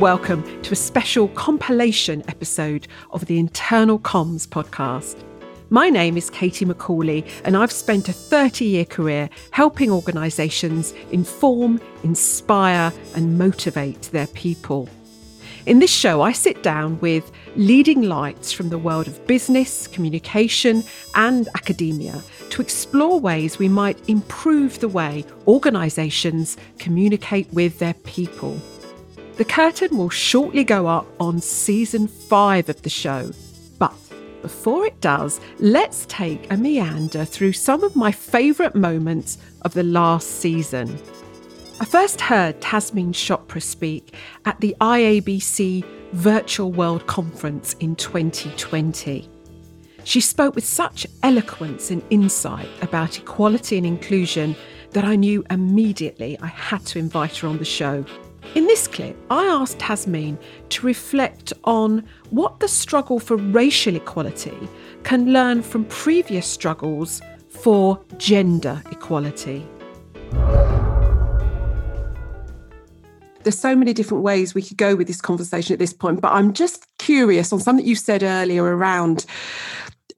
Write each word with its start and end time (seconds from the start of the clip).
welcome 0.00 0.44
to 0.62 0.72
a 0.72 0.76
special 0.76 1.26
compilation 1.30 2.22
episode 2.28 2.86
of 3.10 3.26
the 3.26 3.36
Internal 3.36 3.98
Comms 3.98 4.46
podcast. 4.46 5.24
My 5.70 5.90
name 5.90 6.16
is 6.16 6.30
Katie 6.30 6.64
Macaulay, 6.64 7.24
and 7.42 7.56
I've 7.56 7.72
spent 7.72 8.08
a 8.08 8.12
30 8.12 8.64
year 8.64 8.84
career 8.84 9.28
helping 9.50 9.90
organisations 9.90 10.94
inform, 11.10 11.80
inspire, 12.04 12.92
and 13.16 13.36
motivate 13.36 14.02
their 14.12 14.28
people. 14.28 14.88
In 15.66 15.80
this 15.80 15.92
show, 15.92 16.22
I 16.22 16.30
sit 16.30 16.62
down 16.62 17.00
with 17.00 17.32
leading 17.56 18.02
lights 18.02 18.52
from 18.52 18.68
the 18.68 18.78
world 18.78 19.08
of 19.08 19.26
business, 19.26 19.88
communication, 19.88 20.84
and 21.16 21.48
academia 21.56 22.22
to 22.50 22.62
explore 22.62 23.18
ways 23.18 23.58
we 23.58 23.68
might 23.68 24.08
improve 24.08 24.78
the 24.78 24.86
way 24.86 25.24
organisations 25.48 26.56
communicate 26.78 27.52
with 27.52 27.80
their 27.80 27.94
people. 27.94 28.60
The 29.38 29.44
curtain 29.44 29.96
will 29.96 30.10
shortly 30.10 30.64
go 30.64 30.88
up 30.88 31.06
on 31.20 31.40
season 31.40 32.08
five 32.08 32.68
of 32.68 32.82
the 32.82 32.90
show. 32.90 33.30
But 33.78 33.94
before 34.42 34.84
it 34.84 35.00
does, 35.00 35.40
let's 35.60 36.06
take 36.06 36.52
a 36.52 36.56
meander 36.56 37.24
through 37.24 37.52
some 37.52 37.84
of 37.84 37.94
my 37.94 38.10
favourite 38.10 38.74
moments 38.74 39.38
of 39.62 39.74
the 39.74 39.84
last 39.84 40.40
season. 40.40 40.98
I 41.78 41.84
first 41.84 42.20
heard 42.20 42.60
Tasneem 42.60 43.12
Chopra 43.12 43.62
speak 43.62 44.12
at 44.44 44.60
the 44.60 44.74
IABC 44.80 45.84
Virtual 46.14 46.72
World 46.72 47.06
Conference 47.06 47.74
in 47.74 47.94
2020. 47.94 49.30
She 50.02 50.20
spoke 50.20 50.56
with 50.56 50.64
such 50.64 51.06
eloquence 51.22 51.92
and 51.92 52.02
insight 52.10 52.68
about 52.82 53.18
equality 53.18 53.76
and 53.76 53.86
inclusion 53.86 54.56
that 54.90 55.04
I 55.04 55.14
knew 55.14 55.44
immediately 55.48 56.36
I 56.40 56.48
had 56.48 56.84
to 56.86 56.98
invite 56.98 57.36
her 57.36 57.46
on 57.46 57.58
the 57.58 57.64
show. 57.64 58.04
In 58.54 58.66
this 58.66 58.86
clip, 58.86 59.16
I 59.30 59.44
asked 59.44 59.78
Tasneem 59.78 60.38
to 60.70 60.86
reflect 60.86 61.52
on 61.64 62.04
what 62.30 62.60
the 62.60 62.68
struggle 62.68 63.20
for 63.20 63.36
racial 63.36 63.96
equality 63.96 64.56
can 65.02 65.32
learn 65.32 65.62
from 65.62 65.84
previous 65.86 66.46
struggles 66.46 67.20
for 67.48 68.02
gender 68.16 68.82
equality. 68.90 69.66
there's 73.48 73.58
so 73.58 73.74
many 73.74 73.94
different 73.94 74.22
ways 74.22 74.54
we 74.54 74.60
could 74.60 74.76
go 74.76 74.94
with 74.94 75.06
this 75.06 75.22
conversation 75.22 75.72
at 75.72 75.78
this 75.78 75.94
point, 75.94 76.20
but 76.20 76.32
I'm 76.32 76.52
just 76.52 76.86
curious 76.98 77.50
on 77.50 77.60
something 77.60 77.86
you 77.86 77.94
said 77.94 78.22
earlier 78.22 78.62
around 78.62 79.24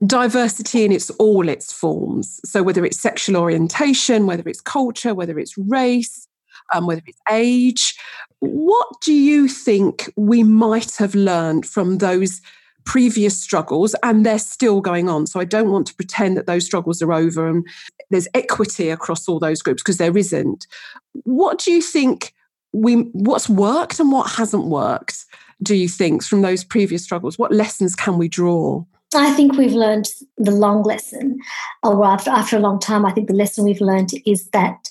diversity 0.04 0.84
in 0.84 0.90
its 0.90 1.10
all 1.10 1.48
its 1.48 1.72
forms. 1.72 2.40
So 2.44 2.64
whether 2.64 2.84
it's 2.84 2.98
sexual 2.98 3.36
orientation, 3.36 4.26
whether 4.26 4.42
it's 4.48 4.60
culture, 4.60 5.14
whether 5.14 5.38
it's 5.38 5.56
race, 5.56 6.26
um, 6.74 6.86
whether 6.86 7.02
it's 7.06 7.20
age, 7.30 7.96
what 8.40 8.88
do 9.02 9.12
you 9.12 9.48
think 9.48 10.10
we 10.16 10.42
might 10.42 10.96
have 10.96 11.14
learned 11.14 11.66
from 11.66 11.98
those 11.98 12.40
previous 12.84 13.40
struggles? 13.40 13.94
And 14.02 14.24
they're 14.24 14.38
still 14.38 14.80
going 14.80 15.08
on 15.08 15.26
so 15.26 15.38
i 15.38 15.44
don't 15.44 15.70
want 15.70 15.86
to 15.86 15.94
pretend 15.94 16.36
that 16.36 16.46
those 16.46 16.64
struggles 16.64 17.02
are 17.02 17.12
over 17.12 17.46
and 17.46 17.66
there's 18.10 18.28
equity 18.34 18.90
across 18.90 19.28
all 19.28 19.38
those 19.38 19.62
groups 19.62 19.82
because 19.82 19.96
there 19.96 20.16
isn't. 20.16 20.66
What 21.24 21.58
do 21.58 21.72
you 21.72 21.80
think 21.80 22.34
we 22.72 22.94
what's 23.12 23.48
worked 23.48 23.98
and 23.98 24.12
what 24.12 24.30
hasn't 24.32 24.66
worked 24.66 25.24
do 25.62 25.74
you 25.74 25.88
think 25.88 26.24
from 26.24 26.42
those 26.42 26.64
previous 26.64 27.02
struggles? 27.02 27.38
What 27.38 27.52
lessons 27.52 27.94
can 27.94 28.18
we 28.18 28.28
draw? 28.28 28.84
I 29.14 29.32
think 29.34 29.54
we've 29.54 29.72
learned 29.72 30.08
the 30.38 30.52
long 30.52 30.84
lesson, 30.84 31.38
or 31.82 32.04
after, 32.06 32.30
after 32.30 32.56
a 32.56 32.60
long 32.60 32.78
time, 32.78 33.04
I 33.04 33.10
think 33.10 33.26
the 33.26 33.34
lesson 33.34 33.64
we've 33.64 33.80
learned 33.80 34.10
is 34.24 34.48
that 34.50 34.89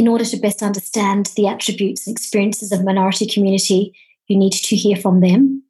in 0.00 0.08
order 0.08 0.24
to 0.24 0.38
best 0.38 0.62
understand 0.62 1.30
the 1.36 1.46
attributes 1.46 2.06
and 2.06 2.16
experiences 2.16 2.72
of 2.72 2.82
minority 2.82 3.26
community, 3.26 3.94
you 4.28 4.36
need 4.38 4.54
to 4.54 4.74
hear 4.74 4.96
from 4.96 5.20
them. 5.20 5.62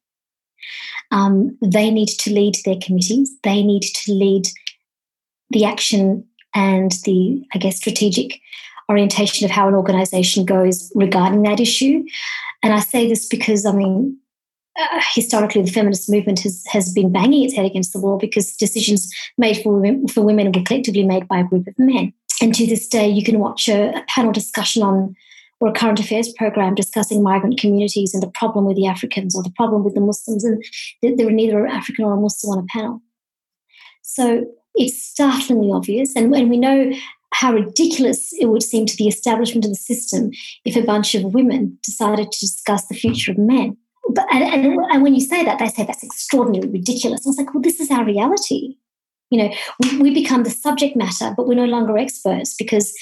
Um, 1.10 1.58
they 1.60 1.90
need 1.90 2.10
to 2.20 2.32
lead 2.32 2.54
their 2.64 2.76
committees. 2.80 3.28
They 3.42 3.64
need 3.64 3.82
to 3.82 4.12
lead 4.12 4.46
the 5.50 5.64
action 5.64 6.24
and 6.54 6.92
the, 7.04 7.44
I 7.52 7.58
guess, 7.58 7.78
strategic 7.78 8.40
orientation 8.88 9.44
of 9.44 9.50
how 9.50 9.66
an 9.66 9.74
organization 9.74 10.44
goes 10.44 10.92
regarding 10.94 11.42
that 11.42 11.58
issue. 11.58 12.04
And 12.62 12.72
I 12.72 12.78
say 12.78 13.08
this 13.08 13.26
because, 13.26 13.66
I 13.66 13.72
mean, 13.72 14.16
uh, 14.78 15.00
historically, 15.12 15.62
the 15.62 15.72
feminist 15.72 16.08
movement 16.08 16.38
has, 16.40 16.64
has 16.68 16.92
been 16.92 17.10
banging 17.10 17.46
its 17.46 17.54
head 17.54 17.66
against 17.66 17.92
the 17.92 17.98
wall 17.98 18.16
because 18.16 18.54
decisions 18.56 19.12
made 19.36 19.60
for 19.60 19.72
women, 19.72 20.06
for 20.06 20.20
women 20.22 20.52
were 20.52 20.62
collectively 20.62 21.02
made 21.02 21.26
by 21.26 21.40
a 21.40 21.44
group 21.44 21.66
of 21.66 21.74
men. 21.78 22.12
And 22.40 22.54
to 22.54 22.66
this 22.66 22.88
day, 22.88 23.08
you 23.08 23.22
can 23.22 23.38
watch 23.38 23.68
a, 23.68 24.04
panel 24.08 24.32
discussion 24.32 24.82
on 24.82 25.14
or 25.60 25.68
a 25.68 25.72
current 25.72 26.00
affairs 26.00 26.32
program 26.38 26.74
discussing 26.74 27.22
migrant 27.22 27.60
communities 27.60 28.14
and 28.14 28.22
the 28.22 28.30
problem 28.30 28.64
with 28.64 28.76
the 28.76 28.86
Africans 28.86 29.36
or 29.36 29.42
the 29.42 29.52
problem 29.52 29.84
with 29.84 29.94
the 29.94 30.00
Muslims, 30.00 30.42
and 30.42 30.64
there 31.02 31.26
were 31.26 31.32
neither 31.32 31.66
an 31.66 31.70
African 31.70 32.06
or 32.06 32.14
a 32.14 32.20
Muslim 32.20 32.58
on 32.58 32.64
a 32.64 32.66
panel. 32.66 33.02
So 34.02 34.46
it's 34.74 35.02
startlingly 35.02 35.70
obvious, 35.70 36.16
and, 36.16 36.34
and 36.34 36.48
we 36.48 36.56
know 36.56 36.92
how 37.34 37.52
ridiculous 37.52 38.32
it 38.32 38.46
would 38.46 38.62
seem 38.62 38.86
to 38.86 38.96
the 38.96 39.06
establishment 39.06 39.64
of 39.64 39.70
the 39.70 39.76
system 39.76 40.30
if 40.64 40.76
a 40.76 40.82
bunch 40.82 41.14
of 41.14 41.34
women 41.34 41.78
decided 41.82 42.32
to 42.32 42.40
discuss 42.40 42.86
the 42.86 42.94
future 42.94 43.30
of 43.30 43.38
men. 43.38 43.76
But, 44.12 44.26
and, 44.32 44.42
and, 44.42 44.80
and 44.90 45.02
when 45.02 45.14
you 45.14 45.20
say 45.20 45.44
that, 45.44 45.58
they 45.58 45.68
say 45.68 45.84
that's 45.84 46.02
extraordinarily 46.02 46.70
ridiculous. 46.70 47.24
I 47.24 47.28
was 47.28 47.36
like, 47.36 47.54
well, 47.54 47.62
this 47.62 47.80
is 47.80 47.90
our 47.90 48.04
reality. 48.04 48.76
You 49.30 49.42
know, 49.42 49.54
we, 49.80 49.98
we 49.98 50.14
become 50.14 50.42
the 50.42 50.50
subject 50.50 50.96
matter, 50.96 51.32
but 51.36 51.46
we're 51.46 51.54
no 51.54 51.64
longer 51.64 51.96
experts 51.96 52.54
because, 52.58 52.92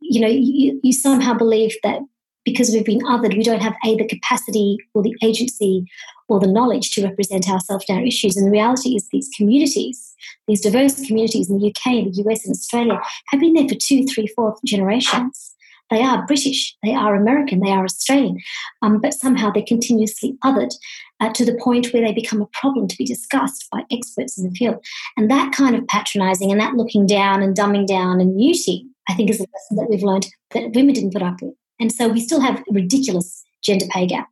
you 0.00 0.20
know, 0.20 0.28
you, 0.28 0.80
you 0.82 0.92
somehow 0.92 1.34
believe 1.34 1.76
that 1.82 2.00
because 2.44 2.70
we've 2.70 2.84
been 2.84 3.00
othered, 3.00 3.36
we 3.36 3.42
don't 3.42 3.62
have 3.62 3.74
a 3.84 3.96
the 3.96 4.06
capacity 4.06 4.78
or 4.94 5.02
the 5.02 5.14
agency 5.22 5.84
or 6.28 6.40
the 6.40 6.50
knowledge 6.50 6.92
to 6.92 7.04
represent 7.04 7.48
ourselves 7.48 7.84
and 7.88 7.98
our 7.98 8.04
issues. 8.04 8.36
And 8.36 8.46
the 8.46 8.50
reality 8.50 8.90
is, 8.96 9.08
these 9.10 9.30
communities, 9.36 10.14
these 10.46 10.62
diverse 10.62 11.06
communities 11.06 11.50
in 11.50 11.58
the 11.58 11.68
UK, 11.68 12.04
the 12.04 12.22
US, 12.26 12.44
and 12.44 12.54
Australia, 12.54 13.00
have 13.28 13.40
been 13.40 13.54
there 13.54 13.68
for 13.68 13.74
two, 13.74 14.06
three, 14.06 14.26
four 14.28 14.56
generations. 14.64 15.54
They 15.90 16.02
are 16.02 16.26
British, 16.26 16.76
they 16.82 16.94
are 16.94 17.14
American, 17.14 17.60
they 17.60 17.70
are 17.70 17.84
Australian, 17.84 18.38
um, 18.82 19.00
but 19.00 19.14
somehow 19.14 19.50
they're 19.50 19.62
continuously 19.66 20.36
othered 20.44 20.74
uh, 21.20 21.32
to 21.32 21.44
the 21.44 21.58
point 21.62 21.92
where 21.92 22.02
they 22.02 22.12
become 22.12 22.42
a 22.42 22.48
problem 22.52 22.88
to 22.88 22.96
be 22.96 23.04
discussed 23.04 23.66
by 23.72 23.82
experts 23.90 24.38
in 24.38 24.44
the 24.44 24.54
field. 24.54 24.84
And 25.16 25.30
that 25.30 25.52
kind 25.52 25.74
of 25.74 25.86
patronizing 25.86 26.50
and 26.50 26.60
that 26.60 26.74
looking 26.74 27.06
down 27.06 27.42
and 27.42 27.56
dumbing 27.56 27.86
down 27.86 28.20
and 28.20 28.36
muting, 28.36 28.90
I 29.08 29.14
think, 29.14 29.30
is 29.30 29.40
a 29.40 29.46
lesson 29.52 29.76
that 29.76 29.88
we've 29.88 30.02
learned 30.02 30.28
that 30.52 30.72
women 30.74 30.94
didn't 30.94 31.12
put 31.12 31.22
up 31.22 31.40
with. 31.42 31.54
And 31.80 31.92
so 31.92 32.08
we 32.08 32.20
still 32.20 32.40
have 32.40 32.62
ridiculous 32.70 33.44
gender 33.62 33.86
pay 33.90 34.06
gap. 34.06 34.28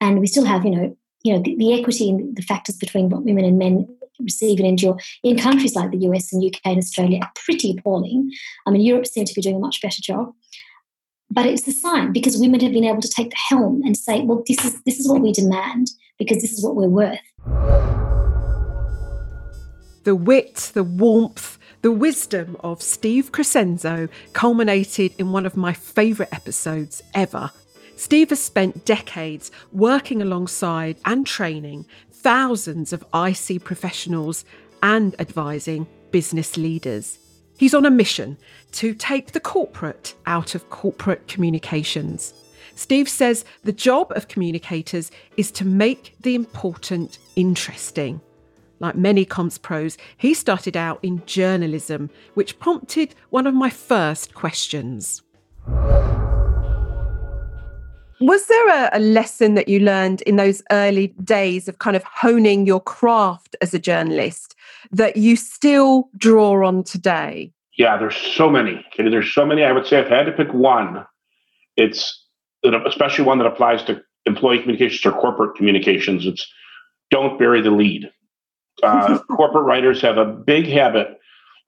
And 0.00 0.20
we 0.20 0.26
still 0.26 0.44
have, 0.44 0.64
you 0.64 0.70
know, 0.70 0.96
you 1.22 1.34
know, 1.34 1.42
the, 1.42 1.54
the 1.56 1.78
equity 1.78 2.08
and 2.08 2.34
the 2.36 2.42
factors 2.42 2.76
between 2.76 3.10
what 3.10 3.24
women 3.24 3.44
and 3.44 3.58
men 3.58 3.86
receive 4.24 4.58
and 4.58 4.68
endure 4.68 4.98
in 5.22 5.38
countries 5.38 5.74
like 5.74 5.90
the 5.90 5.98
US 6.08 6.32
and 6.32 6.44
UK 6.44 6.60
and 6.64 6.78
Australia 6.78 7.20
are 7.22 7.32
pretty 7.34 7.76
appalling. 7.76 8.30
I 8.66 8.70
mean, 8.70 8.82
Europe 8.82 9.06
seems 9.06 9.30
to 9.30 9.34
be 9.34 9.42
doing 9.42 9.56
a 9.56 9.60
much 9.60 9.80
better 9.82 10.00
job. 10.02 10.32
But 11.32 11.46
it's 11.46 11.66
a 11.68 11.72
sign 11.72 12.12
because 12.12 12.36
women 12.36 12.60
have 12.60 12.72
been 12.72 12.84
able 12.84 13.00
to 13.00 13.08
take 13.08 13.30
the 13.30 13.36
helm 13.48 13.82
and 13.84 13.96
say, 13.96 14.22
well, 14.22 14.42
this 14.48 14.64
is 14.64 14.82
this 14.82 14.98
is 14.98 15.08
what 15.08 15.20
we 15.20 15.32
demand 15.32 15.90
because 16.18 16.42
this 16.42 16.52
is 16.52 16.64
what 16.64 16.74
we're 16.74 16.88
worth. 16.88 17.20
The 20.02 20.16
wit, 20.16 20.72
the 20.74 20.82
warmth, 20.82 21.58
the 21.82 21.92
wisdom 21.92 22.56
of 22.60 22.82
Steve 22.82 23.30
Crescenzo 23.32 24.08
culminated 24.32 25.12
in 25.18 25.30
one 25.30 25.46
of 25.46 25.56
my 25.56 25.72
favourite 25.72 26.32
episodes 26.32 27.02
ever. 27.14 27.50
Steve 27.96 28.30
has 28.30 28.40
spent 28.40 28.86
decades 28.86 29.50
working 29.72 30.22
alongside 30.22 30.96
and 31.04 31.26
training 31.26 31.84
thousands 32.22 32.92
of 32.92 33.04
IC 33.14 33.64
professionals 33.64 34.44
and 34.82 35.18
advising 35.18 35.86
business 36.10 36.56
leaders. 36.56 37.18
He's 37.58 37.74
on 37.74 37.86
a 37.86 37.90
mission 37.90 38.38
to 38.72 38.94
take 38.94 39.32
the 39.32 39.40
corporate 39.40 40.14
out 40.26 40.54
of 40.54 40.70
corporate 40.70 41.28
communications. 41.28 42.34
Steve 42.74 43.08
says 43.08 43.44
the 43.64 43.72
job 43.72 44.12
of 44.12 44.28
communicators 44.28 45.10
is 45.36 45.50
to 45.52 45.64
make 45.64 46.14
the 46.20 46.34
important 46.34 47.18
interesting. 47.36 48.20
Like 48.78 48.96
many 48.96 49.26
comms 49.26 49.60
pros, 49.60 49.98
he 50.16 50.32
started 50.32 50.76
out 50.76 51.00
in 51.02 51.22
journalism, 51.26 52.08
which 52.34 52.58
prompted 52.58 53.14
one 53.28 53.46
of 53.46 53.54
my 53.54 53.68
first 53.68 54.34
questions. 54.34 55.22
Was 58.20 58.46
there 58.46 58.68
a, 58.68 58.90
a, 58.92 58.98
lesson 58.98 59.54
that 59.54 59.66
you 59.66 59.80
learned 59.80 60.20
in 60.22 60.36
those 60.36 60.62
early 60.70 61.08
days 61.24 61.68
of 61.68 61.78
kind 61.78 61.96
of 61.96 62.04
honing 62.04 62.66
your 62.66 62.80
craft 62.80 63.56
as 63.62 63.72
a 63.72 63.78
journalist 63.78 64.54
that 64.90 65.16
you 65.16 65.36
still 65.36 66.10
draw 66.18 66.66
on 66.66 66.84
today? 66.84 67.50
Yeah, 67.78 67.96
there's 67.96 68.16
so 68.16 68.50
many. 68.50 68.84
There's 68.98 69.32
so 69.32 69.46
many. 69.46 69.64
I 69.64 69.72
would 69.72 69.86
say 69.86 70.00
if 70.00 70.12
I 70.12 70.16
had 70.16 70.26
to 70.26 70.32
pick 70.32 70.52
one, 70.52 71.06
it's 71.76 72.26
especially 72.62 73.24
one 73.24 73.38
that 73.38 73.46
applies 73.46 73.82
to 73.84 74.02
employee 74.26 74.58
communications 74.58 75.06
or 75.06 75.18
corporate 75.18 75.56
communications. 75.56 76.26
It's 76.26 76.46
don't 77.10 77.38
bury 77.38 77.62
the 77.62 77.70
lead. 77.70 78.10
Uh, 78.82 79.18
corporate 79.36 79.66
writers 79.66 80.00
have 80.00 80.16
a 80.16 80.24
big 80.24 80.66
habit 80.66 81.08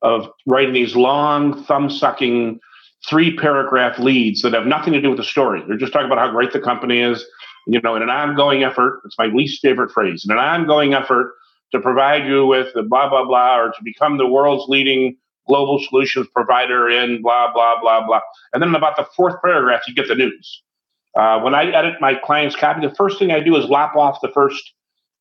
of 0.00 0.30
writing 0.46 0.72
these 0.72 0.96
long, 0.96 1.62
thumb 1.64 1.90
sucking 1.90 2.58
three 3.08 3.36
paragraph 3.36 3.98
leads 3.98 4.42
that 4.42 4.52
have 4.52 4.66
nothing 4.66 4.92
to 4.92 5.00
do 5.00 5.08
with 5.10 5.18
the 5.18 5.24
story. 5.24 5.62
They're 5.66 5.76
just 5.76 5.92
talking 5.92 6.06
about 6.06 6.18
how 6.18 6.30
great 6.30 6.52
the 6.52 6.60
company 6.60 7.00
is, 7.00 7.24
you 7.66 7.80
know, 7.80 7.96
in 7.96 8.02
an 8.02 8.10
ongoing 8.10 8.64
effort, 8.64 9.02
it's 9.04 9.16
my 9.18 9.26
least 9.26 9.60
favorite 9.62 9.90
phrase, 9.90 10.24
in 10.24 10.32
an 10.32 10.38
ongoing 10.38 10.94
effort 10.94 11.34
to 11.72 11.80
provide 11.80 12.26
you 12.26 12.46
with 12.46 12.72
the 12.74 12.82
blah, 12.82 13.08
blah, 13.08 13.24
blah, 13.24 13.58
or 13.58 13.68
to 13.68 13.82
become 13.82 14.18
the 14.18 14.26
world's 14.26 14.68
leading 14.68 15.16
global 15.48 15.80
solutions 15.88 16.26
provider 16.34 16.88
in 16.88 17.22
blah, 17.22 17.52
blah, 17.52 17.80
blah, 17.80 18.06
blah. 18.06 18.20
And 18.52 18.62
then 18.62 18.74
about 18.74 18.96
the 18.96 19.06
fourth 19.16 19.34
paragraph, 19.42 19.82
you 19.88 19.94
get 19.94 20.08
the 20.08 20.14
news. 20.14 20.62
Uh, 21.18 21.40
when 21.40 21.54
I 21.54 21.70
edit 21.70 21.94
my 22.00 22.14
client's 22.14 22.56
copy, 22.56 22.86
the 22.86 22.94
first 22.94 23.18
thing 23.18 23.32
I 23.32 23.40
do 23.40 23.56
is 23.56 23.66
lop 23.66 23.96
off 23.96 24.20
the 24.22 24.30
first 24.30 24.62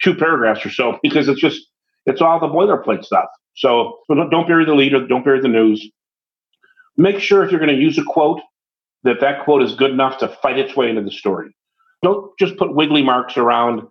two 0.02 0.16
paragraphs 0.16 0.66
or 0.66 0.70
so 0.70 1.00
because 1.04 1.28
it's 1.28 1.42
just, 1.42 1.62
it's 2.06 2.22
all 2.22 2.40
the 2.40 2.48
boilerplate 2.48 3.04
stuff. 3.04 3.26
So, 3.56 4.00
don't, 4.08 4.48
bury 4.48 4.64
the 4.64 4.74
lead 4.74 4.94
or 4.94 5.06
don't 5.06 5.26
bury 5.26 5.42
the 5.42 5.50
news. 5.50 5.86
Make 6.98 7.20
sure 7.20 7.44
if 7.44 7.52
you're 7.52 7.60
going 7.60 7.76
to 7.76 7.82
use 7.82 7.98
a 7.98 8.04
quote, 8.04 8.42
that 9.04 9.20
that 9.22 9.44
quote 9.44 9.64
is 9.64 9.74
good 9.74 9.92
enough 9.92 10.20
to 10.20 10.28
fight 10.28 10.60
its 10.60 10.76
way 10.76 10.90
into 10.90 11.02
the 11.02 11.12
story. 11.12 11.56
Don't 12.04 12.32
just 12.38 12.58
put 12.58 12.76
wiggly 12.76 13.02
marks 13.02 13.38
around, 13.38 13.82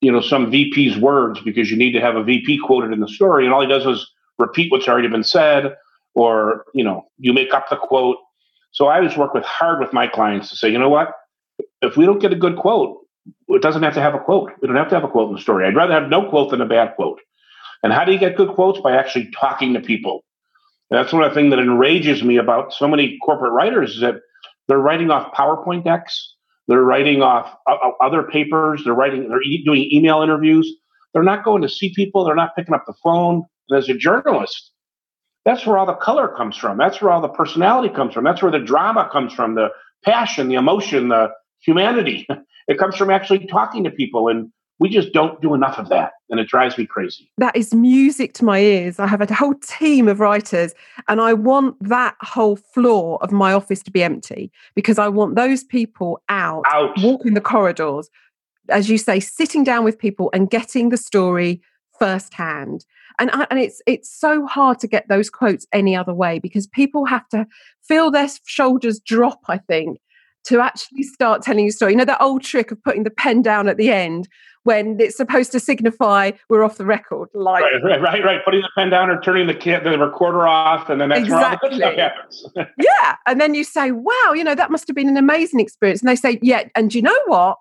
you 0.00 0.10
know, 0.10 0.20
some 0.20 0.50
VP's 0.50 0.96
words 0.98 1.40
because 1.40 1.70
you 1.70 1.76
need 1.76 1.92
to 1.92 2.00
have 2.00 2.16
a 2.16 2.22
VP 2.22 2.58
quoted 2.64 2.92
in 2.92 3.00
the 3.00 3.08
story, 3.08 3.44
and 3.44 3.54
all 3.54 3.62
he 3.62 3.68
does 3.68 3.86
is 3.86 4.10
repeat 4.38 4.70
what's 4.70 4.88
already 4.88 5.08
been 5.08 5.24
said, 5.24 5.74
or 6.14 6.64
you 6.74 6.84
know, 6.84 7.06
you 7.18 7.32
make 7.32 7.54
up 7.54 7.68
the 7.70 7.76
quote. 7.76 8.16
So 8.72 8.86
I 8.86 8.98
always 8.98 9.16
work 9.16 9.34
with 9.34 9.44
hard 9.44 9.80
with 9.80 9.92
my 9.92 10.06
clients 10.06 10.50
to 10.50 10.56
say, 10.56 10.70
you 10.70 10.78
know 10.78 10.88
what, 10.88 11.14
if 11.82 11.96
we 11.96 12.06
don't 12.06 12.20
get 12.20 12.32
a 12.32 12.36
good 12.36 12.56
quote, 12.56 12.98
it 13.48 13.62
doesn't 13.62 13.82
have 13.82 13.94
to 13.94 14.00
have 14.00 14.14
a 14.14 14.18
quote. 14.18 14.50
We 14.60 14.68
don't 14.68 14.76
have 14.76 14.88
to 14.88 14.94
have 14.94 15.04
a 15.04 15.08
quote 15.08 15.28
in 15.28 15.36
the 15.36 15.40
story. 15.40 15.66
I'd 15.66 15.76
rather 15.76 15.92
have 15.92 16.08
no 16.08 16.28
quote 16.28 16.50
than 16.50 16.60
a 16.60 16.66
bad 16.66 16.96
quote. 16.96 17.20
And 17.82 17.92
how 17.92 18.04
do 18.04 18.12
you 18.12 18.18
get 18.18 18.36
good 18.36 18.54
quotes? 18.54 18.80
By 18.80 18.96
actually 18.96 19.30
talking 19.30 19.74
to 19.74 19.80
people. 19.80 20.24
And 20.92 21.00
that's 21.00 21.12
one 21.12 21.24
of 21.24 21.30
the 21.30 21.34
things 21.34 21.50
that 21.50 21.58
enrages 21.58 22.22
me 22.22 22.36
about 22.36 22.72
so 22.72 22.86
many 22.86 23.18
corporate 23.24 23.52
writers 23.52 23.94
is 23.94 24.00
that 24.02 24.16
they're 24.68 24.78
writing 24.78 25.10
off 25.10 25.32
PowerPoint 25.34 25.84
decks 25.84 26.36
they're 26.68 26.82
writing 26.82 27.22
off 27.22 27.54
other 28.00 28.22
papers. 28.22 28.82
They're 28.84 28.94
writing. 28.94 29.28
They're 29.28 29.40
doing 29.64 29.88
email 29.92 30.22
interviews. 30.22 30.72
They're 31.12 31.22
not 31.22 31.44
going 31.44 31.62
to 31.62 31.68
see 31.68 31.92
people. 31.94 32.24
They're 32.24 32.34
not 32.34 32.54
picking 32.56 32.74
up 32.74 32.84
the 32.86 32.94
phone. 33.02 33.44
And 33.68 33.78
as 33.78 33.88
a 33.88 33.94
journalist, 33.94 34.70
that's 35.44 35.66
where 35.66 35.76
all 35.76 35.86
the 35.86 35.94
color 35.94 36.28
comes 36.28 36.56
from. 36.56 36.78
That's 36.78 37.02
where 37.02 37.10
all 37.10 37.20
the 37.20 37.28
personality 37.28 37.92
comes 37.92 38.14
from. 38.14 38.24
That's 38.24 38.42
where 38.42 38.52
the 38.52 38.60
drama 38.60 39.08
comes 39.12 39.32
from. 39.32 39.54
The 39.54 39.68
passion, 40.04 40.48
the 40.48 40.54
emotion, 40.54 41.08
the 41.08 41.30
humanity. 41.60 42.26
It 42.68 42.78
comes 42.78 42.94
from 42.94 43.10
actually 43.10 43.44
talking 43.46 43.82
to 43.84 43.90
people 43.90 44.28
and 44.28 44.52
we 44.82 44.88
just 44.88 45.12
don't 45.12 45.40
do 45.40 45.54
enough 45.54 45.78
of 45.78 45.88
that. 45.90 46.14
And 46.28 46.40
it 46.40 46.48
drives 46.48 46.76
me 46.76 46.86
crazy. 46.86 47.30
That 47.38 47.54
is 47.54 47.72
music 47.72 48.32
to 48.34 48.44
my 48.44 48.58
ears. 48.58 48.98
I 48.98 49.06
have 49.06 49.20
a 49.20 49.32
whole 49.32 49.54
team 49.54 50.08
of 50.08 50.18
writers, 50.18 50.74
and 51.06 51.20
I 51.20 51.34
want 51.34 51.76
that 51.88 52.16
whole 52.20 52.56
floor 52.56 53.22
of 53.22 53.30
my 53.30 53.52
office 53.52 53.80
to 53.84 53.92
be 53.92 54.02
empty 54.02 54.50
because 54.74 54.98
I 54.98 55.06
want 55.06 55.36
those 55.36 55.62
people 55.62 56.20
out, 56.28 56.64
out. 56.68 57.00
walking 57.00 57.34
the 57.34 57.40
corridors, 57.40 58.10
as 58.70 58.90
you 58.90 58.98
say, 58.98 59.20
sitting 59.20 59.62
down 59.62 59.84
with 59.84 60.00
people 60.00 60.30
and 60.34 60.50
getting 60.50 60.88
the 60.88 60.96
story 60.96 61.62
firsthand. 61.96 62.84
And, 63.20 63.30
I, 63.30 63.46
and 63.50 63.60
it's 63.60 63.80
it's 63.86 64.10
so 64.10 64.46
hard 64.46 64.80
to 64.80 64.88
get 64.88 65.06
those 65.06 65.30
quotes 65.30 65.64
any 65.72 65.94
other 65.94 66.12
way 66.12 66.40
because 66.40 66.66
people 66.66 67.04
have 67.04 67.28
to 67.28 67.46
feel 67.86 68.10
their 68.10 68.28
shoulders 68.46 68.98
drop, 68.98 69.42
I 69.46 69.58
think, 69.58 70.00
to 70.46 70.60
actually 70.60 71.04
start 71.04 71.42
telling 71.42 71.66
you 71.66 71.68
a 71.68 71.72
story. 71.72 71.92
You 71.92 71.98
know, 71.98 72.04
that 72.04 72.20
old 72.20 72.42
trick 72.42 72.72
of 72.72 72.82
putting 72.82 73.04
the 73.04 73.10
pen 73.10 73.42
down 73.42 73.68
at 73.68 73.76
the 73.76 73.92
end 73.92 74.28
when 74.64 75.00
it's 75.00 75.16
supposed 75.16 75.52
to 75.52 75.60
signify 75.60 76.32
we're 76.48 76.62
off 76.62 76.76
the 76.76 76.84
record. 76.84 77.28
Like 77.34 77.62
right, 77.62 77.82
right, 77.82 78.00
right, 78.00 78.24
right. 78.24 78.44
Putting 78.44 78.62
the 78.62 78.70
pen 78.74 78.90
down 78.90 79.10
or 79.10 79.20
turning 79.20 79.46
the 79.46 79.54
the 79.54 79.98
recorder 79.98 80.46
off, 80.46 80.88
and 80.88 81.00
then 81.00 81.08
that's 81.08 81.22
exactly. 81.22 81.36
where 81.36 81.46
all 81.46 81.58
the 81.62 81.68
good 81.68 81.76
stuff 81.76 82.56
happens. 82.56 82.74
yeah, 82.78 83.16
and 83.26 83.40
then 83.40 83.54
you 83.54 83.64
say, 83.64 83.92
"Wow, 83.92 84.32
you 84.34 84.44
know 84.44 84.54
that 84.54 84.70
must 84.70 84.86
have 84.88 84.96
been 84.96 85.08
an 85.08 85.16
amazing 85.16 85.60
experience." 85.60 86.00
And 86.00 86.08
they 86.08 86.16
say, 86.16 86.38
"Yeah," 86.42 86.64
and 86.74 86.94
you 86.94 87.02
know 87.02 87.18
what? 87.26 87.58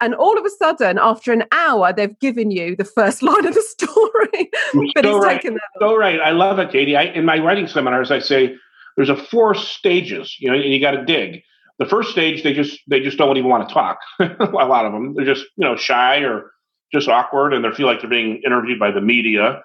And 0.00 0.14
all 0.14 0.36
of 0.36 0.44
a 0.44 0.50
sudden, 0.50 0.98
after 0.98 1.32
an 1.32 1.44
hour, 1.52 1.92
they've 1.92 2.18
given 2.18 2.50
you 2.50 2.76
the 2.76 2.84
first 2.84 3.22
line 3.28 3.46
of 3.46 3.54
the 3.54 3.62
story. 3.62 4.50
but 4.94 5.04
so 5.04 5.16
it's 5.16 5.24
right. 5.24 5.40
taken 5.40 5.54
that. 5.54 5.62
So 5.78 5.96
right. 5.96 6.20
I 6.20 6.30
love 6.30 6.58
it, 6.58 6.70
Katie. 6.70 6.96
I, 6.96 7.04
in 7.04 7.24
my 7.24 7.38
writing 7.38 7.66
seminars, 7.66 8.10
I 8.10 8.18
say 8.18 8.56
there's 8.96 9.08
a 9.08 9.16
four 9.16 9.54
stages, 9.54 10.36
you 10.38 10.50
know, 10.50 10.54
and 10.54 10.64
you 10.64 10.80
got 10.80 10.92
to 10.92 11.04
dig 11.04 11.42
the 11.78 11.86
first 11.86 12.10
stage 12.10 12.42
they 12.42 12.52
just 12.52 12.80
they 12.88 13.00
just 13.00 13.18
don't 13.18 13.36
even 13.36 13.50
want 13.50 13.68
to 13.68 13.74
talk 13.74 13.98
a 14.20 14.54
lot 14.66 14.86
of 14.86 14.92
them. 14.92 15.14
They're 15.14 15.24
just 15.24 15.44
you 15.56 15.64
know 15.64 15.76
shy 15.76 16.18
or 16.18 16.52
just 16.92 17.08
awkward 17.08 17.52
and 17.52 17.64
they 17.64 17.70
feel 17.72 17.86
like 17.86 18.00
they're 18.00 18.10
being 18.10 18.40
interviewed 18.44 18.78
by 18.78 18.90
the 18.90 19.00
media. 19.00 19.62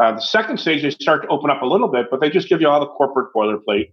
Uh, 0.00 0.12
the 0.12 0.20
second 0.20 0.58
stage 0.58 0.82
they 0.82 0.90
start 0.90 1.22
to 1.22 1.28
open 1.28 1.50
up 1.50 1.62
a 1.62 1.66
little 1.66 1.88
bit 1.88 2.06
but 2.10 2.20
they 2.20 2.30
just 2.30 2.48
give 2.48 2.60
you 2.60 2.68
all 2.68 2.80
the 2.80 2.86
corporate 2.86 3.32
boilerplate. 3.34 3.92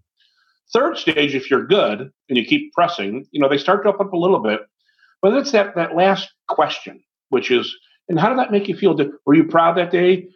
Third 0.73 0.97
stage 0.97 1.35
if 1.35 1.49
you're 1.49 1.65
good 1.65 2.11
and 2.29 2.37
you 2.37 2.45
keep 2.45 2.73
pressing 2.73 3.25
you 3.31 3.41
know 3.41 3.49
they 3.49 3.57
start 3.57 3.83
to 3.83 3.89
open 3.89 4.07
up 4.07 4.13
a 4.13 4.17
little 4.17 4.39
bit 4.39 4.61
but 5.21 5.33
it's 5.33 5.51
that 5.51 5.75
that 5.75 5.95
last 5.95 6.29
question 6.47 7.01
which 7.29 7.49
is 7.49 7.75
and 8.07 8.19
how 8.19 8.29
did 8.29 8.37
that 8.37 8.51
make 8.51 8.67
you 8.67 8.75
feel? 8.75 8.95
Were 9.25 9.33
you 9.33 9.45
proud 9.45 9.77
that 9.77 9.91
day? 9.91 10.27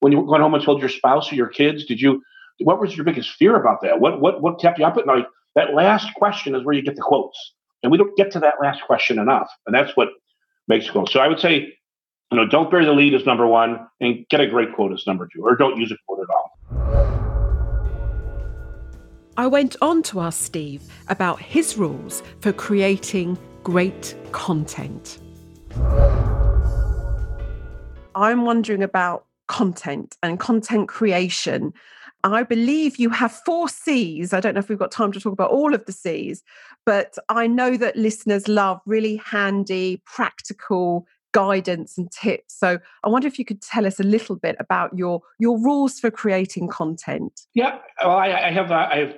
When 0.00 0.12
you 0.12 0.20
went 0.20 0.42
home 0.42 0.52
and 0.54 0.62
told 0.62 0.80
your 0.80 0.90
spouse 0.90 1.32
or 1.32 1.34
your 1.34 1.48
kids 1.48 1.84
did 1.84 2.00
you 2.00 2.22
what 2.62 2.78
was 2.78 2.94
your 2.94 3.04
biggest 3.04 3.30
fear 3.30 3.56
about 3.56 3.80
that? 3.82 4.00
What 4.00 4.20
what 4.20 4.42
what 4.42 4.60
kept 4.60 4.78
you 4.78 4.84
up 4.84 4.98
at 4.98 5.06
night 5.06 5.24
that 5.54 5.74
last 5.74 6.14
question 6.14 6.54
is 6.54 6.64
where 6.64 6.74
you 6.74 6.82
get 6.82 6.96
the 6.96 7.02
quotes. 7.02 7.54
And 7.82 7.90
we 7.90 7.98
don't 7.98 8.16
get 8.16 8.30
to 8.32 8.40
that 8.40 8.54
last 8.62 8.82
question 8.82 9.18
enough. 9.18 9.50
And 9.66 9.74
that's 9.74 9.96
what 9.96 10.08
makes 10.68 10.86
it 10.86 11.08
So 11.10 11.20
I 11.20 11.28
would 11.28 11.40
say, 11.40 11.72
you 12.30 12.36
know, 12.36 12.46
don't 12.46 12.70
bury 12.70 12.84
the 12.84 12.92
lead 12.92 13.14
as 13.14 13.26
number 13.26 13.46
one 13.46 13.86
and 14.00 14.24
get 14.28 14.40
a 14.40 14.46
great 14.46 14.74
quote 14.74 14.92
as 14.92 15.06
number 15.06 15.28
two, 15.34 15.42
or 15.42 15.56
don't 15.56 15.78
use 15.78 15.90
a 15.90 15.96
quote 16.06 16.20
at 16.20 16.28
all. 16.34 16.50
I 19.36 19.46
went 19.46 19.76
on 19.80 20.02
to 20.04 20.20
ask 20.20 20.44
Steve 20.44 20.82
about 21.08 21.40
his 21.40 21.76
rules 21.78 22.22
for 22.40 22.52
creating 22.52 23.38
great 23.64 24.14
content. 24.32 25.18
I'm 28.14 28.44
wondering 28.44 28.82
about 28.82 29.24
content 29.48 30.16
and 30.22 30.38
content 30.38 30.88
creation 30.88 31.72
I 32.24 32.42
believe 32.42 32.96
you 32.96 33.10
have 33.10 33.32
four 33.32 33.68
C's. 33.68 34.32
I 34.32 34.40
don't 34.40 34.54
know 34.54 34.58
if 34.58 34.68
we've 34.68 34.78
got 34.78 34.90
time 34.90 35.12
to 35.12 35.20
talk 35.20 35.32
about 35.32 35.50
all 35.50 35.74
of 35.74 35.84
the 35.86 35.92
C's, 35.92 36.42
but 36.84 37.16
I 37.28 37.46
know 37.46 37.76
that 37.76 37.96
listeners 37.96 38.48
love 38.48 38.80
really 38.86 39.16
handy, 39.16 40.02
practical 40.04 41.06
guidance 41.32 41.96
and 41.96 42.10
tips. 42.10 42.58
So 42.58 42.78
I 43.04 43.08
wonder 43.08 43.28
if 43.28 43.38
you 43.38 43.44
could 43.44 43.62
tell 43.62 43.86
us 43.86 44.00
a 44.00 44.04
little 44.04 44.36
bit 44.36 44.56
about 44.58 44.96
your 44.96 45.22
your 45.38 45.58
rules 45.58 45.98
for 45.98 46.10
creating 46.10 46.68
content. 46.68 47.42
Yeah, 47.54 47.78
well, 48.02 48.16
I, 48.16 48.48
I 48.48 48.50
have 48.50 48.70
I 48.70 48.98
have 48.98 49.14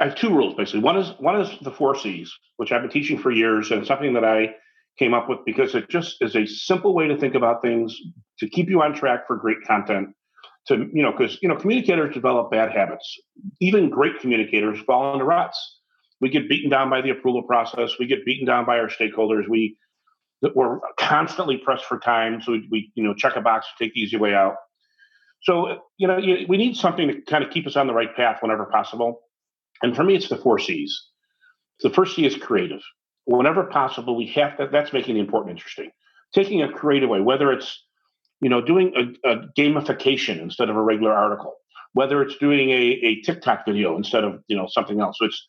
I 0.00 0.04
have 0.04 0.14
two 0.14 0.30
rules 0.30 0.54
basically. 0.54 0.80
One 0.80 0.96
is 0.96 1.12
one 1.18 1.40
is 1.40 1.50
the 1.62 1.72
four 1.72 1.96
C's, 1.96 2.32
which 2.56 2.72
I've 2.72 2.82
been 2.82 2.90
teaching 2.90 3.18
for 3.18 3.30
years, 3.30 3.70
and 3.70 3.86
something 3.86 4.14
that 4.14 4.24
I 4.24 4.54
came 4.98 5.12
up 5.12 5.28
with 5.28 5.40
because 5.44 5.74
it 5.74 5.88
just 5.88 6.18
is 6.20 6.36
a 6.36 6.46
simple 6.46 6.94
way 6.94 7.08
to 7.08 7.16
think 7.16 7.34
about 7.34 7.62
things 7.62 7.98
to 8.38 8.48
keep 8.48 8.68
you 8.68 8.80
on 8.80 8.94
track 8.94 9.26
for 9.26 9.36
great 9.36 9.58
content 9.66 10.10
to 10.68 10.88
you 10.92 11.02
know 11.02 11.12
because 11.12 11.38
you 11.42 11.48
know 11.48 11.56
communicators 11.56 12.14
develop 12.14 12.50
bad 12.50 12.72
habits. 12.72 13.18
Even 13.60 13.90
great 13.90 14.20
communicators 14.20 14.80
fall 14.80 15.12
into 15.12 15.24
ruts 15.24 15.78
we 16.24 16.30
get 16.30 16.48
beaten 16.48 16.70
down 16.70 16.88
by 16.88 17.02
the 17.02 17.10
approval 17.10 17.42
process. 17.42 17.98
We 17.98 18.06
get 18.06 18.24
beaten 18.24 18.46
down 18.46 18.64
by 18.64 18.78
our 18.78 18.88
stakeholders. 18.88 19.46
We 19.46 19.76
we're 20.54 20.78
constantly 20.98 21.56
pressed 21.56 21.84
for 21.84 21.98
time 21.98 22.40
so 22.42 22.52
we, 22.52 22.68
we 22.70 22.92
you 22.94 23.04
know 23.04 23.14
check 23.14 23.36
a 23.36 23.40
box 23.40 23.66
take 23.78 23.92
the 23.94 24.00
easy 24.00 24.16
way 24.16 24.34
out. 24.34 24.56
So 25.42 25.80
you 25.98 26.08
know 26.08 26.16
we 26.48 26.56
need 26.56 26.76
something 26.76 27.08
to 27.08 27.20
kind 27.22 27.44
of 27.44 27.50
keep 27.50 27.66
us 27.66 27.76
on 27.76 27.86
the 27.86 27.92
right 27.94 28.14
path 28.16 28.38
whenever 28.40 28.64
possible. 28.64 29.20
And 29.82 29.94
for 29.94 30.02
me 30.02 30.14
it's 30.14 30.28
the 30.28 30.38
four 30.38 30.58
c's. 30.58 31.08
The 31.82 31.90
first 31.90 32.16
c 32.16 32.24
is 32.24 32.36
creative. 32.36 32.80
Whenever 33.26 33.64
possible 33.64 34.16
we 34.16 34.26
have 34.28 34.56
to 34.56 34.68
that's 34.72 34.94
making 34.94 35.16
the 35.16 35.20
important 35.20 35.56
interesting. 35.56 35.90
Taking 36.34 36.62
a 36.62 36.72
creative 36.72 37.10
way 37.10 37.20
whether 37.20 37.52
it's 37.52 37.82
you 38.40 38.48
know, 38.48 38.60
doing 38.60 38.92
a, 38.96 39.30
a 39.30 39.36
gamification 39.58 40.40
instead 40.40 40.68
of 40.68 40.76
a 40.76 40.82
regular 40.82 41.12
article, 41.12 41.54
whether 41.92 42.22
it's 42.22 42.36
doing 42.36 42.70
a, 42.70 42.74
a 42.74 43.20
TikTok 43.22 43.64
video 43.64 43.96
instead 43.96 44.24
of, 44.24 44.42
you 44.48 44.56
know, 44.56 44.66
something 44.68 45.00
else. 45.00 45.18
So 45.18 45.26
it's, 45.26 45.46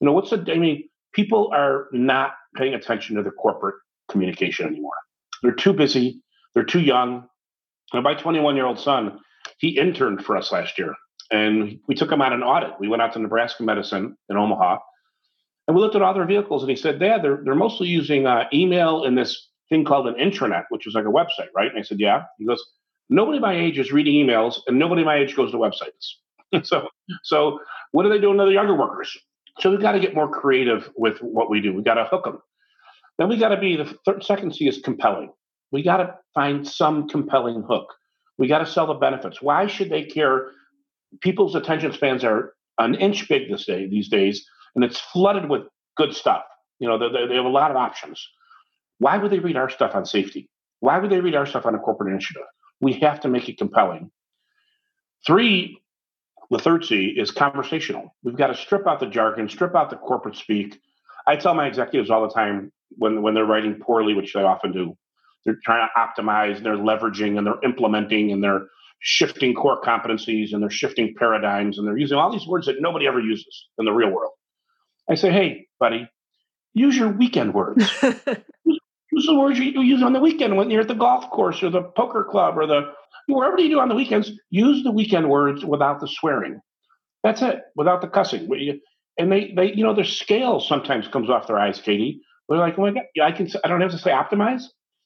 you 0.00 0.06
know, 0.06 0.12
what's 0.12 0.30
the, 0.30 0.44
I 0.48 0.58
mean, 0.58 0.88
people 1.12 1.50
are 1.52 1.88
not 1.92 2.32
paying 2.56 2.74
attention 2.74 3.16
to 3.16 3.22
the 3.22 3.30
corporate 3.30 3.76
communication 4.10 4.66
anymore. 4.66 4.94
They're 5.42 5.52
too 5.52 5.72
busy. 5.72 6.22
They're 6.54 6.64
too 6.64 6.80
young. 6.80 7.28
And 7.92 8.02
my 8.02 8.14
21 8.14 8.56
year 8.56 8.66
old 8.66 8.78
son, 8.78 9.18
he 9.58 9.78
interned 9.78 10.24
for 10.24 10.36
us 10.36 10.52
last 10.52 10.78
year 10.78 10.94
and 11.30 11.80
we 11.86 11.94
took 11.94 12.10
him 12.10 12.22
on 12.22 12.32
an 12.32 12.42
audit. 12.42 12.72
We 12.80 12.88
went 12.88 13.02
out 13.02 13.12
to 13.14 13.18
Nebraska 13.18 13.62
Medicine 13.62 14.16
in 14.28 14.36
Omaha 14.36 14.78
and 15.66 15.76
we 15.76 15.82
looked 15.82 15.96
at 15.96 16.02
all 16.02 16.14
their 16.14 16.26
vehicles 16.26 16.62
and 16.62 16.70
he 16.70 16.76
said, 16.76 16.98
Dad, 16.98 17.22
they're, 17.22 17.40
they're 17.44 17.54
mostly 17.54 17.88
using 17.88 18.26
uh, 18.26 18.44
email 18.52 19.04
and 19.04 19.16
this 19.16 19.47
thing 19.68 19.84
called 19.84 20.06
an 20.08 20.14
intranet, 20.14 20.64
which 20.70 20.86
is 20.86 20.94
like 20.94 21.04
a 21.04 21.08
website, 21.08 21.48
right? 21.54 21.70
And 21.70 21.78
I 21.78 21.82
said, 21.82 22.00
yeah. 22.00 22.24
He 22.38 22.46
goes, 22.46 22.62
nobody 23.08 23.38
my 23.38 23.54
age 23.54 23.78
is 23.78 23.92
reading 23.92 24.14
emails, 24.14 24.60
and 24.66 24.78
nobody 24.78 25.04
my 25.04 25.16
age 25.16 25.36
goes 25.36 25.50
to 25.52 25.58
websites. 25.58 26.14
so, 26.64 26.88
so 27.22 27.60
what 27.92 28.06
are 28.06 28.08
they 28.08 28.18
doing 28.18 28.38
to 28.38 28.44
the 28.44 28.52
younger 28.52 28.74
workers? 28.74 29.16
So 29.60 29.70
we've 29.70 29.80
got 29.80 29.92
to 29.92 30.00
get 30.00 30.14
more 30.14 30.30
creative 30.30 30.90
with 30.96 31.18
what 31.18 31.50
we 31.50 31.60
do. 31.60 31.74
We 31.74 31.82
got 31.82 31.94
to 31.94 32.04
hook 32.04 32.24
them. 32.24 32.38
Then 33.18 33.28
we 33.28 33.36
got 33.36 33.48
to 33.48 33.58
be 33.58 33.76
the 33.76 33.96
third, 34.06 34.22
second 34.24 34.54
C 34.54 34.68
is 34.68 34.78
compelling. 34.78 35.32
We 35.72 35.82
got 35.82 35.98
to 35.98 36.14
find 36.34 36.66
some 36.66 37.08
compelling 37.08 37.64
hook. 37.68 37.92
We 38.38 38.46
got 38.46 38.58
to 38.58 38.66
sell 38.66 38.86
the 38.86 38.94
benefits. 38.94 39.42
Why 39.42 39.66
should 39.66 39.90
they 39.90 40.04
care? 40.04 40.50
People's 41.20 41.56
attention 41.56 41.92
spans 41.92 42.22
are 42.22 42.54
an 42.78 42.94
inch 42.94 43.28
big 43.28 43.50
this 43.50 43.66
day 43.66 43.88
these 43.88 44.08
days, 44.08 44.46
and 44.74 44.84
it's 44.84 45.00
flooded 45.00 45.50
with 45.50 45.62
good 45.96 46.14
stuff. 46.14 46.42
You 46.78 46.86
know, 46.88 46.98
they, 46.98 47.26
they 47.26 47.34
have 47.34 47.44
a 47.44 47.48
lot 47.48 47.72
of 47.72 47.76
options. 47.76 48.24
Why 48.98 49.18
would 49.18 49.30
they 49.30 49.38
read 49.38 49.56
our 49.56 49.70
stuff 49.70 49.94
on 49.94 50.04
safety? 50.04 50.48
Why 50.80 50.98
would 50.98 51.10
they 51.10 51.20
read 51.20 51.34
our 51.34 51.46
stuff 51.46 51.66
on 51.66 51.74
a 51.74 51.78
corporate 51.78 52.12
initiative? 52.12 52.44
We 52.80 52.94
have 52.94 53.20
to 53.20 53.28
make 53.28 53.48
it 53.48 53.58
compelling. 53.58 54.10
Three, 55.26 55.80
the 56.50 56.58
third 56.58 56.84
C 56.84 57.14
is 57.16 57.30
conversational. 57.30 58.14
We've 58.22 58.36
got 58.36 58.48
to 58.48 58.54
strip 58.54 58.86
out 58.86 59.00
the 59.00 59.06
jargon, 59.06 59.48
strip 59.48 59.74
out 59.74 59.90
the 59.90 59.96
corporate 59.96 60.36
speak. 60.36 60.80
I 61.26 61.36
tell 61.36 61.54
my 61.54 61.66
executives 61.66 62.10
all 62.10 62.22
the 62.26 62.32
time 62.32 62.72
when, 62.96 63.22
when 63.22 63.34
they're 63.34 63.44
writing 63.44 63.78
poorly, 63.80 64.14
which 64.14 64.32
they 64.32 64.42
often 64.42 64.72
do, 64.72 64.96
they're 65.44 65.58
trying 65.64 65.86
to 65.88 66.00
optimize, 66.00 66.56
and 66.56 66.66
they're 66.66 66.76
leveraging, 66.76 67.36
and 67.36 67.46
they're 67.46 67.62
implementing, 67.62 68.32
and 68.32 68.42
they're 68.42 68.66
shifting 69.00 69.54
core 69.54 69.80
competencies, 69.80 70.52
and 70.52 70.62
they're 70.62 70.70
shifting 70.70 71.14
paradigms, 71.16 71.78
and 71.78 71.86
they're 71.86 71.98
using 71.98 72.18
all 72.18 72.32
these 72.32 72.46
words 72.46 72.66
that 72.66 72.76
nobody 72.80 73.06
ever 73.06 73.20
uses 73.20 73.68
in 73.78 73.84
the 73.84 73.92
real 73.92 74.10
world. 74.10 74.32
I 75.08 75.14
say, 75.14 75.30
hey, 75.30 75.66
buddy, 75.78 76.08
use 76.74 76.96
your 76.96 77.08
weekend 77.08 77.54
words. 77.54 77.84
the 79.26 79.34
words 79.34 79.58
you 79.58 79.80
use 79.82 80.02
on 80.02 80.12
the 80.12 80.20
weekend 80.20 80.56
when 80.56 80.70
you're 80.70 80.82
at 80.82 80.88
the 80.88 80.94
golf 80.94 81.30
course 81.30 81.62
or 81.62 81.70
the 81.70 81.82
poker 81.82 82.24
club 82.24 82.58
or 82.58 82.66
the 82.66 82.92
wherever 83.26 83.60
you 83.60 83.68
do 83.68 83.80
on 83.80 83.88
the 83.88 83.94
weekends. 83.94 84.32
Use 84.50 84.82
the 84.82 84.90
weekend 84.90 85.28
words 85.28 85.64
without 85.64 86.00
the 86.00 86.08
swearing. 86.08 86.60
That's 87.22 87.42
it, 87.42 87.62
without 87.76 88.00
the 88.00 88.08
cussing. 88.08 88.48
And 89.18 89.32
they, 89.32 89.52
they, 89.54 89.72
you 89.74 89.82
know, 89.82 89.94
their 89.94 90.04
scale 90.04 90.60
sometimes 90.60 91.08
comes 91.08 91.28
off 91.28 91.46
their 91.46 91.58
eyes, 91.58 91.80
Katie. 91.80 92.20
They're 92.48 92.58
like, 92.58 92.78
oh 92.78 92.82
my 92.82 92.92
god, 92.92 93.04
I 93.22 93.32
can. 93.32 93.48
I 93.64 93.68
don't 93.68 93.80
have 93.80 93.90
to 93.90 93.98
say 93.98 94.10
optimize. 94.10 94.62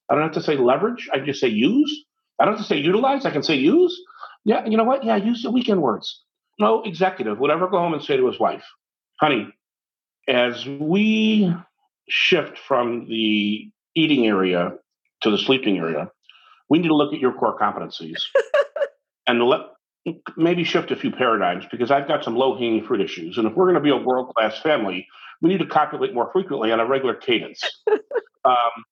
I 0.08 0.14
don't 0.14 0.22
have 0.22 0.32
to 0.32 0.42
say 0.42 0.56
leverage. 0.56 1.08
I 1.12 1.18
just 1.18 1.40
say 1.40 1.48
use. 1.48 2.04
I 2.38 2.44
don't 2.44 2.54
have 2.54 2.62
to 2.62 2.68
say 2.68 2.78
utilize. 2.78 3.24
I 3.24 3.30
can 3.30 3.42
say 3.42 3.56
use. 3.56 4.00
Yeah, 4.44 4.64
you 4.66 4.76
know 4.76 4.84
what? 4.84 5.04
Yeah, 5.04 5.16
use 5.16 5.42
the 5.42 5.50
weekend 5.50 5.82
words. 5.82 6.22
No 6.58 6.82
executive 6.82 7.38
would 7.38 7.50
ever 7.50 7.68
go 7.68 7.78
home 7.78 7.94
and 7.94 8.02
say 8.02 8.16
to 8.16 8.26
his 8.26 8.38
wife, 8.38 8.64
honey, 9.20 9.48
as 10.28 10.66
we 10.66 11.52
shift 12.08 12.58
from 12.58 13.06
the 13.08 13.70
eating 13.94 14.26
area 14.26 14.72
to 15.22 15.30
the 15.30 15.38
sleeping 15.38 15.78
area, 15.78 16.10
we 16.68 16.78
need 16.78 16.88
to 16.88 16.96
look 16.96 17.12
at 17.12 17.20
your 17.20 17.32
core 17.32 17.58
competencies 17.58 18.22
and 19.26 19.42
let 19.42 19.60
maybe 20.36 20.64
shift 20.64 20.90
a 20.90 20.96
few 20.96 21.10
paradigms 21.10 21.64
because 21.70 21.90
I've 21.90 22.08
got 22.08 22.24
some 22.24 22.34
low 22.34 22.56
hanging 22.56 22.84
fruit 22.84 23.00
issues. 23.00 23.38
And 23.38 23.46
if 23.46 23.54
we're 23.54 23.66
going 23.66 23.76
to 23.76 23.80
be 23.80 23.90
a 23.90 23.96
world 23.96 24.34
class 24.34 24.58
family, 24.58 25.06
we 25.40 25.50
need 25.50 25.58
to 25.58 25.66
copulate 25.66 26.14
more 26.14 26.30
frequently 26.32 26.72
on 26.72 26.80
a 26.80 26.86
regular 26.86 27.14
cadence. 27.14 27.62
um, 28.44 28.84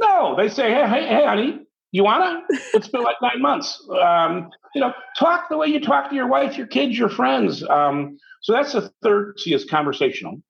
no, 0.00 0.36
they 0.36 0.48
say, 0.48 0.70
hey, 0.70 0.86
hey, 0.88 1.06
hey, 1.06 1.26
honey, 1.26 1.60
you 1.92 2.04
wanna? 2.04 2.42
It's 2.74 2.88
been 2.88 3.02
like 3.02 3.16
nine 3.22 3.40
months. 3.40 3.82
Um, 3.90 4.50
you 4.74 4.80
know, 4.80 4.92
talk 5.18 5.48
the 5.48 5.56
way 5.56 5.68
you 5.68 5.80
talk 5.80 6.10
to 6.10 6.14
your 6.14 6.28
wife, 6.28 6.56
your 6.56 6.66
kids, 6.66 6.98
your 6.98 7.08
friends. 7.08 7.62
Um, 7.68 8.18
so 8.42 8.52
that's 8.52 8.72
the 8.72 8.92
third 9.02 9.38
C 9.38 9.54
is 9.54 9.64
conversational. 9.64 10.40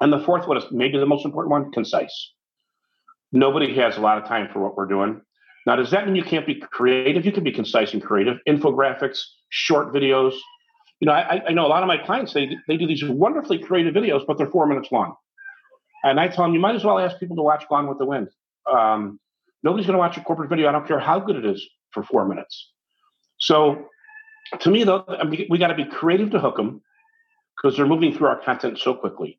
And 0.00 0.12
the 0.12 0.20
fourth 0.20 0.46
one 0.46 0.56
is 0.56 0.64
maybe 0.70 0.98
the 0.98 1.06
most 1.06 1.24
important 1.24 1.50
one, 1.50 1.72
concise. 1.72 2.32
Nobody 3.32 3.74
has 3.76 3.96
a 3.96 4.00
lot 4.00 4.18
of 4.18 4.24
time 4.26 4.48
for 4.52 4.60
what 4.60 4.76
we're 4.76 4.86
doing. 4.86 5.20
Now, 5.66 5.76
does 5.76 5.90
that 5.90 6.06
mean 6.06 6.16
you 6.16 6.22
can't 6.22 6.46
be 6.46 6.54
creative? 6.54 7.26
You 7.26 7.32
can 7.32 7.44
be 7.44 7.52
concise 7.52 7.92
and 7.92 8.02
creative. 8.02 8.38
Infographics, 8.48 9.20
short 9.50 9.92
videos. 9.92 10.34
You 11.00 11.06
know, 11.06 11.12
I, 11.12 11.42
I 11.48 11.52
know 11.52 11.66
a 11.66 11.68
lot 11.68 11.82
of 11.82 11.86
my 11.86 11.98
clients, 11.98 12.32
they, 12.32 12.56
they 12.66 12.76
do 12.76 12.86
these 12.86 13.04
wonderfully 13.04 13.58
creative 13.58 13.94
videos, 13.94 14.26
but 14.26 14.38
they're 14.38 14.50
four 14.50 14.66
minutes 14.66 14.90
long. 14.90 15.14
And 16.04 16.18
I 16.18 16.28
tell 16.28 16.44
them, 16.44 16.54
you 16.54 16.60
might 16.60 16.74
as 16.74 16.84
well 16.84 16.98
ask 16.98 17.18
people 17.18 17.36
to 17.36 17.42
watch 17.42 17.68
Gone 17.68 17.86
with 17.86 17.98
the 17.98 18.06
Wind. 18.06 18.28
Um, 18.72 19.20
nobody's 19.62 19.86
going 19.86 19.94
to 19.94 19.98
watch 19.98 20.16
a 20.16 20.22
corporate 20.22 20.48
video. 20.48 20.68
I 20.68 20.72
don't 20.72 20.86
care 20.86 21.00
how 21.00 21.20
good 21.20 21.36
it 21.36 21.44
is 21.44 21.68
for 21.90 22.02
four 22.02 22.26
minutes. 22.26 22.72
So 23.38 23.86
to 24.60 24.70
me, 24.70 24.84
though, 24.84 25.04
I 25.06 25.24
mean, 25.24 25.46
we 25.50 25.58
got 25.58 25.68
to 25.68 25.74
be 25.74 25.84
creative 25.84 26.30
to 26.30 26.40
hook 26.40 26.56
them 26.56 26.80
because 27.56 27.76
they're 27.76 27.86
moving 27.86 28.16
through 28.16 28.28
our 28.28 28.40
content 28.40 28.78
so 28.78 28.94
quickly. 28.94 29.38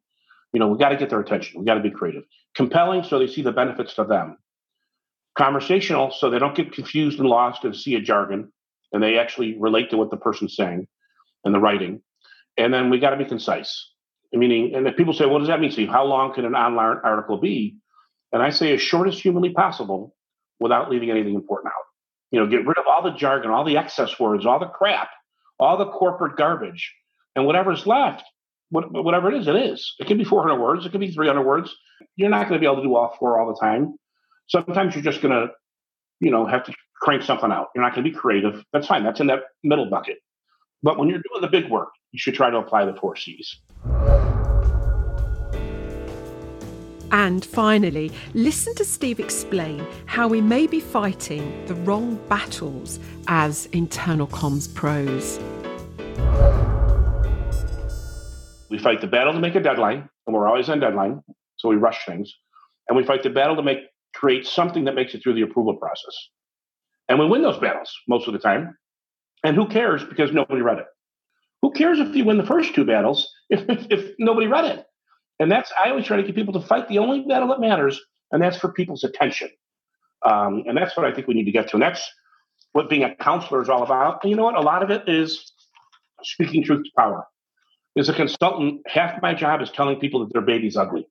You 0.54 0.60
know, 0.60 0.68
we 0.68 0.78
got 0.78 0.90
to 0.90 0.98
get 0.98 1.10
their 1.10 1.20
attention. 1.20 1.60
We 1.60 1.66
got 1.66 1.76
to 1.76 1.82
be 1.82 1.92
creative. 1.92 2.24
Compelling 2.56 3.04
so 3.04 3.20
they 3.20 3.28
see 3.28 3.42
the 3.42 3.52
benefits 3.52 3.94
to 3.96 4.04
them. 4.04 4.38
Conversational 5.38 6.12
so 6.12 6.30
they 6.30 6.40
don't 6.40 6.56
get 6.56 6.74
confused 6.74 7.20
and 7.20 7.30
lost 7.30 7.64
and 7.64 7.76
see 7.76 7.96
a 7.96 8.02
jargon 8.02 8.52
and 8.92 9.04
they 9.04 9.18
actually 9.18 9.58
relate 9.60 9.90
to 9.92 9.98
what 9.98 10.10
the 10.10 10.18
person's 10.18 10.56
saying 10.56 10.88
and 11.44 11.54
the 11.54 11.60
writing. 11.60 12.02
And 12.58 12.74
then 12.74 12.90
we 12.90 13.00
got 13.00 13.12
to 13.12 13.18
be 13.18 13.26
concise. 13.26 13.92
Meaning, 14.32 14.76
and 14.76 14.88
if 14.88 14.96
people 14.96 15.14
say, 15.14 15.26
what 15.26 15.40
does 15.40 15.48
that 15.48 15.60
mean, 15.60 15.72
Steve? 15.72 15.90
How 15.90 16.06
long 16.06 16.34
can 16.34 16.46
an 16.46 16.56
online 16.56 16.98
article 17.04 17.38
be? 17.38 17.78
And 18.32 18.44
I 18.44 18.52
say 18.52 18.74
as 18.74 18.82
short 18.82 19.08
as 19.08 19.20
humanly 19.20 19.52
possible 19.52 20.16
without 20.60 20.92
leaving 20.92 21.10
anything 21.10 21.34
important 21.34 21.74
out. 21.74 21.86
You 22.32 22.40
know, 22.40 22.48
get 22.48 22.68
rid 22.68 22.78
of 22.78 22.86
all 22.88 23.02
the 23.02 23.18
jargon, 23.18 23.50
all 23.50 23.64
the 23.64 23.78
excess 23.78 24.20
words, 24.20 24.46
all 24.46 24.60
the 24.60 24.68
crap, 24.68 25.10
all 25.60 25.78
the 25.78 25.88
corporate 25.88 26.38
garbage, 26.38 26.94
and 27.36 27.46
whatever's 27.46 27.88
left, 27.88 28.24
whatever 28.70 29.32
it 29.32 29.40
is, 29.40 29.48
it 29.48 29.56
is. 29.56 29.96
It 30.00 30.08
can 30.08 30.18
be 30.18 30.24
400 30.24 30.60
words, 30.62 30.86
it 30.86 30.92
can 30.92 31.00
be 31.00 31.12
300 31.12 31.44
words. 31.44 31.76
You're 32.16 32.30
not 32.30 32.48
going 32.48 32.54
to 32.54 32.60
be 32.60 32.66
able 32.66 32.78
to 32.78 32.84
do 32.84 32.96
all 32.96 33.16
four 33.20 33.40
all 33.40 33.54
the 33.54 33.60
time. 33.60 33.96
Sometimes 34.48 34.96
you're 34.96 35.04
just 35.04 35.22
going 35.22 35.34
to, 35.34 35.52
you 36.20 36.32
know, 36.32 36.46
have 36.46 36.64
to 36.66 36.74
crank 37.02 37.24
something 37.24 37.52
out. 37.52 37.68
You're 37.76 37.84
not 37.84 37.94
going 37.94 38.04
to 38.04 38.10
be 38.10 38.16
creative. 38.16 38.64
That's 38.74 38.88
fine. 38.88 39.04
That's 39.04 39.20
in 39.20 39.28
that 39.28 39.44
middle 39.64 39.90
bucket. 39.90 40.18
But 40.84 40.98
when 40.98 41.08
you're 41.10 41.22
doing 41.30 41.42
the 41.42 41.48
big 41.48 41.70
work, 41.70 41.90
you 42.12 42.20
should 42.20 42.36
try 42.36 42.50
to 42.50 42.58
apply 42.58 42.86
the 42.86 42.96
four 42.96 43.16
C's. 43.16 43.60
And 47.12 47.44
finally, 47.44 48.12
listen 48.34 48.76
to 48.76 48.86
Steve 48.86 49.20
explain 49.20 49.86
how 50.06 50.28
we 50.28 50.42
may 50.42 50.68
be 50.68 50.80
fighting 50.80 51.66
the 51.66 51.74
wrong 51.76 52.20
battles 52.30 53.00
as 53.28 53.66
internal 53.68 54.28
comms 54.28 54.72
pros. 54.74 55.40
We 58.70 58.78
fight 58.78 59.02
the 59.02 59.08
battle 59.08 59.34
to 59.34 59.40
make 59.40 59.56
a 59.56 59.60
deadline, 59.60 60.10
and 60.28 60.36
we're 60.36 60.48
always 60.48 60.70
on 60.70 60.80
deadline, 60.80 61.24
so 61.58 61.70
we 61.70 61.76
rush 61.76 62.06
things. 62.06 62.34
And 62.88 62.98
we 62.98 63.04
fight 63.04 63.24
the 63.24 63.30
battle 63.30 63.56
to 63.56 63.64
make 63.64 63.80
create 64.16 64.46
something 64.46 64.86
that 64.86 64.96
makes 64.96 65.14
it 65.14 65.22
through 65.24 65.36
the 65.36 65.42
approval 65.42 65.76
process. 65.76 66.16
And 67.08 67.20
we 67.20 67.26
win 67.26 67.42
those 67.42 67.60
battles 67.60 67.92
most 68.08 68.28
of 68.28 68.34
the 68.34 68.40
time. 68.40 68.78
And 69.44 69.56
who 69.56 69.68
cares 69.68 70.04
because 70.04 70.32
nobody 70.32 70.62
read 70.62 70.80
it? 70.80 70.86
Who 71.62 71.72
cares 71.72 72.00
if 72.00 72.16
you 72.16 72.26
win 72.26 72.38
the 72.38 72.46
first 72.46 72.74
two 72.74 72.86
battles 72.86 73.32
if, 73.50 73.68
if, 73.70 73.88
if 73.90 74.16
nobody 74.20 74.48
read 74.48 74.66
it? 74.66 74.86
And 75.40 75.52
that's 75.52 75.72
I 75.84 75.90
always 75.90 76.06
try 76.06 76.18
to 76.18 76.24
get 76.24 76.36
people 76.36 76.54
to 76.54 76.62
fight 76.62 76.90
the 76.90 77.00
only 77.00 77.22
battle 77.22 77.48
that 77.50 77.62
matters, 77.62 78.00
and 78.32 78.42
that's 78.42 78.58
for 78.58 78.74
people's 78.74 79.04
attention. 79.04 79.50
Um, 80.26 80.64
and 80.68 80.78
that's 80.78 80.98
what 80.98 81.06
I 81.06 81.14
think 81.14 81.28
we 81.28 81.34
need 81.34 81.46
to 81.46 81.52
get 81.52 81.70
to. 81.70 81.76
And 81.78 81.82
that's 81.82 82.06
what 82.74 82.90
being 82.90 83.04
a 83.04 83.16
counselor 83.16 83.62
is 83.62 83.70
all 83.70 83.84
about. 83.84 84.20
And 84.22 84.30
you 84.30 84.36
know 84.36 84.44
what? 84.44 84.56
A 84.56 84.62
lot 84.62 84.84
of 84.84 84.92
it 84.92 85.08
is 85.08 85.54
speaking 86.24 86.64
truth 86.64 86.84
to 86.84 86.92
power. 86.98 87.26
As 88.00 88.08
a 88.08 88.14
consultant, 88.14 88.80
half 88.88 89.22
my 89.22 89.34
job 89.34 89.62
is 89.62 89.70
telling 89.72 90.00
people 90.00 90.22
that 90.22 90.32
their 90.32 90.42
baby's 90.42 90.78
ugly. 90.78 91.06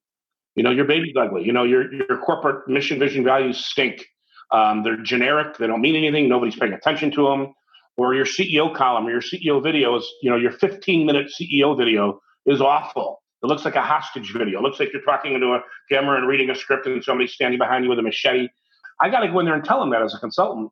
You 0.54 0.62
know, 0.62 0.71
your 0.71 0.87
baby's 0.87 1.14
ugly. 1.21 1.45
You 1.45 1.52
know, 1.52 1.64
your 1.64 1.92
your 1.92 2.16
corporate 2.16 2.66
mission, 2.66 2.99
vision, 2.99 3.23
values 3.25 3.62
stink. 3.62 4.07
Um, 4.52 4.83
they're 4.83 4.97
generic. 4.97 5.59
They 5.59 5.66
don't 5.66 5.83
mean 5.83 5.97
anything. 5.97 6.30
Nobody's 6.30 6.57
paying 6.57 6.73
attention 6.73 7.11
to 7.11 7.28
them. 7.28 7.52
Or 7.99 8.14
your 8.14 8.25
CEO 8.25 8.75
column 8.75 9.07
or 9.07 9.11
your 9.11 9.21
CEO 9.21 9.62
video 9.62 9.97
is, 9.97 10.11
you 10.23 10.30
know, 10.30 10.37
your 10.37 10.52
15 10.52 11.04
minute 11.04 11.30
CEO 11.38 11.76
video 11.76 12.21
is 12.47 12.62
awful. 12.62 13.23
It 13.42 13.49
looks 13.49 13.66
like 13.66 13.75
a 13.76 13.83
hostage 13.83 14.33
video. 14.33 14.61
It 14.61 14.62
looks 14.62 14.80
like 14.80 14.90
you're 14.90 15.02
talking 15.02 15.35
into 15.35 15.49
a 15.49 15.61
camera 15.90 16.16
and 16.16 16.26
reading 16.26 16.49
a 16.49 16.54
script 16.54 16.87
and 16.87 17.04
somebody's 17.04 17.35
standing 17.35 17.59
behind 17.59 17.85
you 17.85 17.90
with 17.90 17.99
a 17.99 18.02
machete. 18.02 18.49
I 18.99 19.11
got 19.11 19.21
to 19.21 19.28
go 19.28 19.40
in 19.40 19.45
there 19.45 19.54
and 19.54 19.64
tell 19.64 19.78
them 19.78 19.90
that 19.90 20.00
as 20.00 20.14
a 20.14 20.18
consultant. 20.18 20.71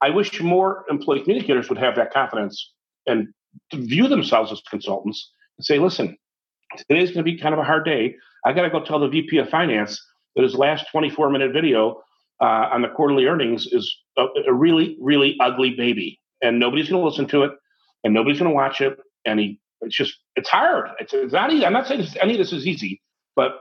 I 0.00 0.10
wish 0.10 0.40
more 0.40 0.84
employee 0.88 1.22
communicators 1.22 1.68
would 1.68 1.78
have 1.78 1.96
that 1.96 2.12
confidence 2.12 2.74
and 3.06 3.28
view 3.74 4.06
themselves 4.06 4.52
as 4.52 4.60
consultants 4.70 5.32
and 5.58 5.64
say, 5.64 5.78
listen, 5.78 6.16
today's 6.88 7.10
going 7.10 7.24
to 7.24 7.30
be 7.30 7.38
kind 7.38 7.52
of 7.52 7.58
a 7.58 7.64
hard 7.64 7.84
day. 7.84 8.14
I 8.44 8.52
got 8.52 8.62
to 8.62 8.70
go 8.70 8.82
tell 8.82 9.00
the 9.00 9.08
VP 9.08 9.38
of 9.38 9.48
finance 9.48 10.00
that 10.36 10.42
his 10.42 10.54
last 10.54 10.86
24 10.90 11.30
minute 11.30 11.52
video 11.52 12.02
uh, 12.40 12.68
on 12.72 12.82
the 12.82 12.88
quarterly 12.88 13.26
earnings 13.26 13.66
is 13.66 13.94
a, 14.16 14.26
a 14.46 14.52
really, 14.52 14.96
really 15.00 15.36
ugly 15.40 15.74
baby. 15.74 16.20
And 16.40 16.60
nobody's 16.60 16.88
going 16.88 17.02
to 17.02 17.06
listen 17.06 17.26
to 17.28 17.42
it 17.42 17.52
and 18.04 18.14
nobody's 18.14 18.38
going 18.38 18.50
to 18.50 18.54
watch 18.54 18.80
it. 18.80 18.98
And 19.24 19.40
he 19.40 19.60
it's 19.80 19.96
just 19.96 20.18
it's 20.36 20.48
hard. 20.48 20.88
It's, 20.98 21.12
it's 21.12 21.32
not 21.32 21.52
easy. 21.52 21.64
I'm 21.64 21.72
not 21.72 21.86
saying 21.86 22.00
this, 22.00 22.16
any 22.20 22.32
of 22.32 22.38
this 22.38 22.52
is 22.52 22.66
easy, 22.66 23.00
but 23.36 23.60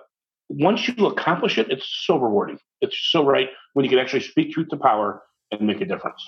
once 0.49 0.87
you 0.87 1.05
accomplish 1.05 1.57
it, 1.57 1.69
it's 1.69 1.87
so 2.05 2.17
rewarding. 2.17 2.59
It's 2.81 2.97
so 3.11 3.25
right 3.25 3.49
when 3.73 3.83
you 3.83 3.89
can 3.89 3.99
actually 3.99 4.21
speak 4.21 4.51
truth 4.51 4.69
to 4.69 4.77
power 4.77 5.21
and 5.51 5.61
make 5.61 5.81
a 5.81 5.85
difference. 5.85 6.23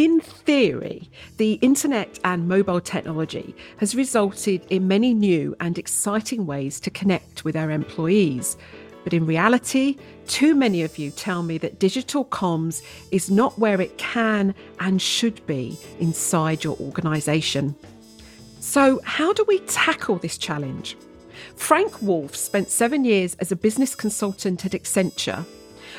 In 0.00 0.18
theory, 0.18 1.10
the 1.36 1.58
internet 1.60 2.18
and 2.24 2.48
mobile 2.48 2.80
technology 2.80 3.54
has 3.76 3.94
resulted 3.94 4.64
in 4.70 4.88
many 4.88 5.12
new 5.12 5.54
and 5.60 5.76
exciting 5.76 6.46
ways 6.46 6.80
to 6.80 6.90
connect 6.90 7.44
with 7.44 7.54
our 7.54 7.70
employees. 7.70 8.56
But 9.04 9.12
in 9.12 9.26
reality, 9.26 9.98
too 10.26 10.54
many 10.54 10.80
of 10.84 10.96
you 10.96 11.10
tell 11.10 11.42
me 11.42 11.58
that 11.58 11.78
digital 11.78 12.24
comms 12.24 12.80
is 13.10 13.30
not 13.30 13.58
where 13.58 13.78
it 13.78 13.98
can 13.98 14.54
and 14.78 15.02
should 15.02 15.44
be 15.46 15.78
inside 15.98 16.64
your 16.64 16.78
organisation. 16.80 17.76
So, 18.58 19.02
how 19.04 19.34
do 19.34 19.44
we 19.46 19.58
tackle 19.66 20.16
this 20.16 20.38
challenge? 20.38 20.96
Frank 21.56 22.00
Wolf 22.00 22.34
spent 22.34 22.70
seven 22.70 23.04
years 23.04 23.34
as 23.38 23.52
a 23.52 23.56
business 23.56 23.94
consultant 23.94 24.64
at 24.64 24.72
Accenture 24.72 25.44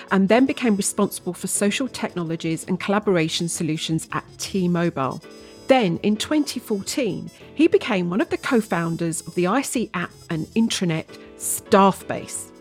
and 0.10 0.30
then 0.30 0.46
became 0.46 0.76
responsible 0.76 1.34
for 1.34 1.48
social 1.48 1.88
technologies 1.88 2.64
and 2.66 2.80
collaboration 2.80 3.48
solutions 3.48 4.08
at 4.12 4.26
T 4.38 4.68
Mobile. 4.68 5.22
Then 5.68 6.00
in 6.04 6.18
2014, 6.18 7.30
he 7.56 7.68
became 7.68 8.10
one 8.10 8.22
of 8.22 8.30
the 8.30 8.38
co 8.38 8.60
founders 8.60 9.22
of 9.22 9.36
the 9.36 9.46
IC 9.46 9.90
app 9.94 10.12
and 10.30 10.46
intranet 10.48 11.06
Staffbase. 11.38 12.52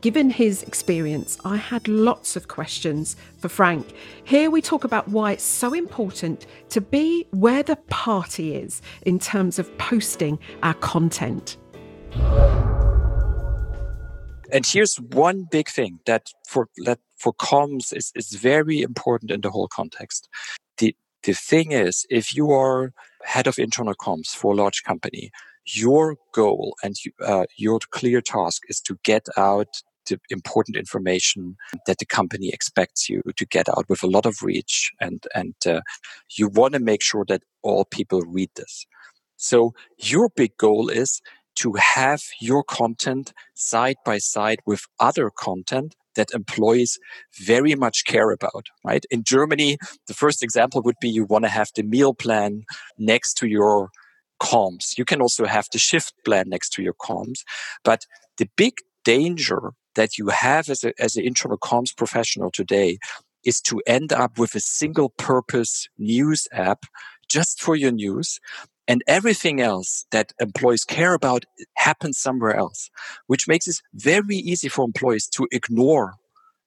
Given 0.00 0.30
his 0.30 0.62
experience, 0.62 1.38
I 1.44 1.56
had 1.56 1.88
lots 1.88 2.36
of 2.36 2.46
questions 2.46 3.16
for 3.38 3.48
Frank. 3.48 3.92
Here 4.24 4.48
we 4.48 4.62
talk 4.62 4.84
about 4.84 5.08
why 5.08 5.32
it's 5.32 5.42
so 5.42 5.74
important 5.74 6.46
to 6.68 6.80
be 6.80 7.26
where 7.32 7.64
the 7.64 7.76
party 7.76 8.54
is 8.54 8.80
in 9.02 9.18
terms 9.18 9.58
of 9.58 9.76
posting 9.76 10.38
our 10.62 10.74
content. 10.74 11.56
And 14.52 14.64
here's 14.66 14.96
one 14.96 15.46
big 15.50 15.68
thing 15.68 16.00
that 16.06 16.30
for 16.46 16.68
that 16.84 16.98
for 17.16 17.32
comms 17.34 17.94
is, 17.94 18.12
is 18.14 18.32
very 18.32 18.80
important 18.80 19.30
in 19.30 19.40
the 19.40 19.50
whole 19.50 19.68
context. 19.68 20.28
The 20.78 20.94
the 21.24 21.34
thing 21.34 21.72
is, 21.72 22.06
if 22.10 22.34
you 22.34 22.50
are 22.52 22.92
head 23.24 23.46
of 23.46 23.58
internal 23.58 23.94
comms 23.94 24.28
for 24.28 24.52
a 24.52 24.56
large 24.56 24.84
company, 24.84 25.30
your 25.66 26.16
goal 26.32 26.76
and 26.82 26.96
uh, 27.24 27.44
your 27.56 27.78
clear 27.90 28.20
task 28.20 28.62
is 28.68 28.80
to 28.80 28.98
get 29.04 29.26
out 29.36 29.82
the 30.08 30.18
important 30.30 30.76
information 30.76 31.56
that 31.86 31.98
the 31.98 32.06
company 32.06 32.48
expects 32.48 33.08
you 33.08 33.22
to 33.36 33.46
get 33.46 33.68
out 33.68 33.84
with 33.88 34.02
a 34.02 34.06
lot 34.06 34.26
of 34.26 34.42
reach 34.42 34.90
and 35.00 35.26
and 35.34 35.54
uh, 35.66 35.80
you 36.36 36.48
want 36.48 36.72
to 36.74 36.80
make 36.80 37.02
sure 37.02 37.24
that 37.28 37.42
all 37.62 37.84
people 37.84 38.22
read 38.22 38.50
this 38.56 38.86
so 39.36 39.74
your 39.98 40.30
big 40.30 40.56
goal 40.56 40.88
is 40.88 41.20
to 41.58 41.74
have 41.74 42.22
your 42.40 42.62
content 42.62 43.32
side 43.54 43.96
by 44.04 44.18
side 44.18 44.60
with 44.66 44.82
other 45.00 45.30
content 45.30 45.94
that 46.16 46.34
employees 46.34 46.98
very 47.38 47.74
much 47.74 48.04
care 48.04 48.30
about, 48.30 48.66
right? 48.84 49.04
In 49.10 49.22
Germany, 49.22 49.78
the 50.06 50.14
first 50.14 50.42
example 50.42 50.82
would 50.82 50.96
be 51.00 51.08
you 51.08 51.24
want 51.24 51.44
to 51.44 51.50
have 51.50 51.70
the 51.74 51.82
meal 51.82 52.14
plan 52.14 52.64
next 52.98 53.34
to 53.34 53.46
your 53.46 53.90
comms. 54.40 54.96
You 54.98 55.04
can 55.04 55.20
also 55.20 55.46
have 55.46 55.66
the 55.72 55.78
shift 55.78 56.12
plan 56.24 56.48
next 56.48 56.70
to 56.74 56.82
your 56.82 56.94
comms. 56.94 57.40
But 57.84 58.06
the 58.36 58.48
big 58.56 58.74
danger 59.04 59.72
that 59.94 60.18
you 60.18 60.28
have 60.28 60.68
as, 60.68 60.84
a, 60.84 60.92
as 61.00 61.16
an 61.16 61.24
internal 61.24 61.58
comms 61.58 61.96
professional 61.96 62.50
today 62.50 62.98
is 63.44 63.60
to 63.62 63.80
end 63.86 64.12
up 64.12 64.38
with 64.38 64.54
a 64.54 64.60
single 64.60 65.10
purpose 65.10 65.88
news 65.98 66.46
app 66.52 66.84
just 67.28 67.60
for 67.60 67.76
your 67.76 67.92
news 67.92 68.40
and 68.88 69.04
everything 69.06 69.60
else 69.60 70.06
that 70.10 70.32
employees 70.40 70.84
care 70.84 71.14
about 71.14 71.44
happens 71.76 72.18
somewhere 72.18 72.56
else, 72.56 72.90
which 73.26 73.46
makes 73.46 73.68
it 73.68 73.76
very 73.94 74.36
easy 74.36 74.68
for 74.68 74.84
employees 74.84 75.28
to 75.28 75.46
ignore 75.52 76.14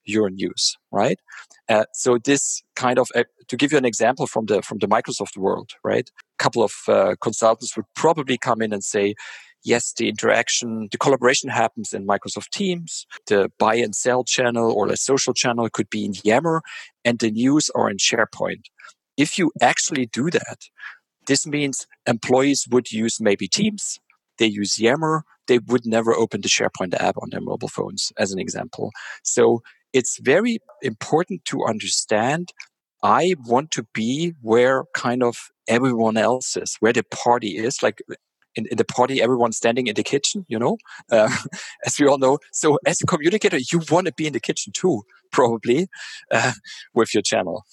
your 0.06 0.30
news, 0.30 0.78
right? 0.92 1.20
Uh, 1.68 1.86
so 1.94 2.18
this 2.18 2.64
kind 2.76 3.00
of, 3.00 3.10
uh, 3.16 3.24
to 3.48 3.58
give 3.58 3.72
you 3.72 3.78
an 3.78 3.86
example 3.86 4.28
from 4.28 4.46
the 4.46 4.62
from 4.62 4.78
the 4.80 4.88
Microsoft 4.88 5.36
world, 5.38 5.72
right? 5.84 6.10
A 6.10 6.44
couple 6.44 6.64
of 6.64 6.74
uh, 6.88 7.16
consultants 7.22 7.76
would 7.76 7.86
probably 7.96 8.38
come 8.38 8.62
in 8.62 8.74
and 8.74 8.84
say, 8.84 9.16
yes, 9.64 9.94
the 9.94 10.10
interaction, 10.10 10.88
the 10.92 10.98
collaboration 10.98 11.50
happens 11.50 11.94
in 11.94 12.08
Microsoft 12.08 12.50
Teams. 12.50 13.06
The 13.28 13.52
buy 13.60 13.76
and 13.76 13.96
sell 13.96 14.24
channel 14.24 14.72
or 14.72 14.88
the 14.88 14.98
social 14.98 15.34
channel 15.34 15.70
could 15.70 15.90
be 15.90 16.06
in 16.06 16.14
Yammer, 16.24 16.62
and 17.06 17.20
the 17.20 17.32
news 17.32 17.70
are 17.76 17.90
in 17.90 17.98
SharePoint. 17.98 18.66
If 19.18 19.38
you 19.38 19.52
actually 19.62 20.08
do 20.08 20.30
that, 20.32 20.60
this 21.28 21.46
means 21.46 21.88
employees 22.08 22.68
would 22.70 22.92
use 22.92 23.20
maybe 23.20 23.48
Teams, 23.48 24.00
they 24.38 24.48
use 24.48 24.80
Yammer, 24.80 25.24
they 25.48 25.60
would 25.60 25.86
never 25.86 26.14
open 26.14 26.42
the 26.42 26.48
SharePoint 26.48 26.94
app 27.00 27.16
on 27.22 27.30
their 27.30 27.42
mobile 27.42 27.68
phones, 27.68 28.12
as 28.18 28.32
an 28.32 28.40
example. 28.40 28.92
So 29.24 29.62
it's 29.94 30.20
very 30.20 30.60
important 30.82 31.46
to 31.46 31.66
understand 31.66 32.50
I 33.04 33.36
want 33.46 33.72
to 33.72 33.84
be 33.94 34.34
where 34.42 34.86
kind 34.94 35.24
of 35.24 35.50
everyone 35.68 36.18
else 36.18 36.56
is, 36.56 36.78
where 36.80 36.94
the 36.94 37.04
party 37.04 37.58
is. 37.58 37.82
Like 37.82 38.02
in, 38.56 38.68
in 38.68 38.78
the 38.78 38.86
party, 38.86 39.22
everyone's 39.22 39.58
standing 39.58 39.88
in 39.88 39.96
the 39.96 40.04
kitchen, 40.04 40.46
you 40.48 40.60
know, 40.60 40.78
uh, 41.12 41.36
as 41.86 42.00
we 42.00 42.08
all 42.08 42.20
know. 42.20 42.38
So 42.52 42.78
as 42.86 43.02
a 43.02 43.06
communicator, 43.06 43.58
you 43.58 43.82
want 43.90 44.08
to 44.08 44.14
be 44.14 44.28
in 44.28 44.34
the 44.34 44.40
kitchen 44.40 44.72
too, 44.74 45.04
probably, 45.32 45.88
uh, 46.32 46.54
with 46.94 47.14
your 47.14 47.24
channel 47.24 47.66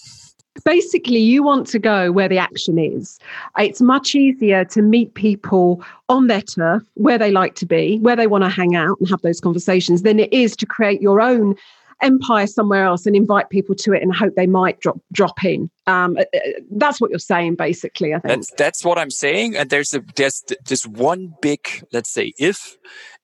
basically 0.61 1.19
you 1.19 1.43
want 1.43 1.67
to 1.69 1.79
go 1.79 2.13
where 2.13 2.29
the 2.29 2.39
action 2.39 2.79
is. 2.79 3.19
It's 3.59 3.81
much 3.81 4.15
easier 4.15 4.65
to 4.67 4.83
meet 4.83 5.15
people 5.15 5.85
on 6.09 6.27
their 6.27 6.43
turf 6.43 6.83
where 6.95 7.19
they 7.19 7.31
like 7.31 7.55
to 7.57 7.67
be 7.67 7.99
where 7.99 8.17
they 8.17 8.27
want 8.27 8.45
to 8.45 8.51
hang 8.51 8.75
out 8.75 8.99
and 8.99 9.09
have 9.09 9.23
those 9.23 9.41
conversations 9.41 10.03
than 10.03 10.19
it 10.19 10.33
is 10.33 10.57
to 10.57 10.67
create 10.67 11.01
your 11.03 11.21
own 11.21 11.55
empire 12.01 12.47
somewhere 12.47 12.85
else 12.85 13.07
and 13.07 13.17
invite 13.17 13.51
people 13.51 13.75
to 13.75 13.93
it 13.93 14.03
and 14.03 14.15
hope 14.15 14.35
they 14.37 14.47
might 14.47 14.81
drop 14.81 15.01
drop 15.13 15.43
in. 15.45 15.69
Um, 15.87 16.17
uh, 16.17 16.23
uh, 16.35 16.39
that's 16.73 17.01
what 17.01 17.11
you're 17.11 17.19
saying 17.19 17.57
basically 17.57 18.15
i 18.15 18.19
think. 18.19 18.35
That's, 18.35 18.51
that's 18.53 18.85
what 18.85 18.99
i'm 18.99 19.11
saying 19.11 19.57
and 19.57 19.71
there's 19.71 19.95
a 19.95 20.05
there's 20.15 20.45
this 20.67 20.87
one 20.87 21.35
big 21.41 21.61
let's 21.93 22.11
say 22.11 22.35
if 22.39 22.77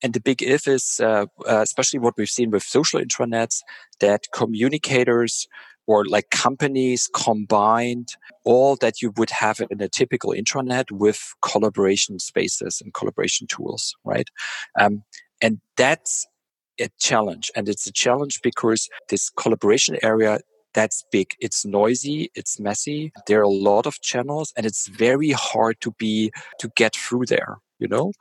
and 0.02 0.12
the 0.12 0.20
big 0.20 0.42
if 0.42 0.66
is 0.66 1.00
uh, 1.02 1.26
uh, 1.48 1.60
especially 1.60 2.00
what 2.00 2.14
we've 2.16 2.28
seen 2.28 2.50
with 2.50 2.62
social 2.62 3.00
intranets 3.00 3.60
that 4.00 4.26
communicators 4.32 5.46
or 5.86 6.04
like 6.06 6.30
companies 6.30 7.08
combined 7.14 8.16
all 8.44 8.76
that 8.76 9.02
you 9.02 9.12
would 9.16 9.30
have 9.30 9.60
in 9.70 9.80
a 9.80 9.88
typical 9.88 10.32
intranet 10.32 10.90
with 10.90 11.34
collaboration 11.42 12.18
spaces 12.18 12.80
and 12.82 12.94
collaboration 12.94 13.46
tools, 13.46 13.94
right? 14.04 14.28
Um, 14.78 15.02
and 15.42 15.60
that's 15.76 16.26
a 16.80 16.88
challenge. 17.00 17.50
And 17.54 17.68
it's 17.68 17.86
a 17.86 17.92
challenge 17.92 18.40
because 18.42 18.88
this 19.08 19.30
collaboration 19.30 19.98
area 20.02 20.40
that's 20.74 21.04
big. 21.10 21.34
It's 21.38 21.64
noisy. 21.64 22.30
It's 22.34 22.58
messy. 22.58 23.12
There 23.28 23.38
are 23.38 23.44
a 23.44 23.48
lot 23.48 23.86
of 23.86 24.00
channels 24.00 24.52
and 24.56 24.66
it's 24.66 24.88
very 24.88 25.30
hard 25.30 25.80
to 25.82 25.92
be, 25.92 26.32
to 26.58 26.70
get 26.76 26.96
through 26.96 27.26
there, 27.26 27.58
you 27.78 27.88
know? 27.88 28.12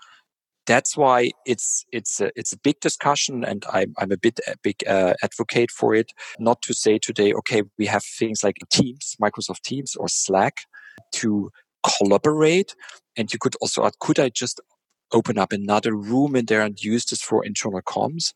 That's 0.66 0.96
why 0.96 1.32
it's 1.46 1.86
it's 1.92 2.22
a, 2.22 2.32
it's 2.36 2.54
a 2.54 2.58
big 2.58 2.80
discussion, 2.80 3.44
and 3.44 3.66
I'm 3.72 3.94
I'm 3.98 4.12
a 4.12 4.18
bit 4.18 4.40
a 4.48 4.56
big 4.64 4.84
uh, 4.88 5.14
advocate 5.24 5.72
for 5.72 5.94
it. 5.94 6.12
Not 6.40 6.62
to 6.64 6.74
say 6.74 6.98
today, 6.98 7.34
okay, 7.34 7.64
we 7.78 7.86
have 7.88 8.04
things 8.04 8.44
like 8.44 8.58
Teams, 8.72 9.16
Microsoft 9.22 9.62
Teams, 9.64 9.96
or 9.96 10.08
Slack 10.08 10.58
to 11.14 11.52
collaborate, 11.84 12.76
and 13.18 13.32
you 13.32 13.40
could 13.40 13.56
also 13.62 13.90
could 14.00 14.20
I 14.20 14.30
just 14.30 14.62
open 15.14 15.38
up 15.38 15.52
another 15.52 15.96
room 15.96 16.36
in 16.36 16.46
there 16.46 16.62
and 16.62 16.84
use 16.84 17.06
this 17.06 17.22
for 17.22 17.46
internal 17.46 17.82
comms? 17.82 18.34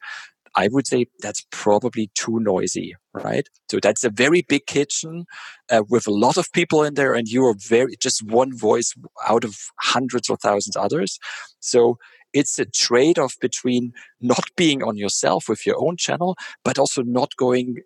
I 0.56 0.70
would 0.72 0.88
say 0.88 1.06
that's 1.20 1.46
probably 1.52 2.10
too 2.16 2.40
noisy, 2.40 2.96
right? 3.14 3.48
So 3.70 3.80
that's 3.80 4.04
a 4.04 4.10
very 4.10 4.44
big 4.48 4.66
kitchen 4.66 5.26
uh, 5.70 5.84
with 5.88 6.08
a 6.08 6.12
lot 6.12 6.38
of 6.38 6.52
people 6.52 6.84
in 6.84 6.96
there, 6.96 7.14
and 7.14 7.28
you 7.28 7.46
are 7.46 7.56
very 7.58 7.96
just 8.02 8.24
one 8.24 8.58
voice 8.58 8.94
out 9.28 9.44
of 9.44 9.56
hundreds 9.80 10.30
or 10.30 10.38
thousands 10.38 10.76
others. 10.76 11.20
So 11.60 11.98
it's 12.34 12.60
a 12.60 12.66
trade 12.66 13.18
off 13.18 13.36
between 13.40 13.94
not 14.22 14.46
being 14.56 14.84
on 14.84 14.98
yourself 14.98 15.50
with 15.50 15.66
your 15.66 15.76
own 15.80 15.98
channel, 15.98 16.36
but 16.64 16.78
also 16.78 17.02
not 17.02 17.36
going 17.38 17.78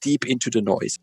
deep 0.00 0.26
into 0.26 0.50
the 0.50 0.62
noise. 0.62 0.98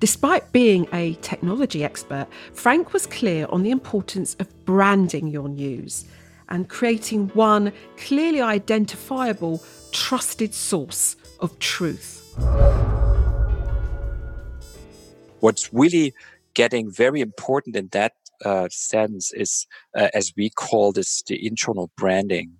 Despite 0.00 0.52
being 0.52 0.86
a 0.92 1.14
technology 1.22 1.82
expert, 1.82 2.26
Frank 2.52 2.92
was 2.92 3.06
clear 3.06 3.46
on 3.48 3.62
the 3.62 3.70
importance 3.70 4.36
of 4.38 4.64
branding 4.66 5.28
your 5.28 5.48
news 5.48 6.04
and 6.50 6.68
creating 6.68 7.28
one 7.28 7.72
clearly 7.96 8.42
identifiable, 8.42 9.62
trusted 9.92 10.52
source 10.52 11.16
of 11.40 11.58
truth. 11.58 12.20
What's 15.40 15.72
really 15.72 16.12
getting 16.52 16.90
very 16.90 17.20
important 17.20 17.76
in 17.76 17.88
that 17.92 18.12
uh, 18.44 18.68
sense 18.70 19.32
is, 19.34 19.66
uh, 19.96 20.08
as 20.14 20.32
we 20.36 20.50
call 20.50 20.92
this, 20.92 21.22
the 21.26 21.46
internal 21.46 21.90
branding 21.96 22.52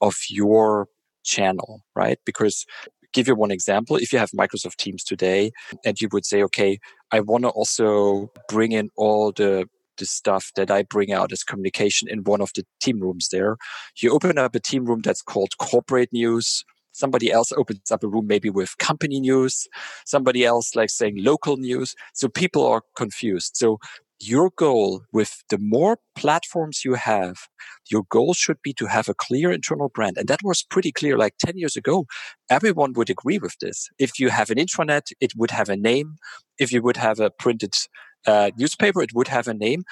of 0.00 0.16
your 0.28 0.88
channel, 1.24 1.82
right? 1.94 2.18
Because 2.24 2.66
give 3.12 3.28
you 3.28 3.34
one 3.34 3.50
example. 3.50 3.96
If 3.96 4.12
you 4.12 4.18
have 4.18 4.30
Microsoft 4.30 4.76
Teams 4.76 5.04
today 5.04 5.52
and 5.84 6.00
you 6.00 6.08
would 6.12 6.24
say, 6.26 6.42
okay, 6.44 6.78
I 7.10 7.20
want 7.20 7.44
to 7.44 7.50
also 7.50 8.30
bring 8.48 8.72
in 8.72 8.90
all 8.96 9.32
the 9.32 9.66
the 9.98 10.06
stuff 10.06 10.50
that 10.56 10.70
I 10.70 10.82
bring 10.84 11.12
out 11.12 11.32
as 11.32 11.44
communication 11.44 12.08
in 12.08 12.24
one 12.24 12.40
of 12.40 12.50
the 12.56 12.64
team 12.80 12.98
rooms 12.98 13.28
there. 13.30 13.56
You 14.00 14.10
open 14.10 14.38
up 14.38 14.54
a 14.54 14.58
team 14.60 14.86
room 14.86 15.02
that's 15.04 15.20
called 15.20 15.58
corporate 15.58 16.08
news. 16.12 16.64
Somebody 16.92 17.30
else 17.30 17.52
opens 17.52 17.90
up 17.90 18.02
a 18.02 18.08
room 18.08 18.26
maybe 18.26 18.48
with 18.48 18.76
company 18.78 19.20
news. 19.20 19.68
Somebody 20.06 20.46
else 20.46 20.74
like 20.74 20.88
saying 20.88 21.22
local 21.22 21.58
news. 21.58 21.94
So 22.14 22.28
people 22.28 22.66
are 22.66 22.82
confused. 22.96 23.52
So 23.54 23.78
your 24.22 24.50
goal 24.56 25.02
with 25.12 25.42
the 25.50 25.58
more 25.58 25.98
platforms 26.14 26.84
you 26.84 26.94
have, 26.94 27.36
your 27.90 28.04
goal 28.08 28.34
should 28.34 28.58
be 28.62 28.72
to 28.74 28.86
have 28.86 29.08
a 29.08 29.14
clear 29.14 29.50
internal 29.50 29.88
brand. 29.88 30.16
And 30.16 30.28
that 30.28 30.40
was 30.44 30.62
pretty 30.62 30.92
clear 30.92 31.18
like 31.18 31.34
10 31.44 31.56
years 31.56 31.76
ago. 31.76 32.06
Everyone 32.48 32.92
would 32.92 33.10
agree 33.10 33.38
with 33.38 33.56
this. 33.60 33.88
If 33.98 34.20
you 34.20 34.30
have 34.30 34.50
an 34.50 34.58
intranet, 34.58 35.12
it 35.20 35.32
would 35.36 35.50
have 35.50 35.68
a 35.68 35.76
name. 35.76 36.16
If 36.58 36.72
you 36.72 36.82
would 36.82 36.96
have 36.96 37.18
a 37.18 37.30
printed 37.30 37.74
uh, 38.26 38.52
newspaper, 38.56 39.02
it 39.02 39.12
would 39.12 39.28
have 39.28 39.48
a 39.48 39.54
name. 39.54 39.82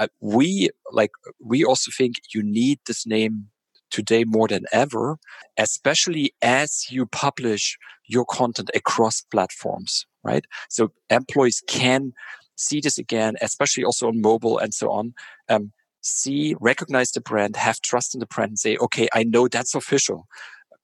Uh, 0.00 0.08
we 0.20 0.70
like, 0.90 1.12
we 1.40 1.64
also 1.64 1.90
think 1.96 2.16
you 2.34 2.42
need 2.42 2.80
this 2.86 3.06
name 3.06 3.46
today 3.90 4.24
more 4.24 4.48
than 4.48 4.64
ever, 4.72 5.18
especially 5.56 6.34
as 6.42 6.86
you 6.90 7.06
publish 7.06 7.78
your 8.06 8.24
content 8.24 8.70
across 8.74 9.22
platforms 9.22 10.04
right? 10.24 10.44
So 10.68 10.92
employees 11.10 11.62
can 11.68 12.12
see 12.58 12.80
this 12.80 12.98
again, 12.98 13.36
especially 13.40 13.84
also 13.84 14.08
on 14.08 14.20
mobile 14.20 14.58
and 14.58 14.74
so 14.74 14.90
on. 14.90 15.14
Um, 15.48 15.72
see, 16.02 16.54
recognize 16.60 17.12
the 17.12 17.20
brand, 17.20 17.56
have 17.56 17.80
trust 17.80 18.14
in 18.14 18.20
the 18.20 18.26
brand, 18.26 18.50
and 18.50 18.58
say, 18.58 18.76
okay, 18.76 19.08
I 19.14 19.22
know 19.24 19.48
that's 19.48 19.74
official. 19.74 20.26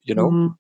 You 0.03 0.15
know. 0.15 0.31
Mm. 0.31 0.57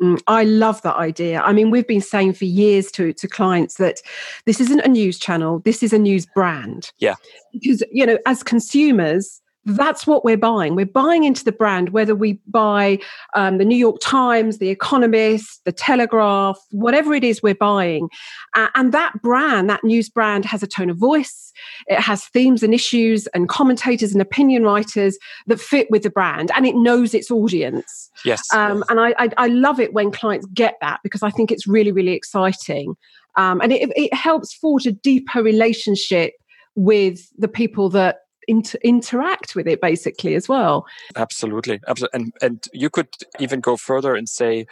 Mm, 0.00 0.20
I 0.28 0.44
love 0.44 0.80
that 0.82 0.94
idea. 0.94 1.40
I 1.40 1.52
mean, 1.52 1.70
we've 1.70 1.86
been 1.86 2.00
saying 2.00 2.34
for 2.34 2.44
years 2.44 2.92
to, 2.92 3.12
to 3.14 3.26
clients 3.26 3.78
that 3.78 4.00
this 4.46 4.60
isn't 4.60 4.80
a 4.80 4.88
news 4.88 5.18
channel, 5.18 5.58
this 5.58 5.82
is 5.82 5.92
a 5.92 5.98
news 5.98 6.24
brand. 6.24 6.92
Yeah. 6.98 7.16
Because, 7.52 7.82
you 7.90 8.06
know, 8.06 8.16
as 8.24 8.44
consumers, 8.44 9.40
that's 9.68 10.06
what 10.06 10.24
we're 10.24 10.38
buying. 10.38 10.74
We're 10.74 10.86
buying 10.86 11.24
into 11.24 11.44
the 11.44 11.52
brand, 11.52 11.90
whether 11.90 12.14
we 12.14 12.40
buy 12.46 12.98
um, 13.34 13.58
the 13.58 13.64
New 13.64 13.76
York 13.76 13.98
Times, 14.00 14.58
the 14.58 14.70
Economist, 14.70 15.60
the 15.64 15.72
Telegraph, 15.72 16.58
whatever 16.70 17.14
it 17.14 17.22
is 17.22 17.42
we're 17.42 17.54
buying. 17.54 18.08
Uh, 18.54 18.68
and 18.74 18.92
that 18.92 19.20
brand, 19.22 19.68
that 19.68 19.84
news 19.84 20.08
brand, 20.08 20.44
has 20.44 20.62
a 20.62 20.66
tone 20.66 20.88
of 20.88 20.96
voice. 20.96 21.52
It 21.86 22.00
has 22.00 22.24
themes 22.26 22.62
and 22.62 22.72
issues 22.72 23.26
and 23.28 23.48
commentators 23.48 24.12
and 24.12 24.22
opinion 24.22 24.62
writers 24.62 25.18
that 25.46 25.60
fit 25.60 25.90
with 25.90 26.02
the 26.02 26.10
brand, 26.10 26.50
and 26.56 26.66
it 26.66 26.74
knows 26.74 27.14
its 27.14 27.30
audience. 27.30 28.10
Yes. 28.24 28.42
Um, 28.52 28.78
yes. 28.78 28.86
And 28.88 29.00
I, 29.00 29.14
I, 29.18 29.28
I, 29.36 29.46
love 29.48 29.78
it 29.80 29.92
when 29.92 30.10
clients 30.10 30.46
get 30.46 30.74
that 30.80 31.00
because 31.02 31.22
I 31.22 31.30
think 31.30 31.52
it's 31.52 31.66
really, 31.66 31.92
really 31.92 32.12
exciting. 32.12 32.94
Um, 33.36 33.60
and 33.60 33.72
it, 33.72 33.92
it 33.96 34.12
helps 34.14 34.54
forge 34.54 34.86
a 34.86 34.92
deeper 34.92 35.42
relationship 35.42 36.32
with 36.74 37.20
the 37.36 37.48
people 37.48 37.88
that 37.90 38.18
inter- 38.48 38.78
interact 38.82 39.54
with 39.54 39.66
it 39.68 39.80
basically 39.80 40.34
as 40.34 40.48
well 40.48 40.86
absolutely 41.16 41.80
absolutely, 41.86 42.20
and 42.20 42.32
and 42.42 42.64
you 42.72 42.90
could 42.90 43.08
even 43.38 43.60
go 43.60 43.76
further 43.76 44.14
and 44.14 44.28
say 44.28 44.66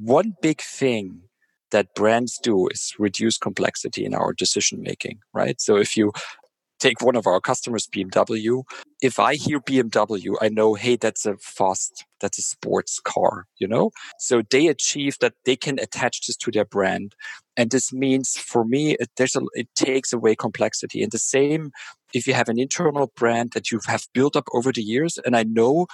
one 0.00 0.34
big 0.42 0.60
thing 0.60 1.20
that 1.70 1.94
brands 1.94 2.38
do 2.42 2.68
is 2.68 2.94
reduce 2.98 3.38
complexity 3.38 4.04
in 4.04 4.14
our 4.14 4.32
decision 4.32 4.82
making 4.82 5.18
right 5.32 5.60
so 5.60 5.76
if 5.76 5.96
you 5.96 6.12
take 6.78 7.00
one 7.00 7.16
of 7.16 7.26
our 7.26 7.40
customers, 7.40 7.86
BMW. 7.86 8.62
If 9.02 9.18
I 9.18 9.34
hear 9.34 9.60
BMW, 9.60 10.34
I 10.40 10.48
know, 10.48 10.74
hey, 10.74 10.96
that's 10.96 11.26
a 11.26 11.36
fast, 11.38 12.04
that's 12.20 12.38
a 12.38 12.42
sports 12.42 13.00
car, 13.00 13.46
you 13.58 13.68
know? 13.68 13.90
So 14.18 14.42
they 14.50 14.66
achieve 14.68 15.16
that 15.20 15.34
they 15.44 15.56
can 15.56 15.78
attach 15.78 16.26
this 16.26 16.36
to 16.36 16.50
their 16.50 16.64
brand. 16.64 17.14
And 17.56 17.70
this 17.70 17.92
means 17.92 18.36
for 18.36 18.64
me, 18.64 18.96
it, 18.98 19.10
a, 19.18 19.40
it 19.54 19.68
takes 19.74 20.12
away 20.12 20.34
complexity. 20.34 21.02
And 21.02 21.12
the 21.12 21.18
same 21.18 21.70
if 22.16 22.26
you 22.26 22.32
have 22.32 22.48
an 22.48 22.58
internal 22.58 23.12
brand 23.14 23.50
that 23.52 23.70
you 23.70 23.78
have 23.86 24.06
built 24.14 24.36
up 24.36 24.48
over 24.54 24.72
the 24.72 24.82
years, 24.82 25.18
and 25.24 25.36
I 25.36 25.42
know 25.42 25.86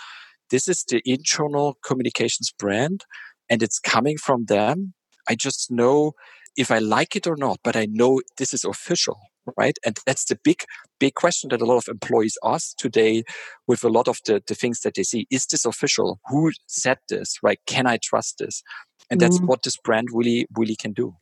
this 0.50 0.68
is 0.68 0.85
the 0.85 1.02
internal 1.04 1.76
communications 1.85 2.52
brand 2.56 3.04
and 3.50 3.62
it's 3.62 3.80
coming 3.80 4.16
from 4.16 4.44
them, 4.44 4.94
I 5.28 5.35
just 5.35 5.70
know 5.70 6.12
if 6.56 6.70
I 6.70 6.78
like 6.78 7.16
it 7.16 7.26
or 7.26 7.37
not, 7.37 7.58
but 7.64 7.74
I 7.76 7.87
know 7.90 8.20
this 8.38 8.54
is 8.54 8.64
official 8.64 9.18
right? 9.56 9.76
And 9.85 9.98
that's 10.06 10.26
the 10.26 10.38
big, 10.44 10.62
big 11.00 11.14
question 11.14 11.50
that 11.50 11.61
a 11.61 11.64
lot 11.64 11.78
of 11.78 11.88
employees 11.88 12.38
ask 12.44 12.76
today 12.76 13.24
with 13.66 13.82
a 13.82 13.88
lot 13.88 14.06
of 14.06 14.18
the, 14.24 14.40
the 14.46 14.54
things 14.54 14.82
that 14.82 14.94
they 14.94 15.02
see. 15.02 15.26
Is 15.32 15.46
this 15.46 15.64
official? 15.64 16.20
Who 16.28 16.52
said 16.68 16.98
this, 17.08 17.38
right? 17.42 17.58
Can 17.66 17.88
I 17.88 17.98
trust 18.00 18.38
this? 18.38 18.62
And 19.11 19.20
that's 19.20 19.40
mm. 19.40 19.46
what 19.46 19.64
this 19.64 19.76
brand 19.76 20.08
really, 20.12 20.46
really 20.56 20.76
can 20.76 20.92
do 20.92 21.16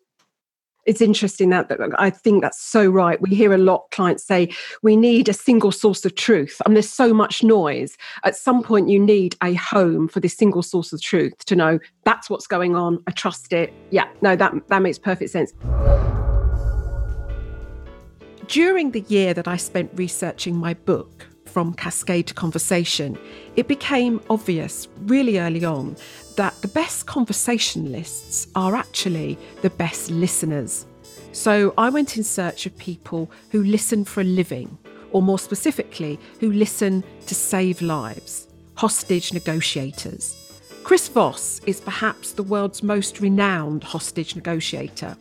it's 0.87 1.01
interesting 1.01 1.51
that, 1.51 1.69
that, 1.69 1.81
I 1.99 2.11
think 2.11 2.43
that's 2.43 2.61
so 2.61 2.89
right. 2.89 3.21
We 3.21 3.31
hear 3.35 3.53
a 3.53 3.59
lot 3.59 3.91
clients 3.91 4.25
say 4.25 4.51
we 4.83 4.97
need 4.97 5.29
a 5.29 5.33
single 5.33 5.73
source 5.73 6.05
of 6.05 6.15
truth. 6.15 6.61
I 6.65 6.69
mean, 6.69 6.75
there's 6.75 6.91
so 6.91 7.13
much 7.13 7.43
noise. 7.43 7.97
At 8.25 8.37
some 8.37 8.63
point, 8.63 8.89
you 8.89 8.99
need 8.99 9.37
a 9.43 9.55
home 9.55 10.09
for 10.09 10.21
this 10.21 10.37
single 10.37 10.63
source 10.63 10.93
of 10.93 11.03
truth 11.03 11.45
to 11.47 11.57
know 11.57 11.79
that's 12.05 12.31
what's 12.31 12.47
going 12.47 12.77
on. 12.77 13.03
I 13.07 13.11
trust 13.13 13.53
it. 13.53 13.73
Yeah, 13.91 14.09
no, 14.23 14.37
that 14.37 14.55
that 14.69 14.83
makes 14.83 14.99
perfect 14.99 15.31
sense. 15.31 15.53
During 18.47 18.91
the 18.91 19.05
year 19.09 19.33
that 19.35 19.47
I 19.47 19.57
spent 19.57 19.91
researching 19.95 20.57
my 20.57 20.75
book, 20.75 21.29
From 21.45 21.73
Cascade 21.75 22.27
to 22.29 22.35
Conversation, 22.35 23.19
it 23.55 23.69
became 23.69 24.21
obvious 24.29 24.89
really 25.03 25.39
early 25.39 25.65
on 25.65 25.97
that 26.37 26.61
the 26.63 26.69
best 26.69 27.07
conversationalists 27.07 28.47
are 28.55 28.75
actually 28.75 29.39
the 29.63 29.71
best 29.71 30.11
listeners. 30.11 30.87
So 31.33 31.75
I 31.79 31.91
went 31.91 32.17
in 32.17 32.25
search 32.25 32.67
of 32.67 32.77
people 32.79 33.31
who 33.51 33.63
listen 33.63 34.05
for 34.05 34.21
a 34.21 34.25
living, 34.25 34.79
or 35.13 35.23
more 35.23 35.39
specifically, 35.39 36.19
who 36.41 36.53
listen 36.53 37.05
to 37.27 37.35
save 37.35 37.83
lives 37.83 38.47
hostage 38.77 39.35
negotiators. 39.35 40.63
Chris 40.85 41.07
Voss 41.09 41.61
is 41.67 41.83
perhaps 41.83 42.33
the 42.33 42.43
world's 42.43 42.83
most 42.83 43.21
renowned 43.21 43.85
hostage 43.85 44.35
negotiator. 44.35 45.17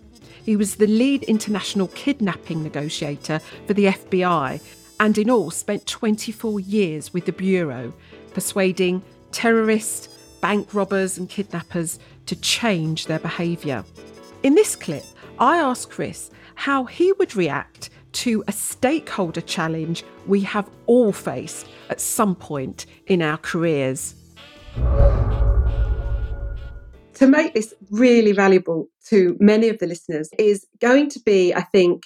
He 0.45 0.55
was 0.55 0.75
the 0.75 0.87
lead 0.87 1.23
international 1.23 1.89
kidnapping 1.89 2.63
negotiator 2.63 3.39
for 3.67 3.73
the 3.73 3.87
FBI 3.87 4.61
and 4.99 5.17
in 5.17 5.29
all 5.29 5.51
spent 5.51 5.85
24 5.85 6.61
years 6.61 7.13
with 7.13 7.25
the 7.25 7.33
Bureau, 7.33 7.93
persuading 8.33 9.01
terrorists, 9.31 10.07
bank 10.41 10.73
robbers, 10.73 11.17
and 11.17 11.29
kidnappers 11.29 11.99
to 12.25 12.35
change 12.35 13.05
their 13.05 13.19
behaviour. 13.19 13.83
In 14.43 14.55
this 14.55 14.75
clip, 14.75 15.03
I 15.39 15.57
asked 15.57 15.89
Chris 15.89 16.31
how 16.55 16.85
he 16.85 17.11
would 17.13 17.35
react 17.35 17.89
to 18.11 18.43
a 18.47 18.51
stakeholder 18.51 19.41
challenge 19.41 20.03
we 20.27 20.41
have 20.41 20.69
all 20.87 21.11
faced 21.11 21.67
at 21.89 22.01
some 22.01 22.35
point 22.35 22.85
in 23.07 23.21
our 23.21 23.37
careers 23.37 24.15
to 27.19 27.27
make 27.27 27.53
this 27.53 27.73
really 27.91 28.31
valuable 28.31 28.87
to 29.05 29.35
many 29.41 29.67
of 29.67 29.77
the 29.79 29.85
listeners 29.85 30.29
is 30.39 30.65
going 30.79 31.09
to 31.09 31.19
be, 31.25 31.53
I 31.53 31.63
think, 31.63 32.03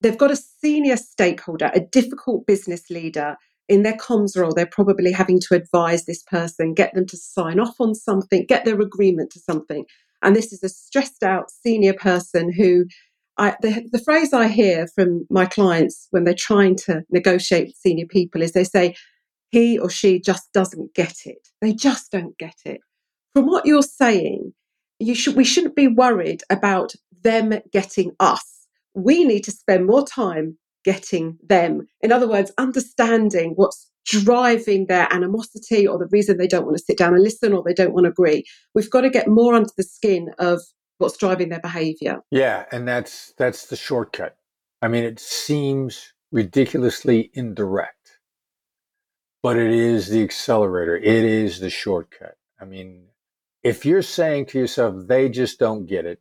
they've 0.00 0.16
got 0.16 0.30
a 0.30 0.36
senior 0.36 0.96
stakeholder, 0.96 1.68
a 1.74 1.80
difficult 1.80 2.46
business 2.46 2.88
leader 2.88 3.36
in 3.68 3.82
their 3.82 3.96
comms 3.96 4.36
role. 4.36 4.54
They're 4.54 4.66
probably 4.66 5.12
having 5.12 5.40
to 5.40 5.54
advise 5.54 6.04
this 6.04 6.22
person, 6.22 6.74
get 6.74 6.94
them 6.94 7.06
to 7.06 7.16
sign 7.16 7.58
off 7.58 7.80
on 7.80 7.94
something, 7.94 8.46
get 8.46 8.64
their 8.64 8.80
agreement 8.80 9.30
to 9.32 9.40
something. 9.40 9.84
And 10.22 10.34
this 10.34 10.52
is 10.52 10.62
a 10.62 10.68
stressed 10.68 11.22
out 11.22 11.50
senior 11.50 11.94
person 11.94 12.52
who 12.52 12.86
I, 13.38 13.54
the, 13.60 13.86
the 13.92 13.98
phrase 13.98 14.32
I 14.32 14.48
hear 14.48 14.86
from 14.94 15.26
my 15.28 15.44
clients 15.44 16.08
when 16.10 16.24
they're 16.24 16.34
trying 16.34 16.76
to 16.86 17.02
negotiate 17.10 17.66
with 17.66 17.76
senior 17.76 18.06
people 18.06 18.40
is 18.40 18.52
they 18.52 18.64
say, 18.64 18.94
he 19.50 19.78
or 19.78 19.90
she 19.90 20.20
just 20.20 20.52
doesn't 20.52 20.94
get 20.94 21.14
it. 21.26 21.48
They 21.60 21.72
just 21.72 22.10
don't 22.10 22.36
get 22.38 22.56
it 22.64 22.80
from 23.36 23.44
what 23.44 23.66
you're 23.66 23.82
saying, 23.82 24.54
you 24.98 25.14
should 25.14 25.36
we 25.36 25.44
shouldn't 25.44 25.76
be 25.76 25.88
worried 25.88 26.42
about 26.48 26.94
them 27.22 27.52
getting 27.70 28.12
us. 28.18 28.66
We 28.94 29.24
need 29.26 29.44
to 29.44 29.50
spend 29.50 29.84
more 29.84 30.06
time 30.06 30.56
getting 30.86 31.36
them. 31.42 31.86
In 32.00 32.12
other 32.12 32.28
words, 32.28 32.52
understanding 32.56 33.54
what's 33.56 33.90
driving 34.06 34.86
their 34.86 35.12
animosity 35.12 35.84
or 35.84 35.98
the 35.98 36.06
reason 36.12 36.38
they 36.38 36.46
don't 36.46 36.64
want 36.64 36.76
to 36.76 36.82
sit 36.82 36.96
down 36.96 37.12
and 37.12 37.24
listen 37.24 37.52
or 37.52 37.64
they 37.66 37.74
don't 37.74 37.92
want 37.92 38.04
to 38.04 38.10
agree. 38.10 38.44
We've 38.72 38.88
got 38.88 39.00
to 39.00 39.10
get 39.10 39.26
more 39.26 39.54
under 39.54 39.72
the 39.76 39.82
skin 39.82 40.30
of 40.38 40.62
what's 40.98 41.16
driving 41.16 41.48
their 41.48 41.60
behavior. 41.60 42.20
Yeah, 42.30 42.66
and 42.70 42.86
that's 42.86 43.34
that's 43.36 43.66
the 43.66 43.74
shortcut. 43.76 44.36
I 44.80 44.86
mean, 44.86 45.02
it 45.02 45.18
seems 45.18 46.14
ridiculously 46.30 47.30
indirect, 47.34 48.20
but 49.42 49.56
it 49.56 49.72
is 49.72 50.08
the 50.08 50.22
accelerator. 50.22 50.96
It 50.96 51.24
is 51.24 51.58
the 51.58 51.70
shortcut. 51.70 52.36
I 52.60 52.64
mean, 52.64 53.06
if 53.64 53.84
you're 53.84 54.02
saying 54.02 54.46
to 54.46 54.58
yourself, 54.60 54.94
they 55.08 55.28
just 55.28 55.58
don't 55.58 55.86
get 55.86 56.06
it, 56.06 56.20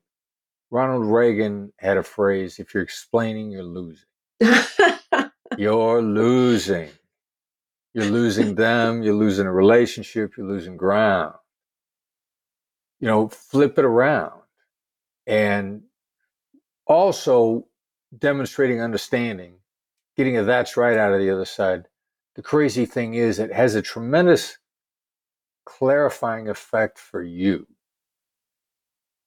Ronald 0.71 1.05
Reagan 1.05 1.71
had 1.77 1.97
a 1.97 2.03
phrase 2.03 2.57
if 2.57 2.73
you're 2.73 2.81
explaining, 2.81 3.51
you're 3.51 3.63
losing. 3.63 4.07
you're 5.57 6.01
losing. 6.01 6.89
You're 7.93 8.05
losing 8.05 8.55
them, 8.55 9.03
you're 9.03 9.15
losing 9.15 9.47
a 9.47 9.53
relationship, 9.53 10.35
you're 10.35 10.47
losing 10.47 10.75
ground. 10.75 11.33
You 12.99 13.07
know, 13.07 13.29
flip 13.29 13.79
it 13.79 13.85
around. 13.85 14.41
And 15.25 15.83
also 16.85 17.67
demonstrating 18.17 18.81
understanding, 18.81 19.55
getting 20.17 20.37
a 20.37 20.43
that's 20.43 20.77
right 20.77 20.97
out 20.97 21.13
of 21.13 21.19
the 21.19 21.29
other 21.29 21.45
side. 21.45 21.87
The 22.35 22.41
crazy 22.41 22.85
thing 22.85 23.13
is, 23.13 23.39
it 23.39 23.53
has 23.53 23.75
a 23.75 23.81
tremendous 23.81 24.57
clarifying 25.65 26.49
effect 26.49 26.99
for 26.99 27.23
you. 27.23 27.65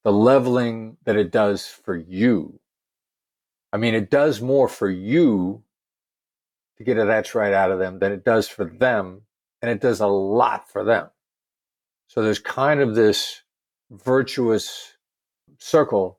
The 0.04 0.12
leveling 0.12 0.98
that 1.04 1.16
it 1.16 1.32
does 1.32 1.66
for 1.66 1.96
you. 1.96 2.60
I 3.72 3.76
mean, 3.76 3.94
it 3.94 4.10
does 4.10 4.40
more 4.40 4.68
for 4.68 4.88
you 4.88 5.62
to 6.78 6.84
get 6.84 6.98
a 6.98 7.04
that's 7.04 7.34
right 7.34 7.52
out 7.52 7.70
of 7.70 7.78
them 7.78 7.98
than 7.98 8.12
it 8.12 8.24
does 8.24 8.48
for 8.48 8.64
them, 8.64 9.22
and 9.60 9.70
it 9.70 9.80
does 9.80 10.00
a 10.00 10.06
lot 10.06 10.70
for 10.70 10.84
them. 10.84 11.08
So 12.06 12.22
there's 12.22 12.38
kind 12.38 12.80
of 12.80 12.94
this 12.94 13.42
virtuous 13.90 14.96
circle 15.58 16.18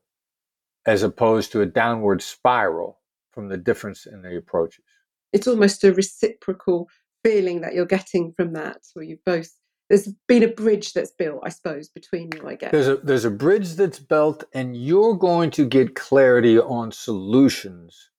as 0.86 1.02
opposed 1.02 1.52
to 1.52 1.60
a 1.60 1.66
downward 1.66 2.22
spiral 2.22 2.98
from 3.32 3.48
the 3.48 3.56
difference 3.56 4.06
in 4.06 4.22
the 4.22 4.36
approaches. 4.36 4.84
It's 5.32 5.46
almost 5.46 5.84
a 5.84 5.92
reciprocal 5.92 6.88
feeling 7.24 7.60
that 7.60 7.74
you're 7.74 7.86
getting 7.86 8.32
from 8.32 8.52
that, 8.54 8.78
where 8.94 9.04
you've 9.04 9.24
both 9.24 9.50
there's 9.90 10.08
been 10.28 10.44
a 10.44 10.48
bridge 10.48 10.92
that's 10.92 11.10
built, 11.10 11.40
I 11.42 11.48
suppose, 11.48 11.88
between 11.88 12.30
you, 12.32 12.48
I 12.48 12.54
guess. 12.54 12.70
There's 12.70 12.86
a 12.86 12.96
there's 12.98 13.24
a 13.24 13.30
bridge 13.30 13.74
that's 13.74 13.98
built, 13.98 14.44
and 14.54 14.76
you're 14.76 15.16
going 15.16 15.50
to 15.52 15.66
get 15.66 15.96
clarity 15.96 16.60
on 16.60 16.92
solutions 16.92 18.10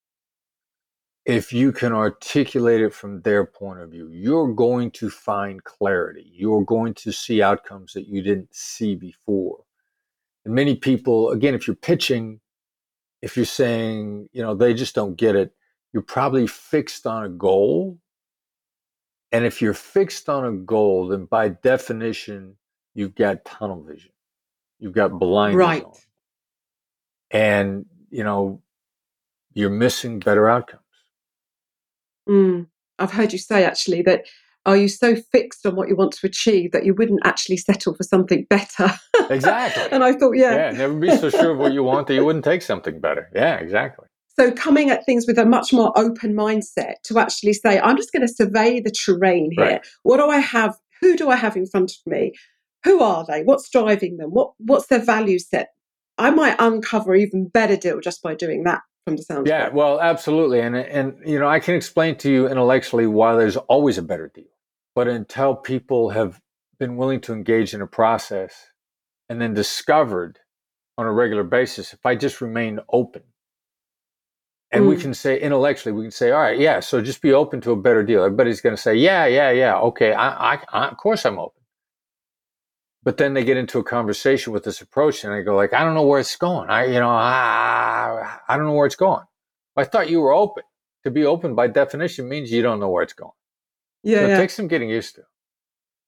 if 1.26 1.54
you 1.54 1.72
can 1.72 1.94
articulate 1.94 2.82
it 2.82 2.94
from 2.94 3.22
their 3.22 3.46
point 3.46 3.80
of 3.80 3.92
view. 3.92 4.10
You're 4.12 4.54
going 4.54 4.92
to 4.92 5.10
find 5.10 5.64
clarity. 5.64 6.30
You're 6.34 6.66
going 6.66 6.94
to 6.96 7.14
see 7.14 7.42
outcomes 7.42 7.94
that 7.94 8.06
you 8.06 8.22
didn't 8.22 8.54
see 8.54 8.96
before. 8.96 9.64
And 10.44 10.54
many 10.54 10.76
people, 10.76 11.30
again, 11.30 11.54
if 11.54 11.68
you're 11.68 11.76
pitching, 11.78 12.42
if 13.22 13.38
you're 13.38 13.46
saying, 13.46 14.28
you 14.34 14.42
know, 14.42 14.56
they 14.56 14.74
just 14.74 14.94
don't 14.94 15.16
get 15.16 15.38
it, 15.38 15.54
you're 15.94 16.04
probably 16.04 16.48
fixed 16.48 17.08
on 17.08 17.24
a 17.24 17.30
goal 17.30 18.01
and 19.32 19.46
if 19.46 19.62
you're 19.62 19.74
fixed 19.74 20.28
on 20.30 20.46
a 20.46 20.52
goal, 20.52 21.08
then 21.08 21.26
by 21.26 21.50
definition, 21.50 22.56
you've 22.94 23.16
got 23.16 23.46
tunnel 23.46 23.84
vision. 23.84 24.12
You've 24.80 24.94
got 24.94 25.18
blinders 25.18 25.58
right. 25.58 25.84
on. 25.84 25.94
And, 27.30 27.86
you 28.10 28.24
know, 28.24 28.62
you're 29.54 29.70
missing 29.70 30.20
better 30.20 30.50
outcomes. 30.50 30.82
Mm. 32.28 32.68
I've 33.00 33.12
heard 33.12 33.32
you 33.32 33.40
say 33.40 33.64
actually 33.64 34.02
that 34.04 34.26
are 34.66 34.78
you 34.78 34.90
so 34.90 35.16
fixed 35.16 35.66
on 35.66 35.76
what 35.76 35.88
you 35.88 35.96
want 35.96 36.12
to 36.14 36.28
achieve 36.28 36.72
that 36.72 36.86
you 36.86 36.94
wouldn't 36.94 37.22
actually 37.24 37.58
settle 37.58 37.96
for 37.96 38.04
something 38.04 38.46
better? 38.50 38.92
Exactly. 39.30 39.84
and 39.92 40.04
I 40.04 40.12
thought, 40.12 40.34
yeah. 40.34 40.54
Yeah, 40.54 40.72
never 40.72 40.94
be 40.94 41.16
so 41.16 41.30
sure 41.30 41.52
of 41.52 41.58
what 41.58 41.72
you 41.72 41.84
want 41.84 42.08
that 42.08 42.16
you 42.16 42.26
wouldn't 42.26 42.44
take 42.44 42.62
something 42.62 43.00
better. 43.00 43.30
Yeah, 43.34 43.56
exactly. 43.56 44.08
So 44.38 44.52
coming 44.52 44.90
at 44.90 45.06
things 45.06 45.28
with 45.28 45.38
a 45.38 45.46
much 45.46 45.74
more 45.74 45.92
open 45.98 46.34
mindset 46.34 46.96
to 47.04 47.20
actually 47.20 47.54
say, 47.54 47.80
I'm 47.80 47.98
just 47.98 48.12
going 48.12 48.26
to 48.26 48.34
survey 48.34 48.80
the 48.80 48.92
terrain 48.92 49.52
here. 49.56 49.66
Right. 49.66 49.88
What 50.04 50.18
do 50.18 50.30
I 50.30 50.40
have? 50.40 50.78
Who 51.02 51.18
do 51.18 51.30
I 51.30 51.36
have 51.36 51.58
in 51.58 51.66
front 51.66 51.92
of 51.92 52.12
me? 52.12 52.34
Who 52.84 53.02
are 53.02 53.26
they? 53.28 53.44
What's 53.44 53.70
driving 53.70 54.18
them? 54.18 54.32
What 54.32 54.54
what's 54.58 54.88
their 54.88 55.04
value 55.04 55.40
set? 55.40 55.70
I 56.18 56.30
might 56.32 56.56
uncover 56.60 57.16
even 57.16 57.48
better 57.48 57.76
deal 57.76 58.00
just 58.00 58.22
by 58.22 58.36
doing 58.36 58.64
that 58.64 58.82
from 59.06 59.18
the 59.18 59.24
sound. 59.24 59.48
Yeah, 59.48 59.70
well, 59.70 60.00
absolutely. 60.00 60.62
And 60.62 60.76
and 60.76 61.16
you 61.26 61.40
know, 61.40 61.48
I 61.48 61.60
can 61.60 61.76
explain 61.76 62.16
to 62.18 62.32
you 62.32 62.48
intellectually 62.48 63.08
why 63.08 63.36
there's 63.36 63.58
always 63.58 63.98
a 63.98 64.04
better 64.04 64.32
deal. 64.34 64.46
But 64.96 65.08
until 65.08 65.56
people 65.56 66.10
have 66.10 66.42
been 66.80 66.98
willing 66.98 67.22
to 67.22 67.34
engage 67.34 67.74
in 67.74 67.82
a 67.82 67.88
process 67.88 68.68
and 69.30 69.40
then 69.42 69.54
discovered 69.54 70.40
on 70.98 71.06
a 71.06 71.12
regular 71.12 71.44
basis, 71.44 71.94
if 71.94 72.06
I 72.06 72.16
just 72.16 72.42
remain 72.42 72.80
open 72.92 73.24
and 74.72 74.86
mm. 74.86 74.90
we 74.90 74.98
can 74.98 75.14
say 75.14 75.40
intellectually, 75.40 75.94
we 75.94 76.04
can 76.04 76.12
say, 76.12 76.32
all 76.32 76.42
right, 76.42 76.60
yeah, 76.60 76.80
so 76.80 77.02
just 77.02 77.22
be 77.22 77.34
open 77.34 77.62
to 77.62 77.72
a 77.72 77.76
better 77.76 78.04
deal. 78.04 78.24
Everybody's 78.24 78.62
going 78.62 78.76
to 78.76 78.82
say, 78.82 78.96
yeah, 78.96 79.26
yeah, 79.26 79.52
yeah, 79.52 79.78
okay, 79.78 80.14
I, 80.14 80.54
I, 80.54 80.60
I, 80.72 80.88
of 80.88 80.98
course 80.98 81.26
I'm 81.26 81.40
open. 81.40 81.62
But 83.04 83.18
then 83.18 83.34
they 83.34 83.44
get 83.44 83.58
into 83.58 83.80
a 83.80 83.84
conversation 83.84 84.54
with 84.54 84.64
this 84.64 84.80
approach, 84.80 85.24
and 85.24 85.34
I 85.34 85.42
go 85.42 85.56
like, 85.56 85.74
I 85.74 85.84
don't 85.84 85.96
know 85.96 86.06
where 86.06 86.20
it's 86.20 86.36
going. 86.36 86.70
I, 86.70 86.86
you 86.86 87.00
know, 87.00 87.10
I, 87.10 88.38
I 88.48 88.58
don't 88.58 88.66
know 88.66 88.74
where 88.74 88.86
it's 88.86 88.96
going. 88.96 89.26
I 89.76 89.86
thought 89.86 90.10
you 90.10 90.22
were 90.22 90.34
open. 90.34 90.64
To 91.04 91.10
be 91.10 91.26
open, 91.26 91.56
by 91.56 91.66
definition, 91.66 92.30
means 92.30 92.52
you 92.52 92.62
don't 92.62 92.80
know 92.80 92.90
where 92.90 93.02
it's 93.02 93.14
going. 93.14 93.32
Yeah, 94.04 94.20
so 94.20 94.26
it 94.26 94.30
yeah. 94.30 94.38
takes 94.38 94.54
some 94.54 94.68
getting 94.68 94.90
used 94.90 95.16
to. 95.16 95.24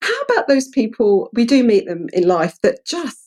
How 0.04 0.21
about 0.30 0.47
those 0.47 0.67
people? 0.67 1.32
We 1.34 1.45
do 1.45 1.63
meet 1.63 1.88
them 1.88 2.10
in 2.13 2.28
life 2.28 2.62
that 2.62 2.86
just, 2.86 3.17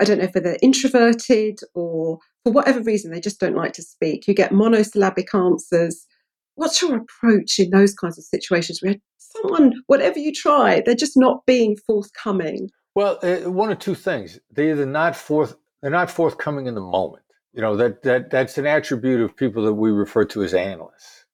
I 0.00 0.04
don't 0.04 0.18
know 0.18 0.24
if 0.24 0.32
they're 0.32 0.56
introverted 0.62 1.60
or 1.74 2.18
for 2.42 2.52
whatever 2.52 2.80
reason, 2.80 3.10
they 3.10 3.20
just 3.20 3.38
don't 3.38 3.54
like 3.54 3.74
to 3.74 3.82
speak. 3.82 4.26
You 4.26 4.34
get 4.34 4.52
monosyllabic 4.52 5.34
answers. 5.34 6.06
What's 6.54 6.80
your 6.80 6.96
approach 6.96 7.58
in 7.58 7.70
those 7.70 7.94
kinds 7.94 8.18
of 8.18 8.24
situations 8.24 8.80
where 8.82 8.96
someone, 9.18 9.74
whatever 9.86 10.18
you 10.18 10.32
try, 10.32 10.82
they're 10.84 10.94
just 10.94 11.16
not 11.16 11.44
being 11.46 11.76
forthcoming? 11.76 12.70
Well, 12.94 13.18
uh, 13.22 13.50
one 13.50 13.70
of 13.70 13.78
two 13.78 13.94
things: 13.94 14.38
they 14.50 14.70
either 14.70 14.86
not 14.86 15.14
forth, 15.14 15.54
they're 15.80 15.90
not 15.90 16.10
forthcoming 16.10 16.66
in 16.66 16.74
the 16.74 16.80
moment. 16.80 17.24
You 17.52 17.62
know 17.62 17.76
that 17.76 18.02
that 18.02 18.30
that's 18.30 18.58
an 18.58 18.66
attribute 18.66 19.20
of 19.20 19.36
people 19.36 19.64
that 19.64 19.74
we 19.74 19.90
refer 19.90 20.24
to 20.26 20.42
as 20.42 20.54
analysts. 20.54 21.26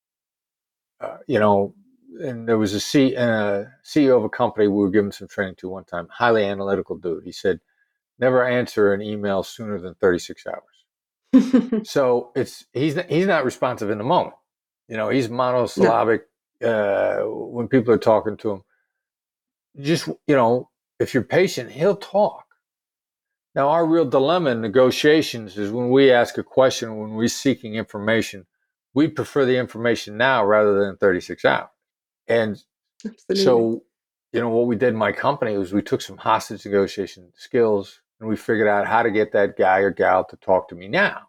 Uh, 1.00 1.18
you 1.26 1.38
know, 1.38 1.74
and 2.20 2.48
there 2.48 2.58
was 2.58 2.74
a, 2.74 2.78
CEO 2.78 4.16
of 4.16 4.24
a 4.24 4.28
company 4.28 4.66
we 4.66 4.82
were 4.82 4.90
giving 4.90 5.12
some 5.12 5.28
training 5.28 5.56
to 5.56 5.68
one 5.68 5.84
time, 5.84 6.08
highly 6.10 6.44
analytical 6.44 6.96
dude. 6.96 7.24
He 7.24 7.32
said, 7.32 7.60
"Never 8.18 8.46
answer 8.46 8.92
an 8.92 9.02
email 9.02 9.42
sooner 9.42 9.78
than 9.78 9.94
36 9.94 10.44
hours." 10.46 11.82
so 11.84 12.32
it's 12.34 12.64
he's 12.72 12.98
he's 13.08 13.26
not 13.26 13.44
responsive 13.44 13.90
in 13.90 13.98
the 13.98 14.04
moment. 14.04 14.36
You 14.88 14.96
know, 14.96 15.08
he's 15.08 15.28
monosyllabic 15.28 16.26
uh, 16.64 17.18
when 17.18 17.68
people 17.68 17.92
are 17.92 17.98
talking 17.98 18.36
to 18.38 18.50
him. 18.52 18.62
Just 19.80 20.06
you 20.06 20.36
know, 20.36 20.70
if 20.98 21.14
you're 21.14 21.22
patient, 21.22 21.70
he'll 21.70 21.96
talk. 21.96 22.44
Now, 23.54 23.70
our 23.70 23.86
real 23.86 24.04
dilemma 24.04 24.50
in 24.50 24.60
negotiations 24.60 25.56
is 25.56 25.70
when 25.70 25.88
we 25.88 26.12
ask 26.12 26.36
a 26.36 26.42
question, 26.42 26.98
when 26.98 27.14
we're 27.14 27.28
seeking 27.28 27.74
information, 27.74 28.46
we 28.92 29.08
prefer 29.08 29.46
the 29.46 29.56
information 29.56 30.18
now 30.18 30.44
rather 30.44 30.84
than 30.84 30.98
36 30.98 31.42
hours. 31.46 31.70
And 32.28 32.62
Absolutely. 33.04 33.44
so, 33.44 33.82
you 34.32 34.40
know, 34.40 34.50
what 34.50 34.66
we 34.66 34.76
did 34.76 34.90
in 34.90 34.96
my 34.96 35.12
company 35.12 35.56
was 35.56 35.72
we 35.72 35.80
took 35.80 36.02
some 36.02 36.18
hostage 36.18 36.66
negotiation 36.66 37.32
skills 37.34 38.00
and 38.20 38.28
we 38.28 38.36
figured 38.36 38.68
out 38.68 38.86
how 38.86 39.02
to 39.02 39.10
get 39.10 39.32
that 39.32 39.56
guy 39.56 39.78
or 39.78 39.90
gal 39.90 40.24
to 40.24 40.36
talk 40.36 40.68
to 40.68 40.74
me 40.74 40.88
now. 40.88 41.22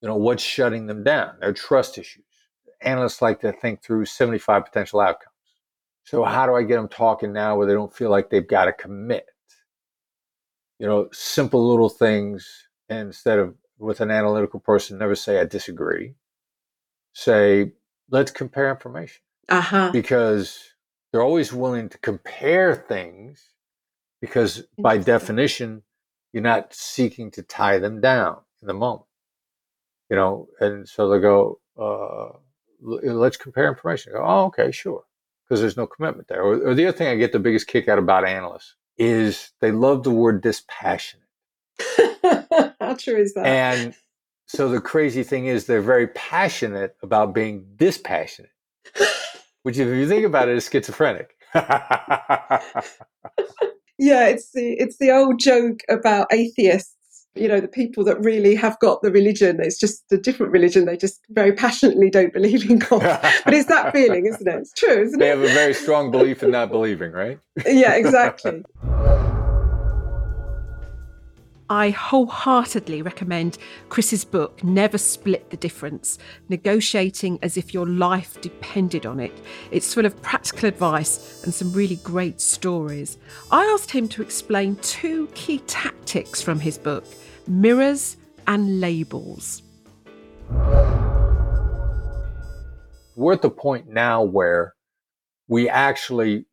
You 0.00 0.08
know, 0.08 0.16
what's 0.16 0.42
shutting 0.42 0.86
them 0.86 1.04
down? 1.04 1.34
Their 1.40 1.52
trust 1.52 1.98
issues. 1.98 2.24
Analysts 2.80 3.22
like 3.22 3.40
to 3.40 3.52
think 3.52 3.82
through 3.82 4.06
75 4.06 4.64
potential 4.64 5.00
outcomes. 5.00 5.28
So 6.04 6.24
how 6.24 6.46
do 6.46 6.54
I 6.54 6.64
get 6.64 6.76
them 6.76 6.88
talking 6.88 7.32
now 7.32 7.56
where 7.56 7.66
they 7.66 7.74
don't 7.74 7.94
feel 7.94 8.10
like 8.10 8.28
they've 8.28 8.46
got 8.46 8.64
to 8.64 8.72
commit? 8.72 9.26
You 10.80 10.88
know, 10.88 11.08
simple 11.12 11.68
little 11.68 11.88
things 11.88 12.68
instead 12.88 13.38
of 13.38 13.54
with 13.78 14.00
an 14.00 14.10
analytical 14.10 14.58
person, 14.58 14.98
never 14.98 15.14
say 15.14 15.40
I 15.40 15.44
disagree. 15.44 16.14
Say, 17.14 17.72
let's 18.10 18.32
compare 18.32 18.70
information. 18.70 19.22
Uh-huh. 19.48 19.90
Because 19.92 20.72
they're 21.12 21.22
always 21.22 21.52
willing 21.52 21.88
to 21.90 21.98
compare 21.98 22.74
things 22.74 23.50
because 24.20 24.64
by 24.78 24.98
definition, 24.98 25.82
you're 26.32 26.42
not 26.42 26.74
seeking 26.74 27.30
to 27.32 27.42
tie 27.42 27.78
them 27.78 28.00
down 28.00 28.38
in 28.60 28.68
the 28.68 28.74
moment. 28.74 29.06
You 30.10 30.16
know, 30.16 30.48
and 30.60 30.88
so 30.88 31.08
they 31.08 31.20
go, 31.20 31.60
uh, 31.78 32.36
let's 32.82 33.36
compare 33.36 33.68
information. 33.68 34.12
Go, 34.12 34.22
oh, 34.24 34.44
okay, 34.46 34.70
sure. 34.70 35.04
Because 35.44 35.60
there's 35.60 35.76
no 35.76 35.86
commitment 35.86 36.28
there. 36.28 36.42
Or, 36.42 36.68
or, 36.68 36.74
the 36.74 36.86
other 36.86 36.96
thing 36.96 37.08
I 37.08 37.16
get 37.16 37.32
the 37.32 37.38
biggest 37.38 37.66
kick 37.66 37.88
out 37.88 37.98
about 37.98 38.26
analysts 38.26 38.74
is 38.98 39.52
they 39.60 39.72
love 39.72 40.02
the 40.02 40.10
word 40.10 40.42
dispassionate. 40.42 41.26
How 42.80 42.94
true 42.98 43.16
is 43.16 43.34
that? 43.34 43.46
And 43.46 43.94
so 44.46 44.68
the 44.68 44.80
crazy 44.80 45.22
thing 45.22 45.46
is 45.46 45.66
they're 45.66 45.80
very 45.80 46.08
passionate 46.08 46.96
about 47.02 47.34
being 47.34 47.64
dispassionate, 47.76 48.52
which 49.62 49.78
if 49.78 49.88
you 49.88 50.06
think 50.06 50.26
about 50.26 50.48
it 50.48 50.56
is 50.56 50.68
schizophrenic. 50.68 51.34
yeah, 54.02 54.26
it's 54.26 54.50
the 54.50 54.72
it's 54.80 54.98
the 54.98 55.12
old 55.12 55.38
joke 55.38 55.80
about 55.88 56.26
atheists. 56.32 56.96
You 57.34 57.48
know, 57.48 57.60
the 57.60 57.68
people 57.68 58.04
that 58.04 58.20
really 58.20 58.54
have 58.56 58.78
got 58.80 59.00
the 59.00 59.10
religion. 59.12 59.58
It's 59.60 59.78
just 59.78 60.02
a 60.10 60.18
different 60.18 60.52
religion. 60.52 60.84
They 60.84 60.96
just 60.96 61.20
very 61.30 61.52
passionately 61.52 62.10
don't 62.10 62.32
believe 62.32 62.68
in 62.68 62.78
God. 62.78 63.00
but 63.44 63.54
it's 63.54 63.68
that 63.68 63.92
feeling, 63.92 64.26
isn't 64.26 64.46
it? 64.46 64.54
It's 64.54 64.72
true, 64.74 65.02
isn't 65.02 65.18
they 65.18 65.30
it? 65.30 65.36
They 65.36 65.40
have 65.40 65.50
a 65.50 65.54
very 65.54 65.72
strong 65.72 66.10
belief 66.10 66.42
in 66.42 66.50
not 66.58 66.70
believing, 66.70 67.12
right? 67.12 67.38
yeah, 67.64 67.94
exactly. 67.94 68.64
I 71.72 71.88
wholeheartedly 71.88 73.00
recommend 73.00 73.56
Chris's 73.88 74.26
book, 74.26 74.62
Never 74.62 74.98
Split 74.98 75.48
the 75.48 75.56
Difference 75.56 76.18
Negotiating 76.50 77.38
as 77.40 77.56
if 77.56 77.72
your 77.72 77.86
life 77.86 78.38
depended 78.42 79.06
on 79.06 79.18
it. 79.18 79.32
It's 79.70 79.94
full 79.94 80.04
of 80.04 80.20
practical 80.20 80.68
advice 80.68 81.42
and 81.44 81.54
some 81.54 81.72
really 81.72 81.96
great 81.96 82.42
stories. 82.42 83.16
I 83.50 83.64
asked 83.64 83.90
him 83.90 84.06
to 84.08 84.20
explain 84.20 84.76
two 84.82 85.28
key 85.28 85.60
tactics 85.60 86.42
from 86.42 86.60
his 86.60 86.76
book 86.76 87.06
mirrors 87.46 88.18
and 88.46 88.78
labels. 88.78 89.62
We're 93.16 93.32
at 93.32 93.40
the 93.40 93.48
point 93.48 93.88
now 93.88 94.22
where 94.24 94.74
we 95.48 95.70
actually, 95.70 96.44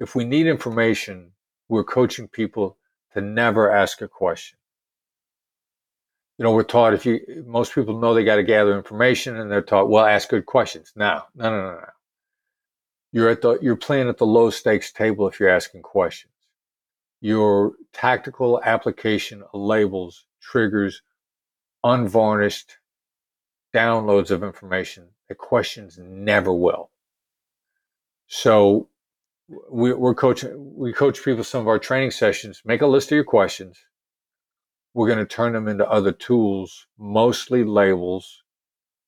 if 0.00 0.14
we 0.14 0.24
need 0.24 0.46
information, 0.46 1.32
we're 1.68 1.84
coaching 1.84 2.26
people 2.26 2.75
to 3.16 3.22
never 3.22 3.70
ask 3.70 4.00
a 4.02 4.08
question. 4.08 4.58
You 6.38 6.44
know, 6.44 6.52
we're 6.52 6.64
taught 6.64 6.92
if 6.92 7.06
you, 7.06 7.44
most 7.46 7.74
people 7.74 7.98
know 7.98 8.12
they 8.12 8.24
got 8.24 8.36
to 8.36 8.42
gather 8.42 8.76
information 8.76 9.36
and 9.36 9.50
they're 9.50 9.62
taught, 9.62 9.88
well, 9.88 10.04
ask 10.04 10.28
good 10.28 10.44
questions. 10.44 10.92
No, 10.94 11.22
no, 11.34 11.50
no, 11.50 11.62
no, 11.62 11.70
no. 11.72 11.86
You're 13.12 13.30
at 13.30 13.40
the, 13.40 13.58
you're 13.62 13.76
playing 13.76 14.08
at 14.08 14.18
the 14.18 14.26
low 14.26 14.50
stakes 14.50 14.92
table 14.92 15.26
if 15.26 15.40
you're 15.40 15.48
asking 15.48 15.80
questions. 15.82 16.34
Your 17.22 17.72
tactical 17.94 18.60
application 18.62 19.42
of 19.42 19.60
labels 19.60 20.26
triggers 20.42 21.00
unvarnished 21.82 22.76
downloads 23.74 24.30
of 24.30 24.42
information 24.42 25.08
that 25.28 25.38
questions 25.38 25.98
never 25.98 26.52
will. 26.52 26.90
So 28.26 28.88
we, 29.48 29.92
we're 29.92 30.14
coaching, 30.14 30.72
we 30.76 30.92
coach 30.92 31.22
people 31.24 31.44
some 31.44 31.60
of 31.60 31.68
our 31.68 31.78
training 31.78 32.10
sessions. 32.10 32.62
Make 32.64 32.82
a 32.82 32.86
list 32.86 33.12
of 33.12 33.16
your 33.16 33.24
questions. 33.24 33.78
We're 34.94 35.06
going 35.06 35.18
to 35.18 35.26
turn 35.26 35.52
them 35.52 35.68
into 35.68 35.88
other 35.88 36.12
tools, 36.12 36.86
mostly 36.98 37.64
labels, 37.64 38.42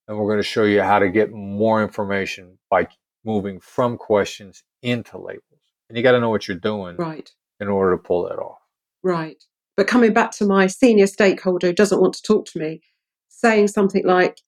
and 0.06 0.18
we're 0.18 0.26
going 0.26 0.38
to 0.38 0.42
show 0.42 0.64
you 0.64 0.82
how 0.82 0.98
to 0.98 1.08
get 1.08 1.32
more 1.32 1.82
information 1.82 2.58
by 2.70 2.88
moving 3.24 3.58
from 3.60 3.96
questions 3.96 4.62
into 4.82 5.18
labels. 5.18 5.42
And 5.88 5.96
you 5.96 6.02
got 6.02 6.12
to 6.12 6.20
know 6.20 6.30
what 6.30 6.46
you're 6.46 6.56
doing 6.58 6.96
Right. 6.96 7.30
in 7.60 7.68
order 7.68 7.96
to 7.96 8.02
pull 8.02 8.28
that 8.28 8.36
off. 8.38 8.58
Right. 9.02 9.42
But 9.76 9.86
coming 9.86 10.12
back 10.12 10.32
to 10.32 10.44
my 10.46 10.66
senior 10.66 11.06
stakeholder 11.06 11.68
who 11.68 11.72
doesn't 11.72 12.00
want 12.00 12.14
to 12.14 12.22
talk 12.22 12.46
to 12.46 12.58
me, 12.58 12.82
saying 13.28 13.68
something 13.68 14.04
like, 14.04 14.40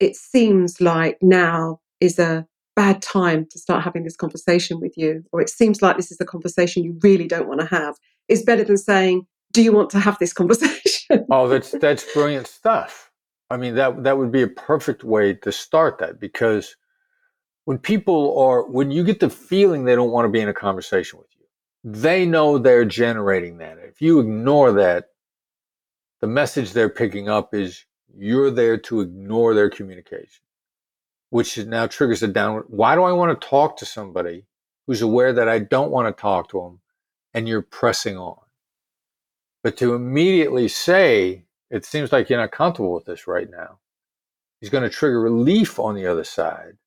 it 0.00 0.16
seems 0.16 0.80
like 0.80 1.18
now 1.22 1.80
is 2.00 2.18
a 2.18 2.46
bad 2.78 3.02
time 3.02 3.44
to 3.50 3.58
start 3.58 3.82
having 3.82 4.04
this 4.04 4.14
conversation 4.14 4.78
with 4.80 4.96
you, 4.96 5.24
or 5.32 5.40
it 5.40 5.50
seems 5.50 5.82
like 5.82 5.96
this 5.96 6.12
is 6.12 6.20
a 6.20 6.24
conversation 6.24 6.84
you 6.84 6.96
really 7.02 7.26
don't 7.26 7.48
want 7.48 7.60
to 7.60 7.66
have, 7.66 7.96
is 8.28 8.44
better 8.44 8.62
than 8.62 8.76
saying, 8.76 9.26
do 9.52 9.62
you 9.62 9.72
want 9.72 9.90
to 9.90 9.98
have 9.98 10.16
this 10.20 10.32
conversation? 10.40 11.26
Oh, 11.28 11.48
that's 11.48 11.72
that's 11.72 12.04
brilliant 12.14 12.46
stuff. 12.46 13.10
I 13.50 13.56
mean, 13.56 13.74
that 13.74 14.04
that 14.04 14.16
would 14.16 14.30
be 14.30 14.42
a 14.42 14.48
perfect 14.48 15.02
way 15.02 15.34
to 15.34 15.50
start 15.50 15.98
that 15.98 16.20
because 16.20 16.76
when 17.64 17.78
people 17.78 18.38
are 18.38 18.62
when 18.68 18.92
you 18.92 19.02
get 19.02 19.18
the 19.18 19.28
feeling 19.30 19.84
they 19.84 19.96
don't 19.96 20.12
want 20.12 20.26
to 20.26 20.30
be 20.30 20.40
in 20.40 20.48
a 20.48 20.54
conversation 20.54 21.18
with 21.18 21.28
you, 21.36 21.46
they 21.82 22.24
know 22.24 22.58
they're 22.58 22.84
generating 22.84 23.58
that. 23.58 23.78
If 23.78 24.00
you 24.00 24.20
ignore 24.20 24.70
that, 24.72 25.06
the 26.20 26.28
message 26.28 26.72
they're 26.72 26.88
picking 26.88 27.28
up 27.28 27.54
is 27.54 27.84
you're 28.16 28.52
there 28.52 28.78
to 28.78 29.00
ignore 29.00 29.52
their 29.52 29.68
communication, 29.68 30.42
which 31.30 31.58
now 31.58 31.86
triggers 31.86 32.22
a 32.22 32.28
downward. 32.28 32.64
Why 32.68 32.94
do 32.94 33.02
I 33.02 33.12
want 33.12 33.38
to 33.38 33.48
talk 33.48 33.76
to 33.78 33.86
somebody 33.86 34.46
who's 34.86 35.02
aware 35.02 35.32
that 35.32 35.48
I 35.48 35.58
don't 35.58 35.90
want 35.90 36.14
to 36.14 36.20
talk 36.20 36.48
to 36.50 36.60
them 36.60 36.80
and 37.34 37.48
you're 37.48 37.62
pressing 37.62 38.16
on? 38.16 38.38
But 39.62 39.76
to 39.78 39.94
immediately 39.94 40.68
say, 40.68 41.44
it 41.70 41.84
seems 41.84 42.12
like 42.12 42.30
you're 42.30 42.40
not 42.40 42.52
comfortable 42.52 42.94
with 42.94 43.04
this 43.04 43.26
right 43.26 43.50
now, 43.50 43.78
is 44.60 44.70
going 44.70 44.84
to 44.84 44.90
trigger 44.90 45.20
relief 45.20 45.78
on 45.78 45.94
the 45.94 46.06
other 46.06 46.24
side 46.24 46.78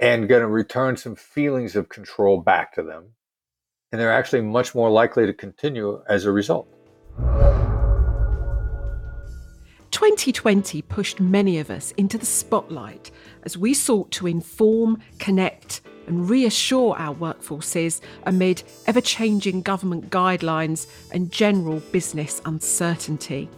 and 0.00 0.28
going 0.28 0.42
to 0.42 0.48
return 0.48 0.96
some 0.96 1.14
feelings 1.14 1.76
of 1.76 1.88
control 1.88 2.40
back 2.40 2.74
to 2.74 2.82
them. 2.82 3.12
And 3.92 4.00
they're 4.00 4.12
actually 4.12 4.42
much 4.42 4.74
more 4.74 4.90
likely 4.90 5.26
to 5.26 5.32
continue 5.32 6.02
as 6.08 6.24
a 6.24 6.32
result. 6.32 6.68
2020 10.02 10.82
pushed 10.82 11.20
many 11.20 11.60
of 11.60 11.70
us 11.70 11.92
into 11.92 12.18
the 12.18 12.26
spotlight 12.26 13.12
as 13.44 13.56
we 13.56 13.72
sought 13.72 14.10
to 14.10 14.26
inform, 14.26 15.00
connect, 15.20 15.80
and 16.08 16.28
reassure 16.28 16.96
our 16.98 17.14
workforces 17.14 18.00
amid 18.24 18.64
ever 18.86 19.00
changing 19.00 19.62
government 19.62 20.10
guidelines 20.10 20.88
and 21.12 21.30
general 21.30 21.78
business 21.92 22.42
uncertainty. 22.46 23.48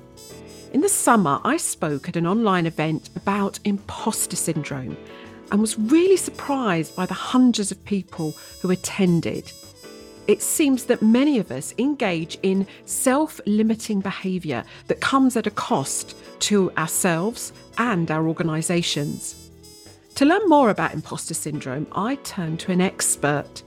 In 0.74 0.82
the 0.82 0.88
summer, 0.90 1.40
I 1.44 1.56
spoke 1.56 2.10
at 2.10 2.16
an 2.16 2.26
online 2.26 2.66
event 2.66 3.08
about 3.16 3.58
imposter 3.64 4.36
syndrome 4.36 4.98
and 5.50 5.62
was 5.62 5.78
really 5.78 6.18
surprised 6.18 6.94
by 6.94 7.06
the 7.06 7.14
hundreds 7.14 7.70
of 7.70 7.82
people 7.86 8.32
who 8.60 8.70
attended. 8.70 9.50
It 10.26 10.40
seems 10.40 10.84
that 10.84 11.02
many 11.02 11.38
of 11.38 11.50
us 11.50 11.74
engage 11.76 12.38
in 12.42 12.66
self 12.86 13.40
limiting 13.44 14.00
behaviour 14.00 14.64
that 14.86 15.00
comes 15.00 15.36
at 15.36 15.46
a 15.46 15.50
cost 15.50 16.16
to 16.40 16.72
ourselves 16.72 17.52
and 17.76 18.10
our 18.10 18.26
organisations. 18.26 19.50
To 20.14 20.24
learn 20.24 20.48
more 20.48 20.70
about 20.70 20.94
imposter 20.94 21.34
syndrome, 21.34 21.86
I 21.92 22.14
turned 22.16 22.60
to 22.60 22.72
an 22.72 22.80
expert. 22.80 23.62